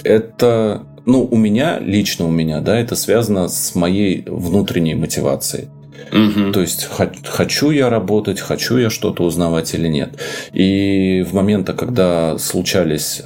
Это, 0.03 0.83
ну, 1.05 1.27
у 1.29 1.37
меня, 1.37 1.79
лично 1.79 2.25
у 2.27 2.31
меня, 2.31 2.59
да, 2.61 2.77
это 2.77 2.95
связано 2.95 3.47
с 3.47 3.73
моей 3.75 4.23
внутренней 4.27 4.95
мотивацией. 4.95 5.69
Угу. 6.11 6.51
То 6.51 6.61
есть 6.61 6.85
хочу 6.85 7.71
я 7.71 7.89
работать, 7.89 8.39
хочу 8.39 8.77
я 8.77 8.89
что-то 8.89 9.23
узнавать 9.23 9.73
или 9.73 9.87
нет. 9.87 10.17
И 10.53 11.25
в 11.27 11.33
моменты, 11.33 11.73
когда 11.73 12.37
случались 12.37 13.21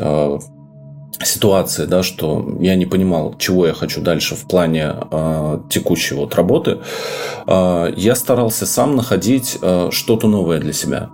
ситуации, 1.23 1.85
да, 1.85 2.03
что 2.03 2.55
я 2.59 2.75
не 2.75 2.85
понимал, 2.85 3.35
чего 3.37 3.67
я 3.67 3.73
хочу 3.73 4.01
дальше 4.01 4.35
в 4.35 4.45
плане 4.45 4.95
э, 5.11 5.59
текущей 5.69 6.15
вот 6.15 6.35
работы, 6.35 6.79
э, 7.47 7.93
я 7.95 8.15
старался 8.15 8.65
сам 8.65 8.95
находить 8.95 9.57
э, 9.61 9.89
что-то 9.91 10.27
новое 10.27 10.59
для 10.59 10.73
себя. 10.73 11.09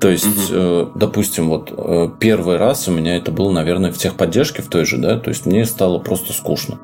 То 0.00 0.08
есть, 0.08 0.50
угу. 0.50 0.58
э, 0.58 0.86
допустим, 0.94 1.48
вот 1.48 1.72
э, 1.76 2.10
первый 2.20 2.56
раз 2.56 2.88
у 2.88 2.92
меня 2.92 3.16
это 3.16 3.32
было, 3.32 3.50
наверное, 3.50 3.92
в 3.92 3.98
техподдержке 3.98 4.62
в 4.62 4.68
той 4.68 4.84
же, 4.84 4.98
да, 4.98 5.18
то 5.18 5.30
есть 5.30 5.46
мне 5.46 5.64
стало 5.64 5.98
просто 5.98 6.32
скучно. 6.32 6.78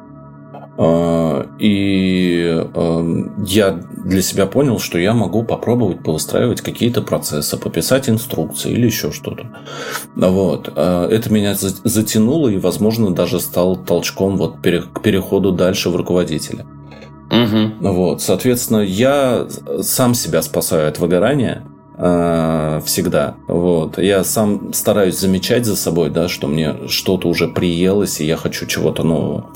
А, 0.77 1.47
и 1.59 2.67
эм, 2.75 3.45
я 3.45 3.71
для 3.71 4.23
себя 4.23 4.47
понял, 4.47 4.79
что 4.79 4.99
я 4.99 5.15
могу 5.15 5.45
попробовать 5.45 6.03
повыстраивать 6.03 6.61
какие-то 6.61 7.01
процессы, 7.03 7.57
пописать 7.57 8.09
инструкции 8.09 8.73
или 8.73 8.87
еще 8.87 9.13
что-то. 9.13 9.47
Вот. 10.17 10.73
А, 10.75 11.09
это 11.09 11.33
меня 11.33 11.55
затянуло 11.55 12.49
и, 12.49 12.59
возможно, 12.59 13.15
даже 13.15 13.41
стал 13.41 13.77
толчком 13.77 14.37
вот 14.37 14.57
к 14.57 15.03
переходу 15.03 15.53
дальше 15.53 15.91
в 15.91 15.97
руководителя. 15.97 16.67
Угу. 17.31 17.93
Вот. 17.93 18.23
Соответственно, 18.23 18.81
я 18.81 19.47
сам 19.81 20.14
себя 20.14 20.43
спасаю 20.43 20.89
от 20.89 20.99
выгорания 20.99 21.64
э, 21.97 22.80
всегда. 22.84 23.36
Вот. 23.47 23.99
Я 23.99 24.24
сам 24.24 24.72
стараюсь 24.72 25.18
замечать 25.18 25.64
за 25.64 25.76
собой, 25.76 26.11
да, 26.11 26.28
что 26.28 26.47
мне 26.47 26.88
что-то 26.88 27.28
уже 27.28 27.49
приелось, 27.49 28.20
и 28.20 28.26
я 28.26 28.36
хочу 28.36 28.66
чего-то 28.66 29.03
нового. 29.03 29.51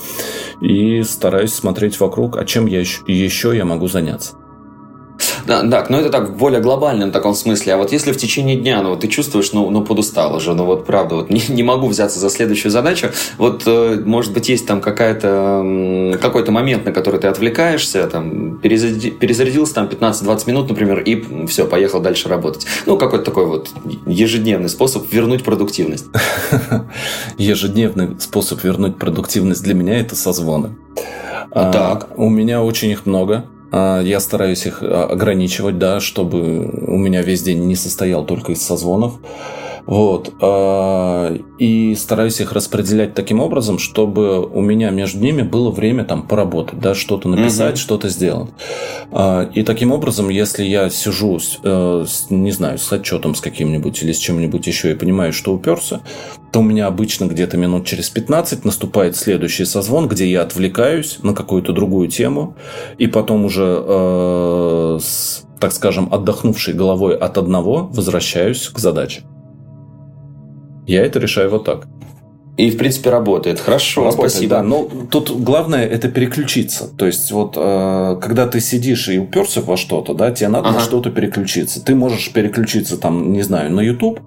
И 0.61 1.03
стараюсь 1.03 1.53
смотреть 1.53 1.99
вокруг, 1.99 2.37
а 2.37 2.45
чем 2.45 2.65
я 2.65 2.79
еще, 2.79 3.03
еще 3.07 3.55
я 3.55 3.65
могу 3.65 3.87
заняться. 3.87 4.35
Да, 5.49 5.67
так, 5.67 5.89
но 5.89 5.99
это 5.99 6.11
так 6.11 6.29
в 6.29 6.37
более 6.37 6.61
глобальном 6.61 7.11
таком 7.11 7.33
смысле. 7.33 7.73
А 7.73 7.77
вот 7.77 7.91
если 7.91 8.11
в 8.11 8.17
течение 8.17 8.55
дня, 8.55 8.83
ну 8.83 8.91
вот 8.91 8.99
ты 8.99 9.07
чувствуешь, 9.07 9.51
ну, 9.51 9.71
ну 9.71 9.83
подустал 9.83 10.35
уже, 10.35 10.53
ну 10.53 10.63
вот 10.65 10.85
правда, 10.85 11.15
вот 11.15 11.29
не, 11.31 11.41
не 11.49 11.63
могу 11.63 11.87
взяться 11.87 12.19
за 12.19 12.29
следующую 12.29 12.71
задачу. 12.71 13.07
Вот, 13.39 13.63
э, 13.65 13.99
может 14.05 14.31
быть, 14.31 14.47
есть 14.47 14.67
там 14.67 14.79
какая-то 14.79 16.17
какой-то 16.21 16.51
момент, 16.51 16.85
на 16.85 16.91
который 16.91 17.19
ты 17.19 17.25
отвлекаешься, 17.25 18.05
там 18.05 18.59
перезаряди, 18.59 19.09
перезарядился 19.09 19.73
там 19.73 19.87
15-20 19.87 20.43
минут, 20.45 20.69
например, 20.69 20.99
и 20.99 21.47
все, 21.47 21.65
поехал 21.65 21.99
дальше 21.99 22.29
работать. 22.29 22.67
Ну, 22.85 22.95
какой-то 22.95 23.25
такой 23.25 23.47
вот 23.47 23.71
ежедневный 24.05 24.69
способ 24.69 25.11
вернуть 25.11 25.43
продуктивность. 25.43 26.05
Ежедневный 27.39 28.19
способ 28.19 28.63
вернуть 28.63 28.97
продуктивность 28.97 29.63
для 29.63 29.73
меня 29.73 29.99
это 29.99 30.15
созвоны. 30.15 30.75
А, 31.49 31.71
так. 31.71 32.09
У 32.17 32.29
меня 32.29 32.61
очень 32.61 32.91
их 32.91 33.07
много. 33.07 33.45
А, 33.71 34.01
я 34.01 34.19
стараюсь 34.19 34.65
их 34.65 34.79
а, 34.81 35.05
ограничивать, 35.05 35.77
да, 35.77 35.99
чтобы 35.99 36.67
у 36.87 36.97
меня 36.97 37.21
весь 37.21 37.41
день 37.41 37.65
не 37.65 37.75
состоял 37.75 38.25
только 38.25 38.53
из 38.53 38.61
созвонов. 38.61 39.19
Вот. 39.85 40.33
А, 40.41 41.35
и 41.57 41.95
стараюсь 41.95 42.39
их 42.41 42.53
распределять 42.53 43.13
таким 43.13 43.39
образом, 43.39 43.79
чтобы 43.79 44.45
у 44.45 44.61
меня 44.61 44.89
между 44.89 45.19
ними 45.19 45.41
было 45.41 45.71
время 45.71 46.03
там 46.05 46.23
поработать, 46.23 46.79
да, 46.79 46.93
что-то 46.95 47.27
написать, 47.27 47.73
угу. 47.73 47.79
что-то 47.79 48.09
сделать. 48.09 48.49
И 49.53 49.63
таким 49.63 49.91
образом, 49.91 50.29
если 50.29 50.63
я 50.63 50.89
сижу, 50.89 51.39
э, 51.63 52.05
не 52.29 52.51
знаю, 52.51 52.77
с 52.77 52.91
отчетом 52.91 53.33
с 53.35 53.41
каким-нибудь 53.41 54.01
или 54.03 54.11
с 54.11 54.17
чем-нибудь 54.17 54.67
еще 54.67 54.91
и 54.91 54.95
понимаю, 54.95 55.33
что 55.33 55.53
уперся, 55.53 56.01
то 56.51 56.59
у 56.59 56.63
меня 56.63 56.87
обычно 56.87 57.25
где-то 57.25 57.57
минут 57.57 57.85
через 57.85 58.09
15 58.09 58.65
наступает 58.65 59.15
следующий 59.15 59.65
созвон, 59.65 60.07
где 60.07 60.29
я 60.29 60.41
отвлекаюсь 60.41 61.19
на 61.21 61.33
какую-то 61.33 61.73
другую 61.73 62.07
тему, 62.07 62.55
и 62.97 63.07
потом 63.07 63.45
уже 63.45 63.83
э, 63.85 64.99
с, 65.01 65.43
так 65.59 65.71
скажем, 65.71 66.11
отдохнувшей 66.11 66.73
головой 66.73 67.15
от 67.17 67.37
одного 67.37 67.87
возвращаюсь 67.93 68.67
к 68.69 68.79
задаче. 68.79 69.23
Я 70.87 71.05
это 71.05 71.19
решаю 71.19 71.51
вот 71.51 71.65
так. 71.65 71.87
И, 72.59 72.71
в 72.71 72.77
принципе, 72.77 73.09
работает. 73.09 73.57
Хорошо, 73.57 74.03
работает, 74.03 74.31
спасибо. 74.31 74.57
Да, 74.57 74.63
но 74.63 74.89
тут 75.09 75.31
главное 75.31 75.87
это 75.87 76.09
переключиться. 76.09 76.89
То 76.89 77.05
есть, 77.05 77.31
вот 77.31 77.53
э, 77.55 78.17
когда 78.21 78.47
ты 78.47 78.59
сидишь 78.59 79.07
и 79.07 79.17
уперся 79.17 79.61
во 79.61 79.77
что-то, 79.77 80.13
да, 80.13 80.29
тебе 80.31 80.49
надо 80.49 80.67
ага. 80.67 80.79
на 80.79 80.83
что-то 80.83 81.09
переключиться. 81.09 81.81
Ты 81.81 81.95
можешь 81.95 82.33
переключиться, 82.33 82.97
там, 82.97 83.31
не 83.31 83.43
знаю, 83.43 83.71
на 83.71 83.79
YouTube, 83.79 84.19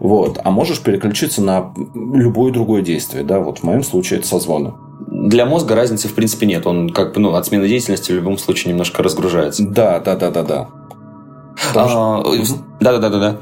вот, 0.00 0.40
а 0.42 0.50
можешь 0.50 0.80
переключиться 0.80 1.40
на 1.42 1.72
любое 1.94 2.52
другое 2.52 2.82
действие. 2.82 3.22
Да, 3.22 3.38
вот 3.38 3.60
в 3.60 3.62
моем 3.62 3.84
случае 3.84 4.18
это 4.18 4.26
созвоны. 4.26 4.72
Для 5.06 5.46
мозга 5.46 5.76
разницы, 5.76 6.08
в 6.08 6.14
принципе, 6.16 6.46
нет. 6.46 6.66
Он 6.66 6.90
как 6.90 7.14
бы, 7.14 7.20
ну, 7.20 7.34
от 7.34 7.46
смены 7.46 7.68
деятельности 7.68 8.10
в 8.10 8.16
любом 8.16 8.36
случае 8.36 8.72
немножко 8.72 9.00
разгружается. 9.04 9.64
Да, 9.64 10.00
да, 10.00 10.16
да, 10.16 10.32
да, 10.32 10.42
да. 10.42 10.68
А, 11.72 12.24
да, 12.80 12.92
да, 12.92 12.98
да, 12.98 13.10
да, 13.10 13.18
да. 13.20 13.36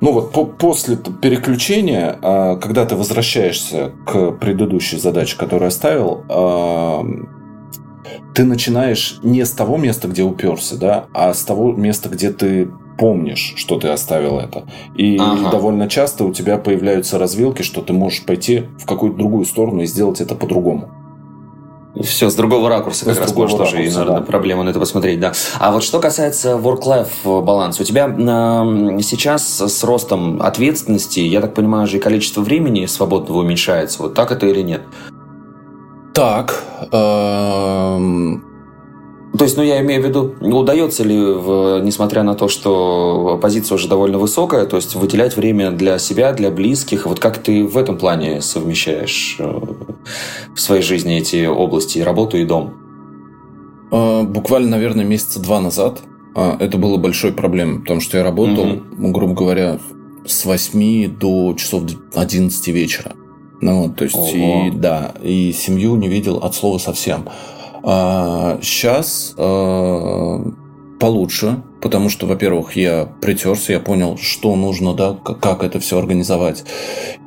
Ну 0.00 0.12
вот 0.12 0.32
по 0.32 0.44
после 0.44 0.96
переключения, 0.96 2.18
а, 2.22 2.56
когда 2.56 2.86
ты 2.86 2.94
возвращаешься 2.96 3.92
к 4.06 4.32
предыдущей 4.32 4.98
задаче, 4.98 5.36
которую 5.36 5.68
оставил, 5.68 6.24
ты 8.34 8.44
начинаешь 8.44 9.18
не 9.22 9.44
с 9.44 9.50
того 9.50 9.76
места, 9.76 10.08
где 10.08 10.22
уперся, 10.22 10.76
да, 10.76 11.06
а 11.12 11.34
с 11.34 11.42
того 11.42 11.72
места, 11.72 12.08
где 12.08 12.30
ты 12.30 12.70
помнишь, 12.98 13.54
что 13.56 13.78
ты 13.78 13.88
оставил 13.88 14.38
это. 14.38 14.64
И 14.96 15.16
ага. 15.18 15.50
довольно 15.50 15.88
часто 15.88 16.24
у 16.24 16.32
тебя 16.32 16.58
появляются 16.58 17.18
развилки, 17.18 17.62
что 17.62 17.80
ты 17.80 17.92
можешь 17.92 18.24
пойти 18.24 18.64
в 18.78 18.86
какую-то 18.86 19.16
другую 19.18 19.44
сторону 19.44 19.82
и 19.82 19.86
сделать 19.86 20.20
это 20.20 20.34
по-другому. 20.34 20.90
Все, 22.02 22.30
с 22.30 22.34
другого 22.34 22.68
ракурса 22.68 23.04
как 23.06 23.16
с 23.16 23.18
раз 23.18 23.34
можешь 23.34 23.56
тоже, 23.56 23.84
и, 23.84 23.90
наверное, 23.90 24.20
да. 24.20 24.26
проблему 24.26 24.62
на 24.62 24.70
это 24.70 24.78
посмотреть, 24.78 25.18
да. 25.20 25.32
А 25.58 25.72
вот 25.72 25.82
что 25.82 25.98
касается 25.98 26.50
work-life 26.50 27.42
баланса, 27.42 27.82
у 27.82 27.84
тебя 27.84 28.06
э, 28.06 29.02
сейчас 29.02 29.60
с 29.60 29.84
ростом 29.84 30.40
ответственности, 30.40 31.20
я 31.20 31.40
так 31.40 31.54
понимаю, 31.54 31.86
же 31.86 31.96
и 31.96 32.00
количество 32.00 32.42
времени 32.42 32.86
свободного 32.86 33.40
уменьшается. 33.40 34.02
Вот 34.02 34.14
так 34.14 34.30
это 34.30 34.46
или 34.46 34.62
нет? 34.62 34.82
Так. 36.14 36.62
Эм, 36.92 38.44
то 39.36 39.44
есть, 39.44 39.56
ну, 39.56 39.62
я 39.62 39.80
имею 39.80 40.02
в 40.02 40.06
виду, 40.06 40.34
удается 40.40 41.04
ли, 41.04 41.16
в, 41.16 41.80
несмотря 41.80 42.22
на 42.22 42.34
то, 42.34 42.48
что 42.48 43.38
позиция 43.40 43.76
уже 43.76 43.88
довольно 43.88 44.18
высокая, 44.18 44.66
то 44.66 44.76
есть 44.76 44.94
выделять 44.94 45.36
время 45.36 45.70
для 45.70 45.98
себя, 45.98 46.32
для 46.32 46.50
близких, 46.50 47.06
вот 47.06 47.20
как 47.20 47.38
ты 47.38 47.64
в 47.64 47.76
этом 47.76 47.98
плане 47.98 48.40
совмещаешь 48.40 49.36
э, 49.38 49.60
в 50.54 50.60
своей 50.60 50.82
жизни 50.82 51.18
эти 51.18 51.46
области, 51.46 51.98
работу 51.98 52.36
и 52.36 52.44
дом? 52.44 52.74
А, 53.90 54.22
буквально, 54.22 54.70
наверное, 54.70 55.04
месяца 55.04 55.40
два 55.40 55.60
назад 55.60 56.02
а, 56.34 56.56
это 56.60 56.78
было 56.78 56.96
большой 56.98 57.32
проблемой, 57.32 57.80
потому 57.80 58.00
что 58.00 58.18
я 58.18 58.24
работал, 58.24 58.64
угу. 58.64 59.10
грубо 59.12 59.34
говоря, 59.34 59.78
с 60.26 60.44
8 60.44 61.16
до 61.18 61.54
часов 61.54 61.84
11 62.14 62.68
вечера. 62.68 63.12
Ну, 63.60 63.92
то 63.92 64.04
есть, 64.04 64.16
Ого. 64.16 64.68
и, 64.68 64.70
да, 64.70 65.14
и 65.22 65.52
семью 65.52 65.96
не 65.96 66.08
видел 66.08 66.36
от 66.38 66.54
слова 66.54 66.78
совсем. 66.78 67.28
А 67.82 68.58
сейчас 68.62 69.34
а, 69.36 70.44
получше, 70.98 71.62
потому 71.80 72.08
что, 72.08 72.26
во-первых, 72.26 72.76
я 72.76 73.08
притерся, 73.20 73.72
я 73.72 73.80
понял, 73.80 74.18
что 74.18 74.56
нужно, 74.56 74.94
да, 74.94 75.14
как 75.14 75.62
это 75.62 75.80
все 75.80 75.98
организовать. 75.98 76.64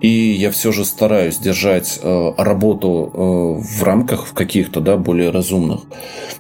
И 0.02 0.08
я 0.10 0.52
все 0.52 0.72
же 0.72 0.86
стараюсь 0.86 1.38
держать 1.38 2.00
э, 2.02 2.32
работу 2.38 3.12
э, 3.14 3.18
в 3.64 3.84
рамках 3.84 4.28
в 4.28 4.34
каких-то, 4.34 4.82
да, 4.82 4.98
более 4.98 5.30
разумных. 5.30 5.82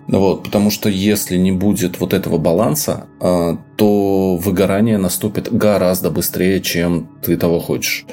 Вот, 0.07 0.43
потому 0.43 0.71
что 0.71 0.89
если 0.89 1.37
не 1.37 1.51
будет 1.51 1.99
вот 1.99 2.13
этого 2.13 2.37
баланса, 2.37 3.07
э, 3.19 3.57
то 3.77 4.35
выгорание 4.35 4.97
наступит 4.97 5.51
гораздо 5.51 6.11
быстрее, 6.11 6.61
чем 6.61 7.09
ты 7.23 7.37
того 7.37 7.59
хочешь. 7.59 8.05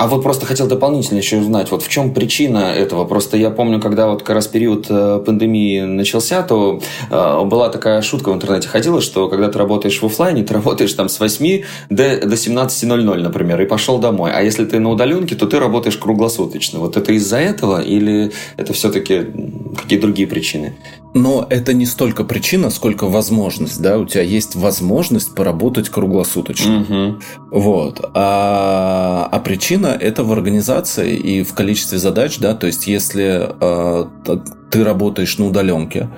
А, 0.00 0.06
вот 0.06 0.22
просто 0.22 0.46
хотел 0.46 0.66
дополнительно 0.66 1.18
еще 1.18 1.36
узнать, 1.36 1.70
вот 1.70 1.82
в 1.82 1.88
чем 1.90 2.14
причина 2.14 2.72
этого? 2.72 3.04
Просто 3.04 3.36
я 3.36 3.50
помню, 3.50 3.82
когда 3.82 4.08
вот 4.08 4.22
как 4.22 4.34
раз 4.34 4.46
период 4.46 4.86
э, 4.88 5.22
пандемии 5.26 5.82
начался, 5.82 6.42
то 6.42 6.80
э, 7.10 7.44
была 7.44 7.68
такая 7.68 8.00
шутка 8.00 8.30
в 8.30 8.34
интернете 8.34 8.66
ходила, 8.66 9.02
что 9.02 9.28
когда 9.28 9.50
ты 9.50 9.58
работаешь 9.58 10.00
в 10.00 10.06
офлайне, 10.06 10.42
ты 10.42 10.54
работаешь 10.54 10.94
там 10.94 11.10
с 11.10 11.20
8 11.20 11.64
до, 11.90 12.18
до 12.18 12.34
17.00, 12.34 13.16
например, 13.18 13.60
и 13.60 13.66
пошел 13.66 13.98
домой. 13.98 14.30
А 14.32 14.40
если 14.40 14.64
ты 14.64 14.80
на 14.80 14.88
удаленке, 14.88 15.34
то 15.34 15.46
ты 15.46 15.58
работаешь 15.58 15.98
круглосуточно. 15.98 16.78
Вот 16.78 16.96
это 16.96 17.12
из-за 17.12 17.36
этого 17.36 17.82
или 17.82 18.32
это 18.56 18.72
все-таки 18.72 19.26
какие 19.76 19.98
другие 19.98 20.26
причины? 20.26 20.76
Но 21.12 21.44
это 21.50 21.72
не 21.72 21.86
столько 21.86 22.24
причина, 22.24 22.70
сколько 22.70 23.06
возможность, 23.06 23.82
да, 23.82 23.98
у 23.98 24.04
тебя 24.04 24.22
есть 24.22 24.54
возможность 24.54 25.34
поработать 25.34 25.88
круглосуточно. 25.88 26.80
Угу. 26.80 27.20
Вот. 27.50 28.10
А, 28.14 29.28
а 29.30 29.40
причина 29.40 29.88
это 29.88 30.22
в 30.22 30.32
организации 30.32 31.16
и 31.16 31.42
в 31.42 31.52
количестве 31.52 31.98
задач, 31.98 32.38
да, 32.38 32.54
то 32.54 32.68
есть 32.68 32.86
если 32.86 33.48
э, 33.60 34.06
ты 34.70 34.84
работаешь 34.84 35.36
на 35.38 35.46
удаленке, 35.46 36.10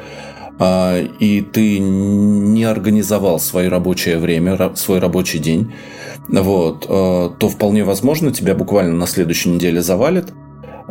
э, 0.58 1.06
и 1.18 1.40
ты 1.40 1.78
не 1.78 2.64
организовал 2.64 3.40
свое 3.40 3.70
рабочее 3.70 4.18
время, 4.18 4.72
свой 4.74 4.98
рабочий 4.98 5.38
день, 5.38 5.72
вот, 6.28 6.84
э, 6.86 7.30
то 7.38 7.48
вполне 7.48 7.84
возможно 7.84 8.30
тебя 8.30 8.54
буквально 8.54 8.94
на 8.94 9.06
следующей 9.06 9.48
неделе 9.48 9.80
завалит, 9.80 10.34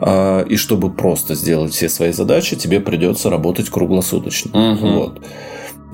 и 0.02 0.56
чтобы 0.56 0.92
просто 0.92 1.36
сделать 1.36 1.74
все 1.74 1.90
свои 1.90 2.12
задачи, 2.12 2.56
тебе 2.56 2.80
придется 2.80 3.30
работать 3.30 3.70
круглосуточно. 3.70 4.74
Угу. 4.74 4.88
Вот. 4.88 5.22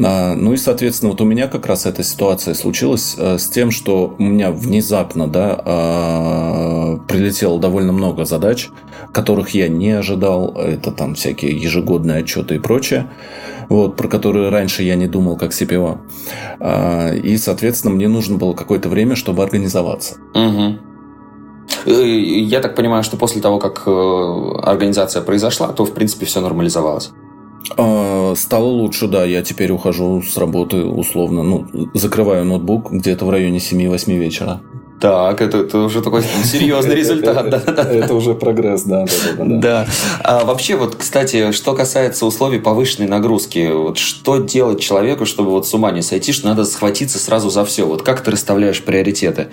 А, 0.03 0.35
ну 0.35 0.53
и, 0.53 0.57
соответственно, 0.57 1.11
вот 1.11 1.21
у 1.21 1.25
меня 1.25 1.47
как 1.47 1.65
раз 1.65 1.85
эта 1.85 2.03
ситуация 2.03 2.53
случилась 2.53 3.15
э, 3.17 3.37
с 3.37 3.47
тем, 3.47 3.71
что 3.71 4.15
у 4.17 4.23
меня 4.23 4.51
внезапно, 4.51 5.27
да, 5.27 5.59
а, 5.65 6.99
прилетело 7.07 7.59
довольно 7.59 7.91
много 7.91 8.25
задач, 8.25 8.69
которых 9.11 9.49
я 9.51 9.67
не 9.67 9.91
ожидал. 9.91 10.55
Это 10.55 10.91
там 10.91 11.15
всякие 11.15 11.57
ежегодные 11.57 12.19
отчеты 12.19 12.55
и 12.55 12.59
прочее, 12.59 13.09
вот, 13.69 13.95
про 13.95 14.07
которые 14.07 14.49
раньше 14.49 14.83
я 14.83 14.95
не 14.95 15.07
думал 15.07 15.35
как 15.37 15.51
CPO. 15.51 15.99
И, 17.23 17.37
соответственно, 17.37 17.93
мне 17.93 18.07
нужно 18.07 18.37
было 18.37 18.53
какое-то 18.53 18.89
время, 18.89 19.15
чтобы 19.15 19.43
организоваться. 19.43 20.15
Угу. 20.33 20.86
Я 21.87 22.59
так 22.59 22.75
понимаю, 22.75 23.03
что 23.03 23.17
после 23.17 23.41
того, 23.41 23.59
как 23.59 23.83
э, 23.85 24.59
организация 24.63 25.21
произошла, 25.21 25.69
то, 25.69 25.85
в 25.85 25.93
принципе, 25.93 26.25
все 26.25 26.41
нормализовалось. 26.41 27.11
А, 27.77 28.33
стало 28.35 28.65
лучше, 28.65 29.07
да. 29.07 29.25
Я 29.25 29.41
теперь 29.41 29.71
ухожу 29.71 30.21
с 30.21 30.37
работы 30.37 30.83
условно, 30.83 31.43
ну, 31.43 31.67
закрываю 31.93 32.45
ноутбук 32.45 32.91
где-то 32.91 33.25
в 33.25 33.29
районе 33.29 33.59
7-8 33.59 34.17
вечера. 34.17 34.61
Так, 34.99 35.41
это, 35.41 35.59
это 35.59 35.77
уже 35.79 36.01
такой 36.01 36.23
серьезный 36.43 36.95
результат. 36.95 37.53
Это 37.67 38.13
уже 38.13 38.33
прогресс, 38.33 38.83
да, 38.83 39.05
да, 39.05 39.45
да. 39.45 39.45
Да. 39.67 39.87
А 40.23 40.45
вообще, 40.45 40.75
вот, 40.75 40.95
кстати, 40.95 41.51
что 41.51 41.73
касается 41.73 42.25
условий 42.25 42.59
повышенной 42.59 43.07
нагрузки, 43.07 43.71
вот 43.71 43.97
что 43.97 44.37
делать 44.37 44.81
человеку, 44.81 45.25
чтобы 45.25 45.51
вот 45.51 45.67
с 45.67 45.73
ума 45.73 45.91
не 45.91 46.01
сойти, 46.01 46.33
что 46.33 46.47
надо 46.47 46.65
схватиться 46.65 47.19
сразу 47.19 47.49
за 47.49 47.63
все? 47.63 47.85
Вот 47.85 48.01
как 48.01 48.21
ты 48.21 48.31
расставляешь 48.31 48.81
приоритеты? 48.83 49.49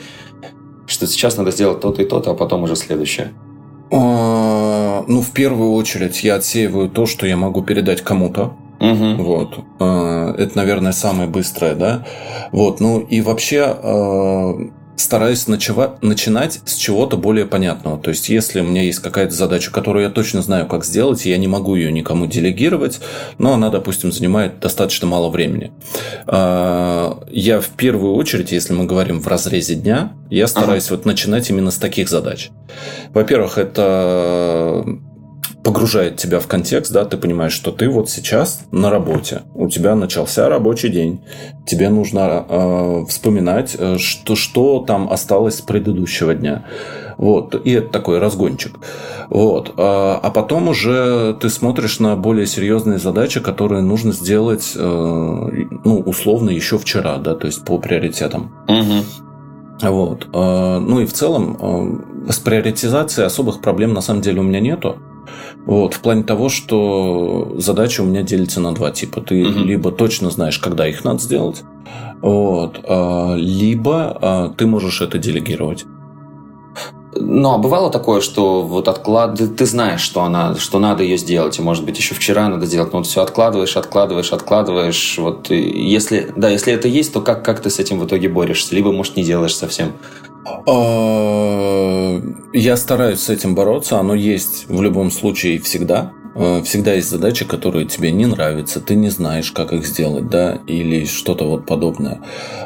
Что 0.87 1.07
сейчас 1.07 1.37
надо 1.37 1.51
сделать 1.51 1.80
то-то 1.80 2.03
и 2.03 2.05
то-то, 2.05 2.32
а 2.32 2.35
потом 2.35 2.62
уже 2.62 2.76
следующее? 2.76 3.32
А, 3.91 5.05
ну, 5.07 5.20
в 5.20 5.30
первую 5.32 5.72
очередь, 5.72 6.24
я 6.24 6.37
отсеиваю 6.37 6.89
то, 6.89 7.07
что 7.07 7.26
я 7.26 7.37
могу 7.37 7.62
передать 7.62 8.03
кому-то. 8.03 8.57
Угу. 8.80 9.22
Вот. 9.22 9.59
Э, 9.80 10.35
это, 10.37 10.57
наверное, 10.57 10.93
самое 10.93 11.28
быстрое, 11.28 11.74
да. 11.74 12.05
Вот. 12.53 12.80
Ну 12.80 13.01
и 13.01 13.20
вообще 13.20 13.76
э, 13.82 14.53
стараюсь 14.97 15.47
ночева- 15.49 15.99
начинать 16.03 16.61
с 16.64 16.74
чего-то 16.74 17.16
более 17.16 17.47
понятного. 17.47 17.99
То 17.99 18.11
есть, 18.11 18.28
если 18.28 18.61
у 18.61 18.64
меня 18.64 18.82
есть 18.82 19.01
какая-то 19.01 19.34
задача, 19.34 19.70
которую 19.70 20.05
я 20.05 20.11
точно 20.11 20.42
знаю, 20.42 20.66
как 20.66 20.84
сделать, 20.84 21.26
и 21.26 21.30
я 21.30 21.36
не 21.36 21.49
могу 21.49 21.74
ее 21.74 21.90
никому 21.90 22.26
делегировать, 22.26 23.01
но 23.38 23.53
она, 23.55 23.70
допустим, 23.70 24.12
занимает 24.12 24.61
достаточно 24.61 25.07
мало 25.07 25.30
времени. 25.30 25.72
Э, 26.26 27.14
я 27.30 27.61
в 27.61 27.68
первую 27.68 28.14
очередь, 28.14 28.53
если 28.53 28.72
мы 28.72 28.84
говорим 28.84 29.20
в 29.20 29.26
разрезе 29.26 29.74
дня, 29.74 30.12
я 30.30 30.47
стараюсь 30.47 30.86
ага. 30.86 30.97
вот 30.97 31.07
начинать 31.07 31.51
именно 31.51 31.70
с 31.70 31.76
таких 31.76 32.09
задач. 32.09 32.51
Во-первых, 33.12 33.59
это 33.59 34.84
погружает 35.65 36.17
тебя 36.17 36.41
в 36.41 36.47
контекст, 36.47 36.93
да, 36.93 37.07
ты 37.07 37.17
понимаешь, 37.17 37.55
что 37.55 37.73
ты 37.73 37.89
вот 37.89 38.11
сейчас 38.11 38.61
на 38.71 38.91
работе, 38.91 39.43
у 39.55 39.69
тебя 39.69 39.97
начался 39.97 40.49
рабочий 40.49 40.91
день, 40.91 41.23
тебе 41.67 41.89
нужно 41.89 42.45
э, 42.47 43.05
вспоминать, 43.09 43.75
э, 43.77 43.97
что, 43.99 44.37
что 44.37 44.85
там 44.87 45.11
осталось 45.11 45.57
с 45.57 45.61
предыдущего 45.62 46.35
дня. 46.35 46.67
Вот, 47.17 47.55
и 47.65 47.71
это 47.71 47.89
такой 47.89 48.19
разгончик. 48.19 48.77
Вот. 49.31 49.73
А, 49.79 50.21
а 50.23 50.31
потом 50.31 50.69
уже 50.69 51.35
ты 51.41 51.49
смотришь 51.49 51.99
на 51.99 52.15
более 52.17 52.47
серьезные 52.47 52.99
задачи, 52.99 53.41
которые 53.41 53.81
нужно 53.83 54.12
сделать, 54.12 54.73
э, 54.77 54.79
ну, 54.81 56.03
условно, 56.05 56.51
еще 56.51 56.77
вчера, 56.77 57.17
да, 57.17 57.35
то 57.35 57.47
есть 57.47 57.65
по 57.65 57.79
приоритетам. 57.79 58.53
Угу. 58.69 59.91
Вот. 59.91 60.29
Ну 60.33 61.01
и 61.01 61.05
в 61.05 61.12
целом 61.12 62.27
с 62.29 62.39
приоритизацией 62.39 63.27
особых 63.27 63.61
проблем 63.61 63.93
на 63.93 64.01
самом 64.01 64.23
деле 64.23 64.41
у 64.41 64.45
меня 64.45 64.61
нету. 64.61 64.99
Вот, 65.67 65.95
в 65.95 66.01
плане 66.01 66.25
того, 66.25 66.49
что 66.49 67.55
задача 67.57 68.03
у 68.03 68.05
меня 68.05 68.23
делится 68.23 68.61
на 68.61 68.75
два 68.75 68.91
типа. 68.91 69.21
Ты 69.23 69.47
угу. 69.47 69.61
либо 69.61 69.91
точно 69.91 70.31
знаешь, 70.31 70.59
когда 70.59 70.87
их 70.87 71.05
надо 71.05 71.21
сделать, 71.21 71.62
вот, 72.21 72.81
а, 72.85 73.35
либо 73.35 74.19
а, 74.21 74.49
ты 74.57 74.67
можешь 74.67 75.01
это 75.01 75.19
делегировать. 75.19 75.85
Ну, 77.17 77.53
а 77.53 77.59
бывало 77.59 77.91
такое, 77.91 78.21
что 78.21 78.62
вот 78.62 78.89
отклад... 78.89 79.39
Ты 79.57 79.67
знаешь, 79.67 80.01
что, 80.01 80.23
она, 80.23 80.57
что 80.57 80.79
надо 80.79 81.03
ее 81.03 81.17
сделать, 81.17 81.59
и, 81.59 81.62
может 81.62 81.85
быть, 81.85 81.97
еще 81.97 82.15
вчера 82.15 82.49
надо 82.49 82.67
сделать, 82.67 82.93
но 82.93 82.99
вот 82.99 83.07
все 83.07 83.23
откладываешь, 83.23 83.77
откладываешь, 83.77 84.33
откладываешь. 84.33 85.19
Вот 85.19 85.49
если, 85.51 86.33
да, 86.35 86.49
если 86.49 86.73
это 86.73 86.89
есть, 86.89 87.12
то 87.12 87.21
как, 87.21 87.45
как 87.45 87.61
ты 87.61 87.71
с 87.71 87.79
этим 87.79 88.01
в 88.01 88.07
итоге 88.07 88.29
борешься? 88.29 88.75
Либо, 88.75 88.91
может, 88.91 89.17
не 89.17 89.23
делаешь 89.23 89.55
совсем? 89.55 89.93
А, 90.45 92.20
я 92.53 92.76
стараюсь 92.76 93.20
с 93.20 93.28
этим 93.28 93.55
бороться, 93.55 93.99
оно 93.99 94.14
есть 94.14 94.66
в 94.68 94.82
любом 94.82 95.11
случае 95.11 95.59
всегда. 95.61 96.12
А, 96.34 96.62
всегда 96.62 96.95
есть 96.95 97.11
задачи, 97.11 97.45
которые 97.45 97.86
тебе 97.86 98.12
не 98.12 98.26
нравятся, 98.26 98.80
ты 98.80 98.95
не 98.95 99.09
знаешь, 99.09 99.53
как 99.53 99.72
их 99.72 99.86
сделать, 99.86 100.28
да, 100.28 100.59
или 100.66 101.07
что-то 101.07 101.45
вот 101.45 101.66
подобное. 101.66 102.20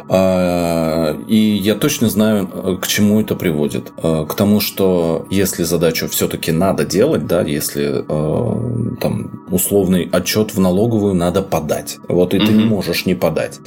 А, 0.08 1.16
и 1.28 1.36
я 1.36 1.74
точно 1.74 2.08
знаю, 2.08 2.78
к 2.80 2.86
чему 2.86 3.20
это 3.20 3.34
приводит. 3.36 3.90
К 3.90 4.34
тому, 4.36 4.60
что 4.60 5.26
если 5.30 5.62
задачу 5.62 6.08
все-таки 6.08 6.50
надо 6.50 6.84
делать, 6.84 7.26
да, 7.26 7.42
если 7.42 8.04
там 9.00 9.44
условный 9.50 10.08
отчет 10.10 10.54
в 10.54 10.60
налоговую 10.60 11.14
надо 11.14 11.42
подать, 11.42 11.98
вот 12.08 12.34
и 12.34 12.38
mm-hmm. 12.38 12.46
ты 12.46 12.52
не 12.52 12.64
можешь 12.64 13.06
не 13.06 13.14
подать 13.14 13.60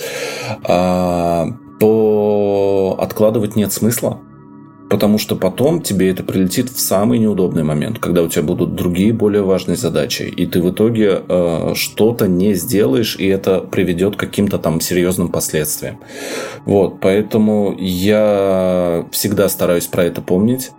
то 1.82 2.96
откладывать 3.00 3.56
нет 3.56 3.74
смысла, 3.74 4.20
потому 4.88 5.18
что 5.18 5.36
потом 5.36 5.82
тебе 5.82 6.12
это 6.12 6.22
прилетит 6.22 6.70
в 6.70 6.80
самый 6.80 7.18
неудобный 7.18 7.64
момент, 7.64 7.98
когда 7.98 8.22
у 8.22 8.28
тебя 8.28 8.44
будут 8.44 8.76
другие 8.76 9.14
более 9.14 9.42
важные 9.42 9.78
задачи, 9.78 10.22
и 10.22 10.46
ты 10.46 10.62
в 10.62 10.70
итоге 10.70 11.24
э, 11.28 11.72
что-то 11.74 12.28
не 12.28 12.54
сделаешь, 12.54 13.16
и 13.18 13.26
это 13.26 13.62
приведет 13.62 14.16
к 14.16 14.20
каким-то 14.20 14.60
там 14.60 14.80
серьезным 14.80 15.30
последствиям. 15.30 15.98
Вот, 16.66 17.00
поэтому 17.00 17.76
я 17.80 19.08
всегда 19.12 19.50
стараюсь 19.50 19.88
про 19.88 20.04
это 20.04 20.22
помнить. 20.22 20.70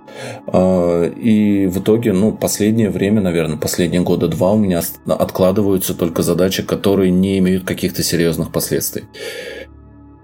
Э, 0.46 1.10
и 1.16 1.66
в 1.66 1.80
итоге, 1.80 2.12
ну, 2.12 2.30
последнее 2.30 2.90
время, 2.90 3.20
наверное, 3.22 3.56
последние 3.56 4.02
года 4.02 4.28
два 4.28 4.52
у 4.52 4.56
меня 4.56 4.82
откладываются 5.06 5.94
только 5.94 6.22
задачи, 6.22 6.62
которые 6.62 7.10
не 7.10 7.38
имеют 7.38 7.64
каких-то 7.64 8.04
серьезных 8.04 8.52
последствий. 8.52 9.02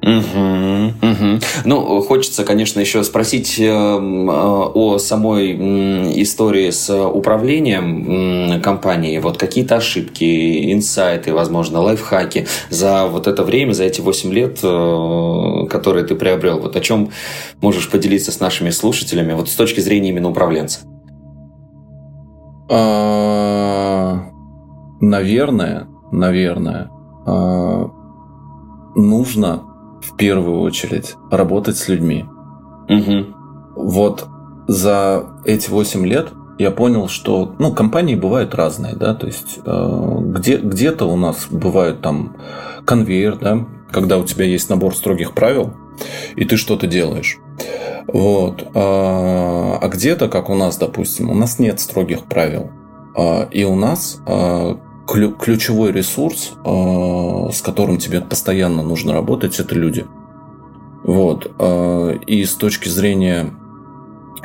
Угу, 0.01 0.93
угу. 1.03 1.41
Ну, 1.65 2.01
хочется, 2.03 2.45
конечно, 2.45 2.79
еще 2.79 3.03
спросить 3.03 3.59
э, 3.59 3.65
э, 3.65 3.69
о 3.69 4.99
самой 4.99 6.23
истории 6.23 6.71
с 6.71 6.89
управлением 7.07 8.63
компанией. 8.63 9.19
Вот 9.19 9.39
какие-то 9.39 9.77
ошибки, 9.77 10.73
инсайты, 10.73 11.35
возможно, 11.35 11.81
лайфхаки 11.81 12.47
за 12.71 13.07
вот 13.07 13.27
это 13.27 13.43
время, 13.43 13.73
за 13.73 13.85
эти 13.85 14.01
8 14.01 14.33
лет, 14.33 14.61
э, 14.63 15.67
которые 15.69 16.05
ты 16.05 16.15
приобрел. 16.15 16.61
Вот 16.61 16.77
о 16.77 16.81
чем 16.81 17.11
можешь 17.61 17.91
поделиться 17.91 18.31
с 18.31 18.39
нашими 18.39 18.71
слушателями, 18.71 19.33
вот 19.33 19.49
с 19.49 19.55
точки 19.55 19.81
зрения 19.81 20.11
именно 20.11 20.31
управленца? 20.31 20.81
А, 22.71 24.21
наверное, 25.01 25.89
наверное, 26.13 26.91
а, 27.27 27.91
нужно 28.95 29.68
в 30.09 30.17
первую 30.17 30.61
очередь 30.61 31.17
работать 31.31 31.77
с 31.77 31.89
людьми. 31.89 32.25
Угу. 32.89 33.27
Вот 33.77 34.27
за 34.67 35.27
эти 35.45 35.71
8 35.71 36.07
лет 36.07 36.29
я 36.59 36.71
понял, 36.71 37.09
что 37.09 37.55
ну, 37.59 37.73
компании 37.73 38.15
бывают 38.15 38.55
разные, 38.55 38.97
да, 38.97 39.15
то 39.15 39.27
есть 39.27 39.61
э, 39.65 40.19
где, 40.21 40.57
где-то 40.57 41.07
у 41.07 41.17
нас 41.17 41.47
бывают 41.51 42.01
там 42.01 42.37
конвейер, 42.85 43.37
да, 43.37 43.67
когда 43.91 44.19
у 44.19 44.25
тебя 44.25 44.45
есть 44.45 44.69
набор 44.69 44.95
строгих 44.95 45.33
правил, 45.35 45.75
и 46.37 46.45
ты 46.45 46.57
что-то 46.57 46.87
делаешь. 46.87 47.39
Вот. 48.07 48.67
А, 48.75 49.79
а 49.81 49.89
где-то, 49.89 50.29
как 50.29 50.51
у 50.51 50.55
нас, 50.55 50.79
допустим, 50.79 51.31
у 51.31 51.35
нас 51.35 51.59
нет 51.59 51.79
строгих 51.81 52.25
правил. 52.25 52.71
А, 53.15 53.49
и 53.51 53.65
у 53.65 53.77
нас 53.77 54.21
а, 55.09 55.33
ключевой 55.33 55.93
ресурс, 55.93 56.53
э, 56.65 57.51
с 57.53 57.63
которым 57.63 57.99
тебе 57.99 58.21
постоянно 58.21 58.83
нужно 58.83 59.13
работать, 59.13 59.59
это 59.59 59.75
люди. 59.75 60.07
Вот. 61.03 61.51
Э, 61.59 62.19
и 62.27 62.45
с 62.45 62.55
точки 62.55 62.89
зрения 62.89 63.55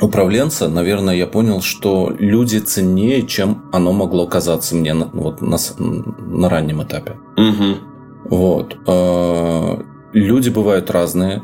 управленца, 0.00 0.68
наверное, 0.68 1.14
я 1.14 1.26
понял, 1.26 1.60
что 1.60 2.14
люди 2.18 2.58
ценнее, 2.58 3.26
чем 3.26 3.62
оно 3.72 3.92
могло 3.92 4.26
казаться 4.26 4.74
мне 4.74 4.94
на, 4.94 5.06
вот, 5.06 5.40
на, 5.40 5.56
на 5.78 6.48
раннем 6.48 6.82
этапе. 6.82 7.18
Угу. 7.36 8.30
Вот. 8.30 8.76
Э, 8.86 9.82
люди 10.12 10.48
бывают 10.48 10.90
разные, 10.90 11.42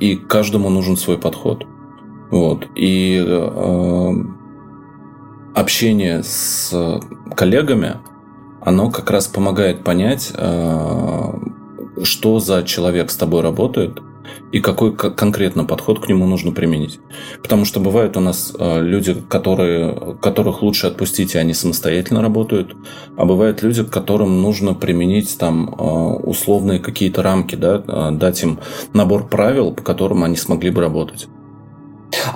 и 0.00 0.20
каждому 0.28 0.68
нужен 0.68 0.98
свой 0.98 1.16
подход. 1.16 1.64
Вот. 2.30 2.66
И 2.74 3.24
общение 5.54 6.22
с 6.22 7.00
коллегами, 7.34 7.96
оно 8.60 8.90
как 8.90 9.10
раз 9.10 9.26
помогает 9.26 9.84
понять, 9.84 10.32
э, 10.34 11.32
что 12.02 12.40
за 12.40 12.62
человек 12.62 13.10
с 13.10 13.16
тобой 13.16 13.42
работает 13.42 14.00
и 14.52 14.60
какой 14.60 14.94
конкретно 14.94 15.64
подход 15.64 16.00
к 16.00 16.08
нему 16.08 16.26
нужно 16.26 16.52
применить. 16.52 17.00
Потому 17.42 17.64
что 17.64 17.80
бывают 17.80 18.16
у 18.16 18.20
нас 18.20 18.52
э, 18.58 18.82
люди, 18.82 19.14
которые, 19.28 20.16
которых 20.20 20.62
лучше 20.62 20.86
отпустить, 20.86 21.34
и 21.34 21.38
они 21.38 21.54
самостоятельно 21.54 22.22
работают, 22.22 22.76
а 23.16 23.24
бывают 23.24 23.62
люди, 23.62 23.84
которым 23.84 24.42
нужно 24.42 24.74
применить 24.74 25.38
там 25.38 25.68
э, 25.68 25.82
условные 25.82 26.78
какие-то 26.78 27.22
рамки, 27.22 27.54
да, 27.54 28.10
дать 28.10 28.42
им 28.42 28.58
набор 28.92 29.28
правил, 29.28 29.72
по 29.72 29.82
которым 29.82 30.24
они 30.24 30.36
смогли 30.36 30.70
бы 30.70 30.80
работать. 30.80 31.28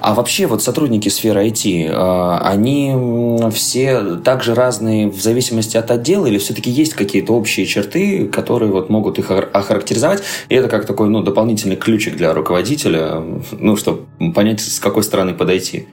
А 0.00 0.14
вообще 0.14 0.46
вот 0.46 0.62
сотрудники 0.62 1.08
сферы 1.08 1.46
IT, 1.48 1.90
а, 1.92 2.40
они 2.44 2.94
все 3.52 4.16
также 4.16 4.54
разные 4.54 5.08
в 5.08 5.20
зависимости 5.20 5.76
от 5.76 5.90
отдела 5.90 6.26
или 6.26 6.38
все-таки 6.38 6.70
есть 6.70 6.94
какие-то 6.94 7.32
общие 7.32 7.66
черты, 7.66 8.26
которые 8.26 8.70
вот 8.70 8.90
могут 8.90 9.18
их 9.18 9.30
охарактеризовать? 9.30 10.22
И 10.48 10.54
это 10.54 10.68
как 10.68 10.86
такой 10.86 11.08
ну, 11.08 11.22
дополнительный 11.22 11.76
ключик 11.76 12.16
для 12.16 12.34
руководителя, 12.34 13.22
ну, 13.52 13.76
чтобы 13.76 14.06
понять, 14.32 14.60
с 14.60 14.78
какой 14.78 15.02
стороны 15.02 15.34
подойти. 15.34 15.86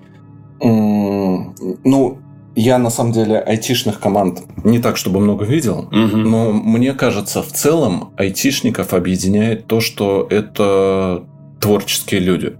Ну, 0.62 2.20
я 2.56 2.78
на 2.78 2.90
самом 2.90 3.14
деле 3.14 3.40
айтишных 3.40 4.00
команд 4.00 4.42
не 4.64 4.80
так, 4.80 4.98
чтобы 4.98 5.20
много 5.20 5.46
видел, 5.46 5.88
угу. 5.92 6.18
но 6.18 6.52
мне 6.52 6.94
кажется, 6.94 7.42
в 7.42 7.48
целом 7.48 8.12
айтишников 8.18 8.94
объединяет 8.94 9.68
то, 9.68 9.80
что 9.80 10.28
это 10.30 11.24
творческие 11.62 12.20
люди 12.20 12.58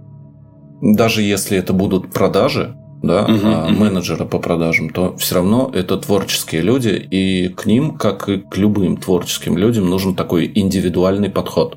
даже 0.80 1.22
если 1.22 1.58
это 1.58 1.72
будут 1.72 2.12
продажи, 2.12 2.76
да, 3.02 3.24
угу, 3.24 3.32
а, 3.44 3.66
угу. 3.66 3.74
менеджеры 3.74 4.26
по 4.26 4.38
продажам, 4.38 4.90
то 4.90 5.16
все 5.16 5.36
равно 5.36 5.70
это 5.72 5.96
творческие 5.96 6.62
люди, 6.62 6.88
и 6.88 7.48
к 7.48 7.66
ним, 7.66 7.96
как 7.96 8.28
и 8.28 8.38
к 8.38 8.56
любым 8.56 8.96
творческим 8.96 9.56
людям, 9.56 9.88
нужен 9.88 10.14
такой 10.14 10.50
индивидуальный 10.54 11.30
подход. 11.30 11.76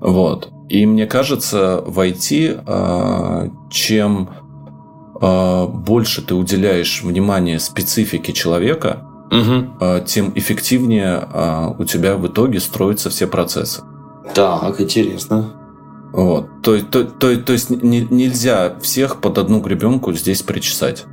Вот. 0.00 0.50
И 0.68 0.86
мне 0.86 1.06
кажется, 1.06 1.82
в 1.86 2.00
IT, 2.00 2.62
а, 2.66 3.50
чем 3.70 4.30
а, 5.20 5.66
больше 5.66 6.22
ты 6.22 6.34
уделяешь 6.34 7.02
внимание 7.02 7.60
специфике 7.60 8.32
человека, 8.32 9.04
угу. 9.30 10.04
тем 10.04 10.32
эффективнее 10.34 11.26
у 11.78 11.84
тебя 11.84 12.16
в 12.16 12.26
итоге 12.26 12.60
строятся 12.60 13.08
все 13.08 13.26
процессы. 13.26 13.82
Так, 14.34 14.80
интересно. 14.80 15.61
Вот. 16.12 16.62
То, 16.62 16.78
то, 16.80 17.04
то, 17.04 17.36
то 17.36 17.52
есть 17.52 17.70
не, 17.70 18.06
нельзя 18.10 18.76
всех 18.80 19.20
под 19.20 19.38
одну 19.38 19.60
гребенку 19.60 20.12
здесь 20.12 20.42
причесать. 20.42 21.04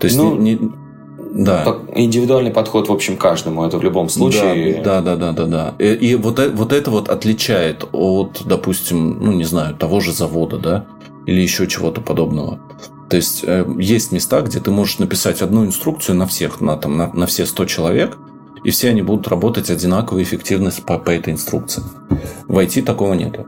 То 0.00 0.06
есть 0.06 0.16
ну, 0.16 0.34
не, 0.36 0.54
не, 0.54 0.72
да. 1.34 1.64
Так, 1.64 1.80
индивидуальный 1.94 2.50
подход, 2.50 2.88
в 2.88 2.92
общем, 2.92 3.16
каждому. 3.16 3.64
Это 3.64 3.78
в 3.78 3.82
любом 3.82 4.08
случае. 4.08 4.82
Да, 4.82 5.00
да, 5.00 5.16
да, 5.16 5.32
да, 5.32 5.44
да. 5.46 5.74
И, 5.78 5.92
и 5.92 6.14
вот, 6.14 6.38
э, 6.38 6.48
вот 6.50 6.72
это 6.72 6.90
вот 6.90 7.08
отличает 7.08 7.86
от, 7.92 8.42
допустим, 8.44 9.18
ну 9.20 9.32
не 9.32 9.44
знаю, 9.44 9.74
того 9.74 10.00
же 10.00 10.12
завода, 10.12 10.58
да, 10.58 10.86
или 11.26 11.40
еще 11.40 11.66
чего-то 11.66 12.00
подобного. 12.00 12.60
То 13.08 13.16
есть 13.16 13.44
э, 13.44 13.66
есть 13.78 14.12
места, 14.12 14.42
где 14.42 14.60
ты 14.60 14.70
можешь 14.70 14.98
написать 14.98 15.42
одну 15.42 15.64
инструкцию 15.64 16.16
на 16.16 16.26
всех, 16.26 16.60
на, 16.60 16.76
там, 16.76 16.96
на, 16.96 17.12
на 17.12 17.26
все 17.26 17.46
100 17.46 17.64
человек, 17.66 18.18
и 18.64 18.70
все 18.70 18.90
они 18.90 19.02
будут 19.02 19.28
работать 19.28 19.70
одинаково 19.70 20.22
эффективно 20.22 20.70
по, 20.86 20.98
по 20.98 21.10
этой 21.10 21.32
инструкции. 21.32 21.82
В 22.46 22.58
IT 22.58 22.82
такого 22.82 23.14
нету. 23.14 23.46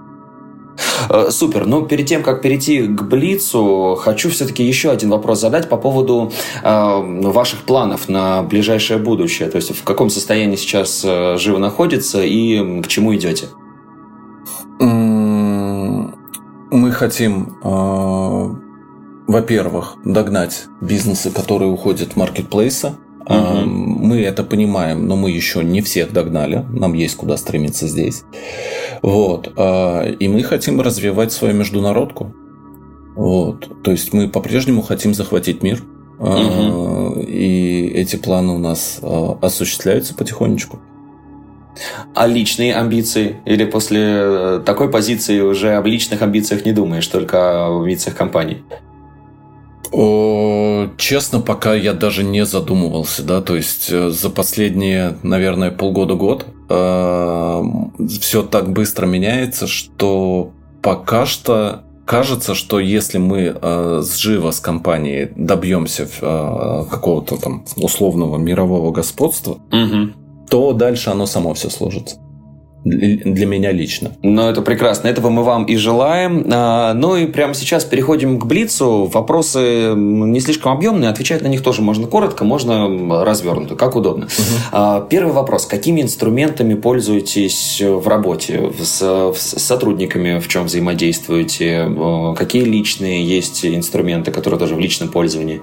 Э, 1.09 1.31
супер. 1.31 1.67
Но 1.67 1.83
перед 1.83 2.07
тем, 2.07 2.23
как 2.23 2.43
перейти 2.43 2.83
к 2.83 3.03
Блицу, 3.03 3.97
хочу 4.01 4.31
все-таки 4.31 4.65
еще 4.65 4.91
один 4.91 5.11
вопрос 5.11 5.41
задать 5.41 5.69
по 5.69 5.77
поводу 5.77 6.33
э, 6.63 7.01
ваших 7.31 7.63
планов 7.63 8.09
на 8.09 8.43
ближайшее 8.43 8.99
будущее. 8.99 9.49
То 9.49 9.57
есть 9.57 9.77
в 9.77 9.85
каком 9.85 10.11
состоянии 10.11 10.57
сейчас 10.57 11.03
э, 11.05 11.37
живо 11.39 11.59
находится 11.59 12.23
и 12.23 12.81
к 12.83 12.89
чему 12.89 13.15
идете? 13.15 13.49
Мы 16.71 16.91
хотим, 16.91 17.57
во-первых, 19.29 19.97
догнать 20.05 20.65
бизнесы, 20.81 21.31
которые 21.31 21.71
уходят 21.71 22.13
в 22.13 22.17
маркетплейсы. 22.17 22.97
Угу. 23.27 23.67
Мы 23.67 24.21
это 24.21 24.45
понимаем, 24.45 25.07
но 25.07 25.17
мы 25.17 25.31
еще 25.31 25.65
не 25.65 25.81
всех 25.81 26.13
догнали. 26.13 26.65
Нам 26.71 26.93
есть 26.95 27.17
куда 27.17 27.37
стремиться 27.37 27.89
здесь. 27.89 28.23
Вот. 29.03 29.53
А, 29.57 30.05
и 30.07 30.29
мы 30.29 30.43
хотим 30.43 30.81
развивать 30.81 31.33
свою 31.33 31.55
международку. 31.55 32.35
Вот. 33.17 33.83
То 33.83 33.91
есть 33.91 34.13
мы 34.13 34.29
по-прежнему 34.29 34.83
хотим 34.83 35.15
захватить 35.15 35.63
мир. 35.63 35.83
Угу. 36.19 37.21
И 37.21 37.89
эти 37.95 38.17
планы 38.17 38.53
у 38.53 38.59
нас 38.59 39.01
осуществляются 39.03 40.15
потихонечку. 40.15 40.81
А 42.15 42.27
личные 42.27 42.75
амбиции? 42.75 43.37
Или 43.47 43.65
после 43.65 44.01
э, 44.01 44.63
такой 44.65 44.91
позиции 44.91 45.41
уже 45.41 45.75
об 45.75 45.87
личных 45.87 46.23
амбициях 46.23 46.65
не 46.65 46.73
думаешь, 46.73 47.07
только 47.07 47.67
о 47.67 47.81
амбициях 47.81 48.17
компании? 48.17 48.63
О, 49.97 50.89
честно, 50.97 51.41
пока 51.41 51.73
я 51.75 51.93
даже 51.93 52.25
не 52.25 52.45
задумывался, 52.45 53.23
да, 53.23 53.41
то 53.41 53.55
есть 53.55 53.91
э, 53.93 54.11
за 54.11 54.29
последние, 54.29 55.17
наверное, 55.23 55.71
полгода-год 55.71 56.47
э, 56.69 57.63
все 58.21 58.43
так 58.43 58.73
быстро 58.73 59.07
меняется, 59.07 59.69
что 59.69 60.51
пока 60.83 61.27
что 61.27 61.85
кажется, 62.07 62.57
что 62.57 62.81
если 62.81 63.19
мы 63.19 63.55
э, 63.55 64.03
с 64.03 64.17
живо 64.17 64.51
с 64.51 64.59
компанией 64.59 65.31
добьемся 65.37 66.09
э, 66.21 66.85
какого-то 66.91 67.37
там 67.37 67.65
условного 67.77 68.37
мирового 68.37 68.91
господства, 68.91 69.59
угу. 69.71 70.13
то 70.51 70.73
дальше 70.73 71.11
оно 71.11 71.27
само 71.27 71.55
все 71.55 71.71
сложится 71.71 72.17
для 72.85 73.47
меня 73.47 73.73
лично. 73.73 74.13
Ну, 74.23 74.49
это 74.49 74.63
прекрасно. 74.63 75.09
Этого 75.09 75.31
мы 75.31 75.43
вам 75.43 75.65
и 75.65 75.77
желаем. 75.77 76.47
А, 76.53 76.93
ну 76.95 77.17
и 77.17 77.27
прямо 77.27 77.55
сейчас 77.55 77.85
переходим 77.85 78.39
к 78.39 78.47
Блицу. 78.47 79.11
Вопросы 79.13 79.95
не 79.95 80.41
слишком 80.41 80.73
объемные, 80.73 81.11
отвечать 81.11 81.43
на 81.43 81.49
них 81.49 81.63
тоже 81.63 81.83
можно 81.83 82.07
коротко, 82.07 82.45
можно 82.45 83.25
развернуто, 83.25 83.75
как 83.75 83.97
удобно. 83.97 84.27
Угу. 84.27 85.07
Первый 85.09 85.33
вопрос. 85.33 85.67
Какими 85.67 86.03
инструментами 86.03 86.75
пользуетесь 86.75 87.81
в 87.81 88.07
работе? 88.07 88.71
С, 88.79 89.01
с 89.35 89.59
сотрудниками 89.59 90.39
в 90.39 90.49
чем 90.49 90.67
взаимодействуете? 90.67 91.89
Какие 92.37 92.65
личные 92.65 93.25
есть 93.25 93.65
инструменты, 93.65 94.31
которые 94.31 94.61
тоже 94.61 94.75
в 94.75 94.79
личном 94.79 95.09
пользовании? 95.09 95.63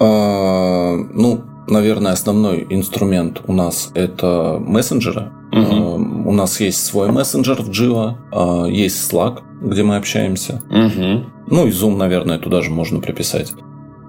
А, 0.00 0.96
ну, 1.12 1.42
наверное, 1.68 2.12
основной 2.12 2.66
инструмент 2.70 3.42
у 3.46 3.52
нас 3.52 3.90
это 3.94 4.58
мессенджеры. 4.58 5.30
Угу. 5.52 6.13
У 6.34 6.36
нас 6.36 6.58
есть 6.58 6.84
свой 6.84 7.12
мессенджер 7.12 7.62
в 7.62 7.70
Jira, 7.70 8.16
а, 8.32 8.64
есть 8.64 9.08
Slack, 9.08 9.42
где 9.62 9.84
мы 9.84 9.94
общаемся. 9.94 10.60
Угу. 10.68 11.26
Ну 11.46 11.66
и 11.68 11.70
Zoom, 11.70 11.96
наверное, 11.96 12.40
туда 12.40 12.60
же 12.60 12.72
можно 12.72 12.98
приписать. 12.98 13.52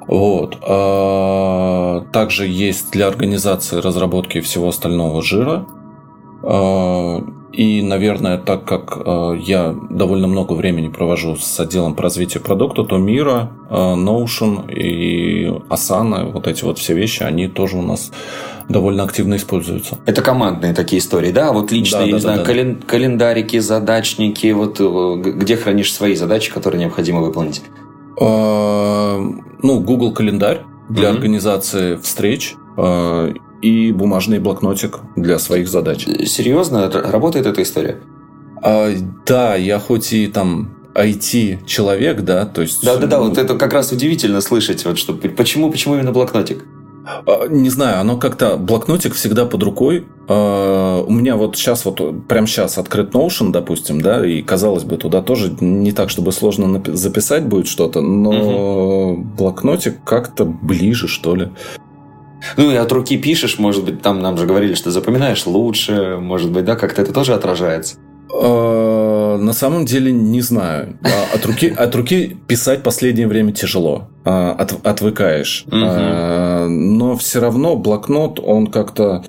Вот. 0.07 0.57
А, 0.67 2.03
также 2.11 2.47
есть 2.47 2.91
для 2.91 3.05
организации 3.09 3.79
разработки 3.79 4.41
всего 4.41 4.69
остального 4.69 5.21
жира. 5.21 5.67
И, 7.53 7.81
наверное, 7.83 8.37
так 8.39 8.65
как 8.65 8.97
я 9.39 9.75
довольно 9.91 10.27
много 10.27 10.53
времени 10.53 10.87
провожу 10.87 11.35
с 11.35 11.59
отделом 11.59 11.95
по 11.95 12.03
развитию 12.03 12.41
продукта, 12.41 12.83
то 12.83 12.97
Мира, 12.97 13.51
Notion 13.69 14.71
и 14.71 15.44
Asana, 15.69 16.31
вот 16.31 16.47
эти 16.47 16.63
вот 16.63 16.77
все 16.79 16.93
вещи, 16.93 17.23
они 17.23 17.47
тоже 17.47 17.77
у 17.77 17.81
нас 17.81 18.11
довольно 18.69 19.03
активно 19.03 19.35
используются. 19.35 19.97
Это 20.05 20.21
командные 20.21 20.73
такие 20.73 20.99
истории, 20.99 21.31
да? 21.31 21.51
Вот 21.51 21.71
личные, 21.71 21.99
да, 22.01 22.05
я 22.05 22.05
да, 22.05 22.07
не 22.07 22.13
да, 22.13 22.19
знаю, 22.19 22.39
да. 22.39 22.45
Кален- 22.45 22.81
календарики, 22.85 23.59
задачники, 23.59 24.51
вот 24.51 24.79
э, 24.79 25.31
где 25.37 25.55
хранишь 25.57 25.93
свои 25.93 26.15
задачи, 26.15 26.51
которые 26.51 26.79
необходимо 26.79 27.21
выполнить? 27.21 27.61
Ну, 28.17 29.79
Google 29.81 30.13
календарь 30.13 30.61
для 30.87 31.09
организации 31.09 31.97
встреч 31.97 32.55
и 33.61 33.91
бумажный 33.91 34.39
блокнотик 34.39 34.99
для 35.17 35.37
своих 35.37 35.67
задач. 35.67 36.05
Серьезно? 36.05 36.89
Работает 36.89 37.45
эта 37.45 37.61
история? 37.61 37.99
А, 38.61 38.89
да, 39.25 39.55
я 39.55 39.79
хоть 39.79 40.13
и 40.13 40.27
там 40.27 40.74
IT-человек, 40.95 42.21
да, 42.21 42.45
то 42.45 42.61
есть... 42.61 42.83
Да-да-да, 42.83 43.19
ну, 43.19 43.29
вот 43.29 43.37
это 43.37 43.55
как 43.55 43.73
раз 43.73 43.91
удивительно 43.91 44.41
слышать, 44.41 44.85
вот 44.85 44.97
что 44.97 45.13
почему, 45.13 45.71
почему 45.71 45.95
именно 45.95 46.11
блокнотик? 46.11 46.63
А, 47.05 47.47
не 47.47 47.69
знаю, 47.69 47.99
оно 47.99 48.17
как-то 48.17 48.57
блокнотик 48.57 49.13
всегда 49.13 49.45
под 49.45 49.61
рукой. 49.61 50.05
А, 50.27 51.03
у 51.03 51.11
меня 51.11 51.35
вот 51.35 51.55
сейчас 51.55 51.85
вот 51.85 52.27
прям 52.27 52.47
сейчас 52.47 52.77
открыт 52.77 53.13
Notion, 53.13 53.51
допустим, 53.51 54.01
да, 54.01 54.25
и 54.25 54.41
казалось 54.41 54.83
бы 54.83 54.97
туда 54.97 55.21
тоже 55.21 55.55
не 55.59 55.91
так, 55.91 56.09
чтобы 56.09 56.31
сложно 56.31 56.81
записать 56.87 57.45
будет 57.45 57.67
что-то, 57.67 58.01
но 58.01 59.11
угу. 59.11 59.21
блокнотик 59.37 60.03
как-то 60.03 60.45
ближе, 60.45 61.07
что 61.07 61.35
ли. 61.35 61.49
Ну, 62.57 62.71
и 62.71 62.75
от 62.75 62.91
руки 62.91 63.17
пишешь, 63.17 63.59
может 63.59 63.85
быть, 63.85 64.01
там 64.01 64.21
нам 64.21 64.37
же 64.37 64.45
говорили, 64.45 64.73
что 64.75 64.91
запоминаешь 64.91 65.45
лучше, 65.45 66.17
может 66.19 66.51
быть, 66.51 66.65
да, 66.65 66.75
как-то 66.75 67.01
это 67.01 67.11
тоже 67.11 67.33
отражается? 67.33 67.97
На 69.37 69.53
самом 69.53 69.85
деле 69.85 70.11
не 70.11 70.41
знаю. 70.41 70.97
А, 71.03 71.35
от 71.35 71.45
руки, 71.45 71.69
от 71.69 71.95
руки 71.95 72.37
писать 72.47 72.83
последнее 72.83 73.27
время 73.27 73.51
тяжело. 73.51 74.09
А, 74.23 74.51
от, 74.51 74.85
отвыкаешь. 74.85 75.65
Угу. 75.67 75.75
Но 75.75 77.15
все 77.17 77.39
равно 77.39 77.75
блокнот, 77.75 78.39
он 78.39 78.67
как-то 78.67 79.23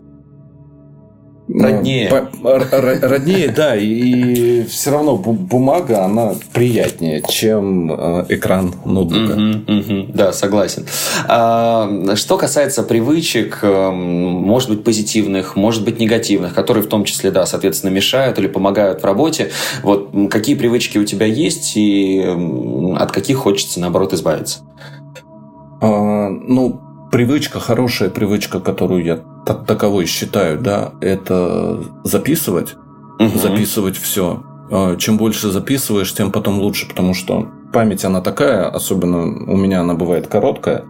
Роднее. 1.49 2.11
По, 2.11 2.59
роднее, 2.59 3.49
да, 3.49 3.77
и 3.77 4.65
все 4.65 4.91
равно 4.91 5.17
бумага, 5.17 6.05
она 6.05 6.35
приятнее, 6.53 7.23
чем 7.29 7.93
э, 7.93 8.27
экран 8.31 8.75
ноутбука. 8.85 9.33
Угу, 9.33 9.79
угу, 9.79 10.07
да, 10.13 10.33
согласен. 10.33 10.87
А, 11.29 12.17
что 12.17 12.37
касается 12.37 12.83
привычек, 12.83 13.61
э, 13.63 13.91
может 13.91 14.71
быть, 14.71 14.83
позитивных, 14.83 15.55
может 15.55 15.85
быть, 15.85 16.01
негативных, 16.01 16.53
которые 16.53 16.83
в 16.83 16.89
том 16.89 17.05
числе, 17.05 17.31
да, 17.31 17.47
соответственно, 17.47 17.91
мешают 17.93 18.39
или 18.41 18.49
помогают 18.49 19.03
в 19.03 19.05
работе, 19.05 19.51
вот 19.83 20.11
какие 20.31 20.57
привычки 20.57 20.99
у 20.99 21.05
тебя 21.05 21.27
есть 21.27 21.77
и 21.77 22.27
от 22.97 23.13
каких 23.13 23.39
хочется, 23.39 23.79
наоборот, 23.79 24.13
избавиться? 24.13 24.61
А, 25.81 26.29
ну, 26.29 26.81
привычка, 27.11 27.61
хорошая 27.61 28.11
привычка, 28.11 28.61
которую 28.61 29.05
я 29.05 29.21
так, 29.45 29.67
таковой 29.67 30.07
считаю, 30.07 30.59
да, 30.59 30.93
это 31.01 31.83
записывать, 32.05 32.75
угу. 33.19 33.39
записывать 33.39 33.97
все. 33.97 34.43
А, 34.71 34.97
чем 34.97 35.17
больше 35.17 35.51
записываешь, 35.51 36.13
тем 36.13 36.33
потом 36.33 36.59
лучше, 36.61 36.89
потому 36.89 37.15
что 37.15 37.49
память 37.73 38.05
она 38.05 38.21
такая, 38.21 38.69
особенно 38.69 39.23
у 39.25 39.57
меня 39.57 39.81
она 39.81 39.95
бывает 39.95 40.27
короткая. 40.27 40.85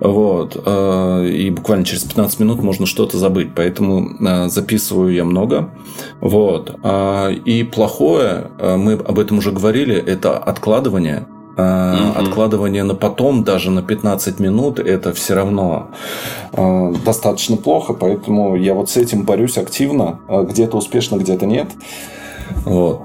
Вот. 0.00 0.60
А, 0.64 1.24
и 1.24 1.50
буквально 1.50 1.84
через 1.84 2.04
15 2.04 2.40
минут 2.40 2.62
можно 2.62 2.86
что-то 2.86 3.18
забыть. 3.18 3.50
Поэтому 3.54 4.10
а, 4.20 4.48
записываю 4.48 5.12
я 5.12 5.24
много. 5.24 5.70
Вот. 6.20 6.78
И 7.44 7.68
плохое, 7.72 8.50
мы 8.58 8.92
об 8.94 9.18
этом 9.18 9.38
уже 9.38 9.52
говорили, 9.52 9.94
это 9.94 10.38
откладывание 10.38 11.26
mm 11.60 12.10
Откладывание 12.20 12.84
на 12.84 12.94
потом, 12.94 13.44
даже 13.44 13.70
на 13.70 13.82
15 13.82 14.40
минут, 14.40 14.78
это 14.78 15.12
все 15.12 15.34
равно 15.34 15.90
э, 16.52 16.94
достаточно 17.04 17.56
плохо, 17.56 17.92
поэтому 17.94 18.56
я 18.56 18.74
вот 18.74 18.90
с 18.90 18.96
этим 18.96 19.24
борюсь 19.24 19.58
активно. 19.58 20.20
Где-то 20.28 20.76
успешно, 20.76 21.16
где-то 21.16 21.46
нет. 21.46 21.68
Вот. 22.64 23.02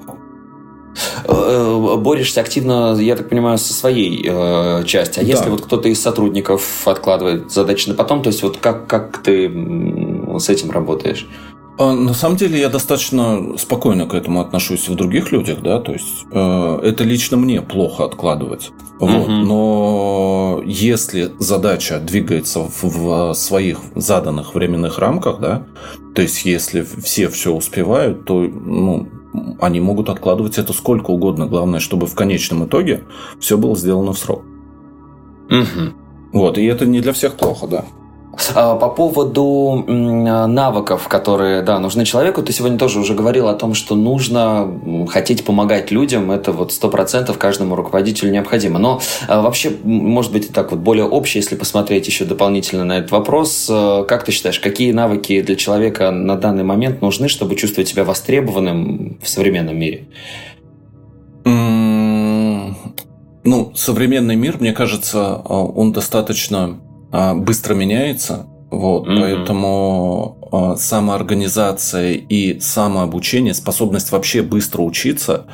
э, 1.28 1.96
борешься 1.98 2.42
активно, 2.42 2.96
я 3.00 3.16
так 3.16 3.30
понимаю, 3.30 3.58
со 3.58 3.74
своей 3.74 4.26
э, 4.28 4.84
части. 4.86 5.20
А 5.20 5.24
да. 5.24 5.28
если 5.28 5.50
вот 5.50 5.62
кто-то 5.62 5.90
из 5.90 6.02
сотрудников 6.02 6.88
откладывает 6.88 7.52
задачи 7.52 7.90
на 7.90 7.96
потом, 7.96 8.22
то 8.22 8.30
есть 8.30 8.44
вот 8.44 8.58
как, 8.58 8.88
как 8.88 9.18
ты 9.20 9.50
с 10.40 10.50
этим 10.50 10.72
работаешь? 10.72 11.28
А, 11.78 11.94
на 11.94 12.14
самом 12.14 12.38
деле 12.38 12.60
я 12.60 12.70
достаточно 12.70 13.58
спокойно 13.58 14.06
к 14.06 14.14
этому 14.14 14.40
отношусь 14.40 14.88
в 14.88 14.96
других 14.96 15.32
людях, 15.32 15.62
да, 15.62 15.80
то 15.80 15.92
есть 15.92 16.26
э, 16.32 16.80
это 16.84 17.04
лично 17.04 17.36
мне 17.36 17.62
плохо 17.62 18.06
откладывать. 18.06 18.72
Вот. 19.00 19.28
Угу. 19.28 19.32
Но 19.32 20.62
если 20.66 21.34
задача 21.38 22.00
двигается 22.00 22.62
в, 22.62 22.84
в 22.84 23.34
своих 23.34 23.80
заданных 23.96 24.56
временных 24.56 25.00
рамках, 25.00 25.40
да, 25.40 25.66
то 26.14 26.22
есть 26.22 26.46
если 26.46 26.82
все 26.82 27.28
все 27.28 27.54
успевают, 27.54 28.26
то 28.26 28.42
ну, 28.42 29.10
они 29.60 29.82
могут 29.82 30.10
откладывать 30.10 30.58
это 30.58 30.72
сколько 30.72 31.12
угодно. 31.12 31.46
Главное, 31.46 31.82
чтобы 31.82 32.08
в 32.08 32.16
конечном 32.16 32.66
итоге 32.66 33.04
все 33.40 33.58
было 33.58 33.76
сделано 33.76 34.14
в 34.14 34.18
срок. 34.18 34.44
Угу. 35.50 35.94
Вот, 36.32 36.58
и 36.58 36.66
это 36.66 36.86
не 36.86 37.02
для 37.02 37.12
всех 37.12 37.36
плохо, 37.36 37.68
да. 37.68 37.86
А, 38.54 38.76
по 38.76 38.90
поводу 38.90 39.84
навыков, 39.88 41.08
которые 41.08 41.62
да, 41.62 41.80
нужны 41.80 42.06
человеку, 42.06 42.42
ты 42.42 42.54
сегодня 42.54 42.78
тоже 42.78 43.00
уже 43.00 43.14
говорил 43.14 43.48
о 43.48 43.54
том, 43.54 43.74
что 43.74 43.96
нужно 43.96 45.08
хотеть 45.10 45.46
помогать 45.46 45.92
людям. 45.92 46.32
Это 46.32 46.52
вот 46.52 46.74
сто 46.74 46.90
процентов 46.90 47.38
каждому 47.38 47.76
руководителю 47.76 48.32
необходимо. 48.32 48.80
Но 48.80 49.02
а, 49.28 49.42
вообще, 49.42 49.72
может 49.84 50.32
быть, 50.32 50.52
так 50.52 50.72
вот 50.72 50.80
более 50.80 51.06
общее, 51.06 51.42
если 51.42 51.56
посмотреть 51.56 52.08
еще 52.08 52.26
дополнительно 52.26 52.84
на 52.84 52.98
этот 52.98 53.12
вопрос, 53.12 53.68
а, 53.70 54.04
как 54.04 54.24
ты 54.24 54.32
считаешь, 54.32 54.60
какие 54.60 54.92
навыки 54.92 55.42
для 55.42 55.56
человека 55.56 56.12
на 56.12 56.36
данный 56.36 56.64
момент 56.64 57.02
нужны, 57.02 57.30
чтобы 57.30 57.56
чувствовать 57.56 57.90
себя 57.90 58.04
востребованным 58.04 59.18
в 59.22 59.30
современном 59.30 59.78
мире? 59.78 60.08
Ну, 63.48 63.72
современный 63.76 64.36
мир, 64.36 64.58
мне 64.60 64.74
кажется, 64.74 65.36
он 65.36 65.92
достаточно 65.92 66.60
а, 66.64 66.95
быстро 67.12 67.74
меняется, 67.74 68.48
вот, 68.72 69.08
mm-hmm. 69.08 69.22
поэтому 69.22 70.50
э, 70.52 70.76
самоорганизация 70.78 72.14
и 72.14 72.60
самообучение, 72.60 73.54
способность 73.54 74.12
вообще 74.12 74.42
быстро 74.42 74.82
учиться, 74.82 75.46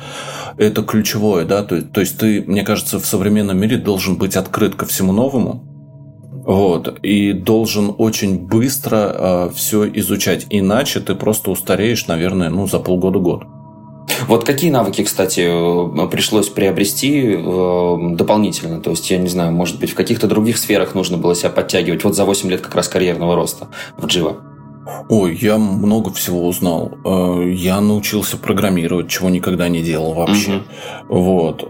это 0.56 0.82
ключевое, 0.82 1.44
да, 1.44 1.62
то, 1.62 1.82
то 1.82 2.00
есть 2.00 2.18
ты, 2.18 2.42
мне 2.42 2.64
кажется, 2.64 2.98
в 2.98 3.06
современном 3.06 3.58
мире 3.58 3.76
должен 3.76 4.16
быть 4.16 4.34
открыт 4.34 4.74
ко 4.74 4.86
всему 4.86 5.12
новому, 5.12 5.62
вот, 6.44 6.98
и 7.04 7.32
должен 7.32 7.94
очень 7.96 8.38
быстро 8.38 8.96
э, 8.96 9.50
все 9.54 9.88
изучать, 10.00 10.46
иначе 10.50 10.98
ты 10.98 11.14
просто 11.14 11.50
устареешь, 11.50 12.08
наверное, 12.08 12.50
ну, 12.50 12.66
за 12.66 12.80
полгода-год. 12.80 13.44
Вот 14.28 14.44
какие 14.44 14.70
навыки, 14.70 15.02
кстати, 15.02 15.40
э, 15.40 16.08
пришлось 16.08 16.48
приобрести 16.48 17.34
э, 17.36 17.96
дополнительно? 18.14 18.80
То 18.80 18.90
есть, 18.90 19.10
я 19.10 19.18
не 19.18 19.28
знаю, 19.28 19.52
может 19.52 19.78
быть, 19.80 19.90
в 19.90 19.94
каких-то 19.94 20.26
других 20.26 20.58
сферах 20.58 20.94
нужно 20.94 21.16
было 21.16 21.34
себя 21.34 21.50
подтягивать? 21.50 22.04
Вот 22.04 22.14
за 22.14 22.24
8 22.24 22.50
лет 22.50 22.60
как 22.60 22.74
раз 22.74 22.88
карьерного 22.88 23.34
роста 23.36 23.68
в 23.96 24.06
Джива. 24.06 24.36
Ой, 25.08 25.38
я 25.40 25.58
много 25.58 26.10
всего 26.12 26.48
узнал. 26.48 26.92
Э, 27.04 27.48
я 27.48 27.80
научился 27.80 28.36
программировать, 28.36 29.08
чего 29.08 29.30
никогда 29.30 29.68
не 29.68 29.82
делал 29.82 30.12
вообще. 30.12 30.62
Угу. 31.08 31.18
Вот. 31.18 31.62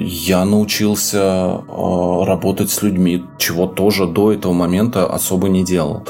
Я 0.00 0.44
научился 0.44 1.62
работать 1.68 2.70
с 2.70 2.82
людьми, 2.82 3.24
чего 3.38 3.66
тоже 3.66 4.06
до 4.06 4.32
этого 4.32 4.52
момента 4.52 5.06
особо 5.06 5.48
не 5.48 5.64
делал. 5.64 6.04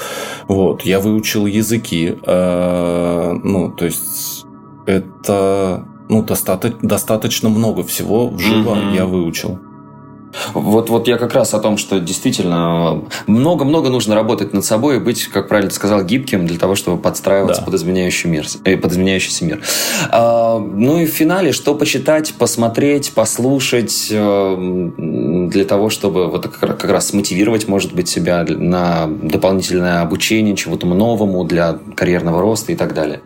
Вот. 0.48 0.82
Я 0.82 1.00
выучил 1.00 1.46
языки. 1.46 2.16
Ну, 2.26 3.72
то 3.76 3.84
есть 3.84 4.37
это 4.88 5.84
ну, 6.08 6.22
достаточно, 6.22 6.78
достаточно 6.82 7.48
много 7.48 7.84
всего 7.84 8.28
вживо 8.28 8.74
mm-hmm. 8.74 8.96
я 8.96 9.06
выучил. 9.06 9.58
Вот, 10.52 10.90
вот 10.90 11.08
я 11.08 11.16
как 11.16 11.32
раз 11.32 11.54
о 11.54 11.58
том, 11.58 11.78
что 11.78 12.00
действительно 12.00 13.02
много-много 13.26 13.88
нужно 13.88 14.14
работать 14.14 14.52
над 14.52 14.64
собой 14.64 14.96
и 14.96 15.00
быть, 15.00 15.26
как 15.26 15.48
правильно 15.48 15.70
сказал, 15.70 16.04
гибким 16.04 16.46
для 16.46 16.58
того, 16.58 16.74
чтобы 16.74 17.00
подстраиваться 17.00 17.62
да. 17.62 17.64
под, 17.64 17.74
изменяющий 17.74 18.28
мир, 18.28 18.46
э, 18.64 18.76
под 18.76 18.92
изменяющийся 18.92 19.44
мир. 19.46 19.62
А, 20.10 20.58
ну 20.58 21.00
и 21.00 21.06
в 21.06 21.10
финале, 21.10 21.52
что 21.52 21.74
почитать, 21.74 22.34
посмотреть, 22.34 23.12
послушать 23.14 24.08
э, 24.10 24.90
для 25.48 25.64
того, 25.64 25.88
чтобы 25.88 26.28
вот 26.28 26.46
как, 26.48 26.78
как 26.78 26.90
раз 26.90 27.08
смотивировать, 27.08 27.66
может 27.66 27.94
быть, 27.94 28.08
себя 28.08 28.44
на 28.48 29.06
дополнительное 29.06 30.02
обучение 30.02 30.56
чему-то 30.56 30.86
новому 30.86 31.44
для 31.44 31.78
карьерного 31.96 32.42
роста 32.42 32.72
и 32.72 32.76
так 32.76 32.94
далее. 32.94 33.22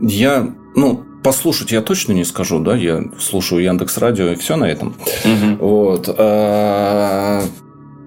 Я, 0.00 0.54
ну, 0.74 1.04
послушать 1.22 1.72
я 1.72 1.80
точно 1.80 2.12
не 2.12 2.24
скажу, 2.24 2.60
да, 2.60 2.76
я 2.76 3.04
слушаю 3.18 3.62
Яндекс 3.62 3.98
Радио 3.98 4.28
и 4.28 4.36
все 4.36 4.56
на 4.56 4.64
этом. 4.64 4.94
Угу. 5.24 5.66
Вот. 5.66 6.14
А, 6.16 7.42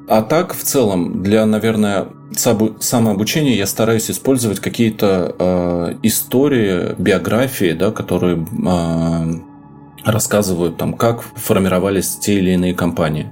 а 0.08 0.22
так, 0.22 0.54
в 0.54 0.64
целом, 0.64 1.22
для, 1.24 1.46
наверное, 1.46 2.08
самообучения 2.34 3.56
я 3.56 3.66
стараюсь 3.66 4.10
использовать 4.10 4.60
какие-то 4.60 5.36
э, 5.38 5.96
истории, 6.04 6.96
биографии, 6.98 7.74
да, 7.74 7.92
которые 7.92 8.38
э, 8.38 10.10
рассказывают 10.10 10.78
там, 10.78 10.94
как 10.94 11.22
формировались 11.22 12.18
те 12.18 12.36
или 12.36 12.52
иные 12.52 12.74
компании. 12.74 13.32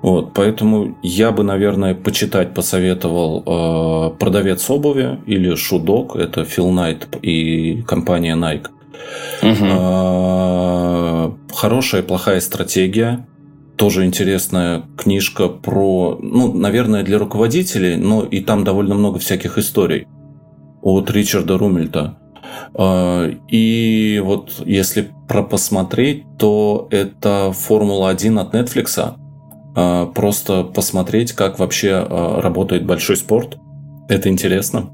Вот, 0.00 0.32
поэтому 0.32 0.96
я 1.02 1.32
бы, 1.32 1.42
наверное, 1.42 1.94
почитать 1.94 2.54
посоветовал 2.54 3.42
э, 3.44 4.16
«Продавец 4.18 4.70
обуви» 4.70 5.18
или 5.26 5.54
«Шудок». 5.56 6.14
Это 6.14 6.44
Фил 6.44 6.70
Найт 6.70 7.08
и 7.20 7.82
компания 7.82 8.36
Nike. 8.36 8.68
Угу. 9.42 9.64
Э, 9.64 11.32
«Хорошая 11.52 12.02
и 12.02 12.04
плохая 12.04 12.40
стратегия». 12.40 13.26
Тоже 13.76 14.04
интересная 14.04 14.84
книжка 14.96 15.48
про, 15.48 16.18
ну, 16.20 16.52
наверное, 16.52 17.02
для 17.02 17.18
руководителей, 17.18 17.96
но 17.96 18.22
и 18.22 18.40
там 18.40 18.62
довольно 18.64 18.94
много 18.94 19.18
всяких 19.18 19.58
историй 19.58 20.06
от 20.80 21.10
Ричарда 21.10 21.58
Румельта. 21.58 22.18
Э, 22.74 23.32
и 23.48 24.22
вот 24.24 24.62
если 24.64 25.10
про 25.28 25.42
посмотреть, 25.42 26.22
то 26.38 26.86
это 26.92 27.52
Формула-1 27.52 28.40
от 28.40 28.54
Netflix– 28.54 29.14
просто 30.14 30.64
посмотреть, 30.64 31.32
как 31.32 31.58
вообще 31.58 31.92
а, 31.94 32.40
работает 32.40 32.84
большой 32.86 33.16
спорт. 33.16 33.58
Это 34.08 34.28
интересно. 34.28 34.90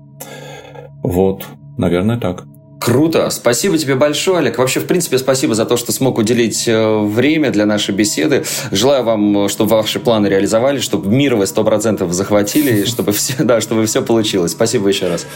Вот, 1.02 1.46
наверное, 1.78 2.18
так. 2.18 2.44
Круто. 2.80 3.30
Спасибо 3.30 3.78
тебе 3.78 3.94
большое, 3.94 4.38
Олег. 4.38 4.58
Вообще, 4.58 4.80
в 4.80 4.86
принципе, 4.86 5.16
спасибо 5.16 5.54
за 5.54 5.64
то, 5.64 5.78
что 5.78 5.90
смог 5.90 6.18
уделить 6.18 6.68
э, 6.68 6.98
время 6.98 7.50
для 7.50 7.64
нашей 7.64 7.94
беседы. 7.94 8.44
Желаю 8.72 9.04
вам, 9.04 9.48
чтобы 9.48 9.76
ваши 9.76 10.00
планы 10.00 10.26
реализовались, 10.26 10.82
чтобы 10.82 11.08
мир 11.08 11.36
вы 11.36 11.44
100% 11.44 12.10
захватили, 12.12 12.84
чтобы 12.84 13.12
все, 13.14 13.42
да, 13.42 13.62
чтобы 13.62 13.86
все 13.86 14.02
получилось. 14.02 14.52
Спасибо 14.52 14.88
еще 14.88 15.08
раз. 15.08 15.26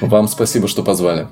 Вам 0.00 0.26
спасибо, 0.26 0.66
что 0.66 0.82
позвали. 0.82 1.28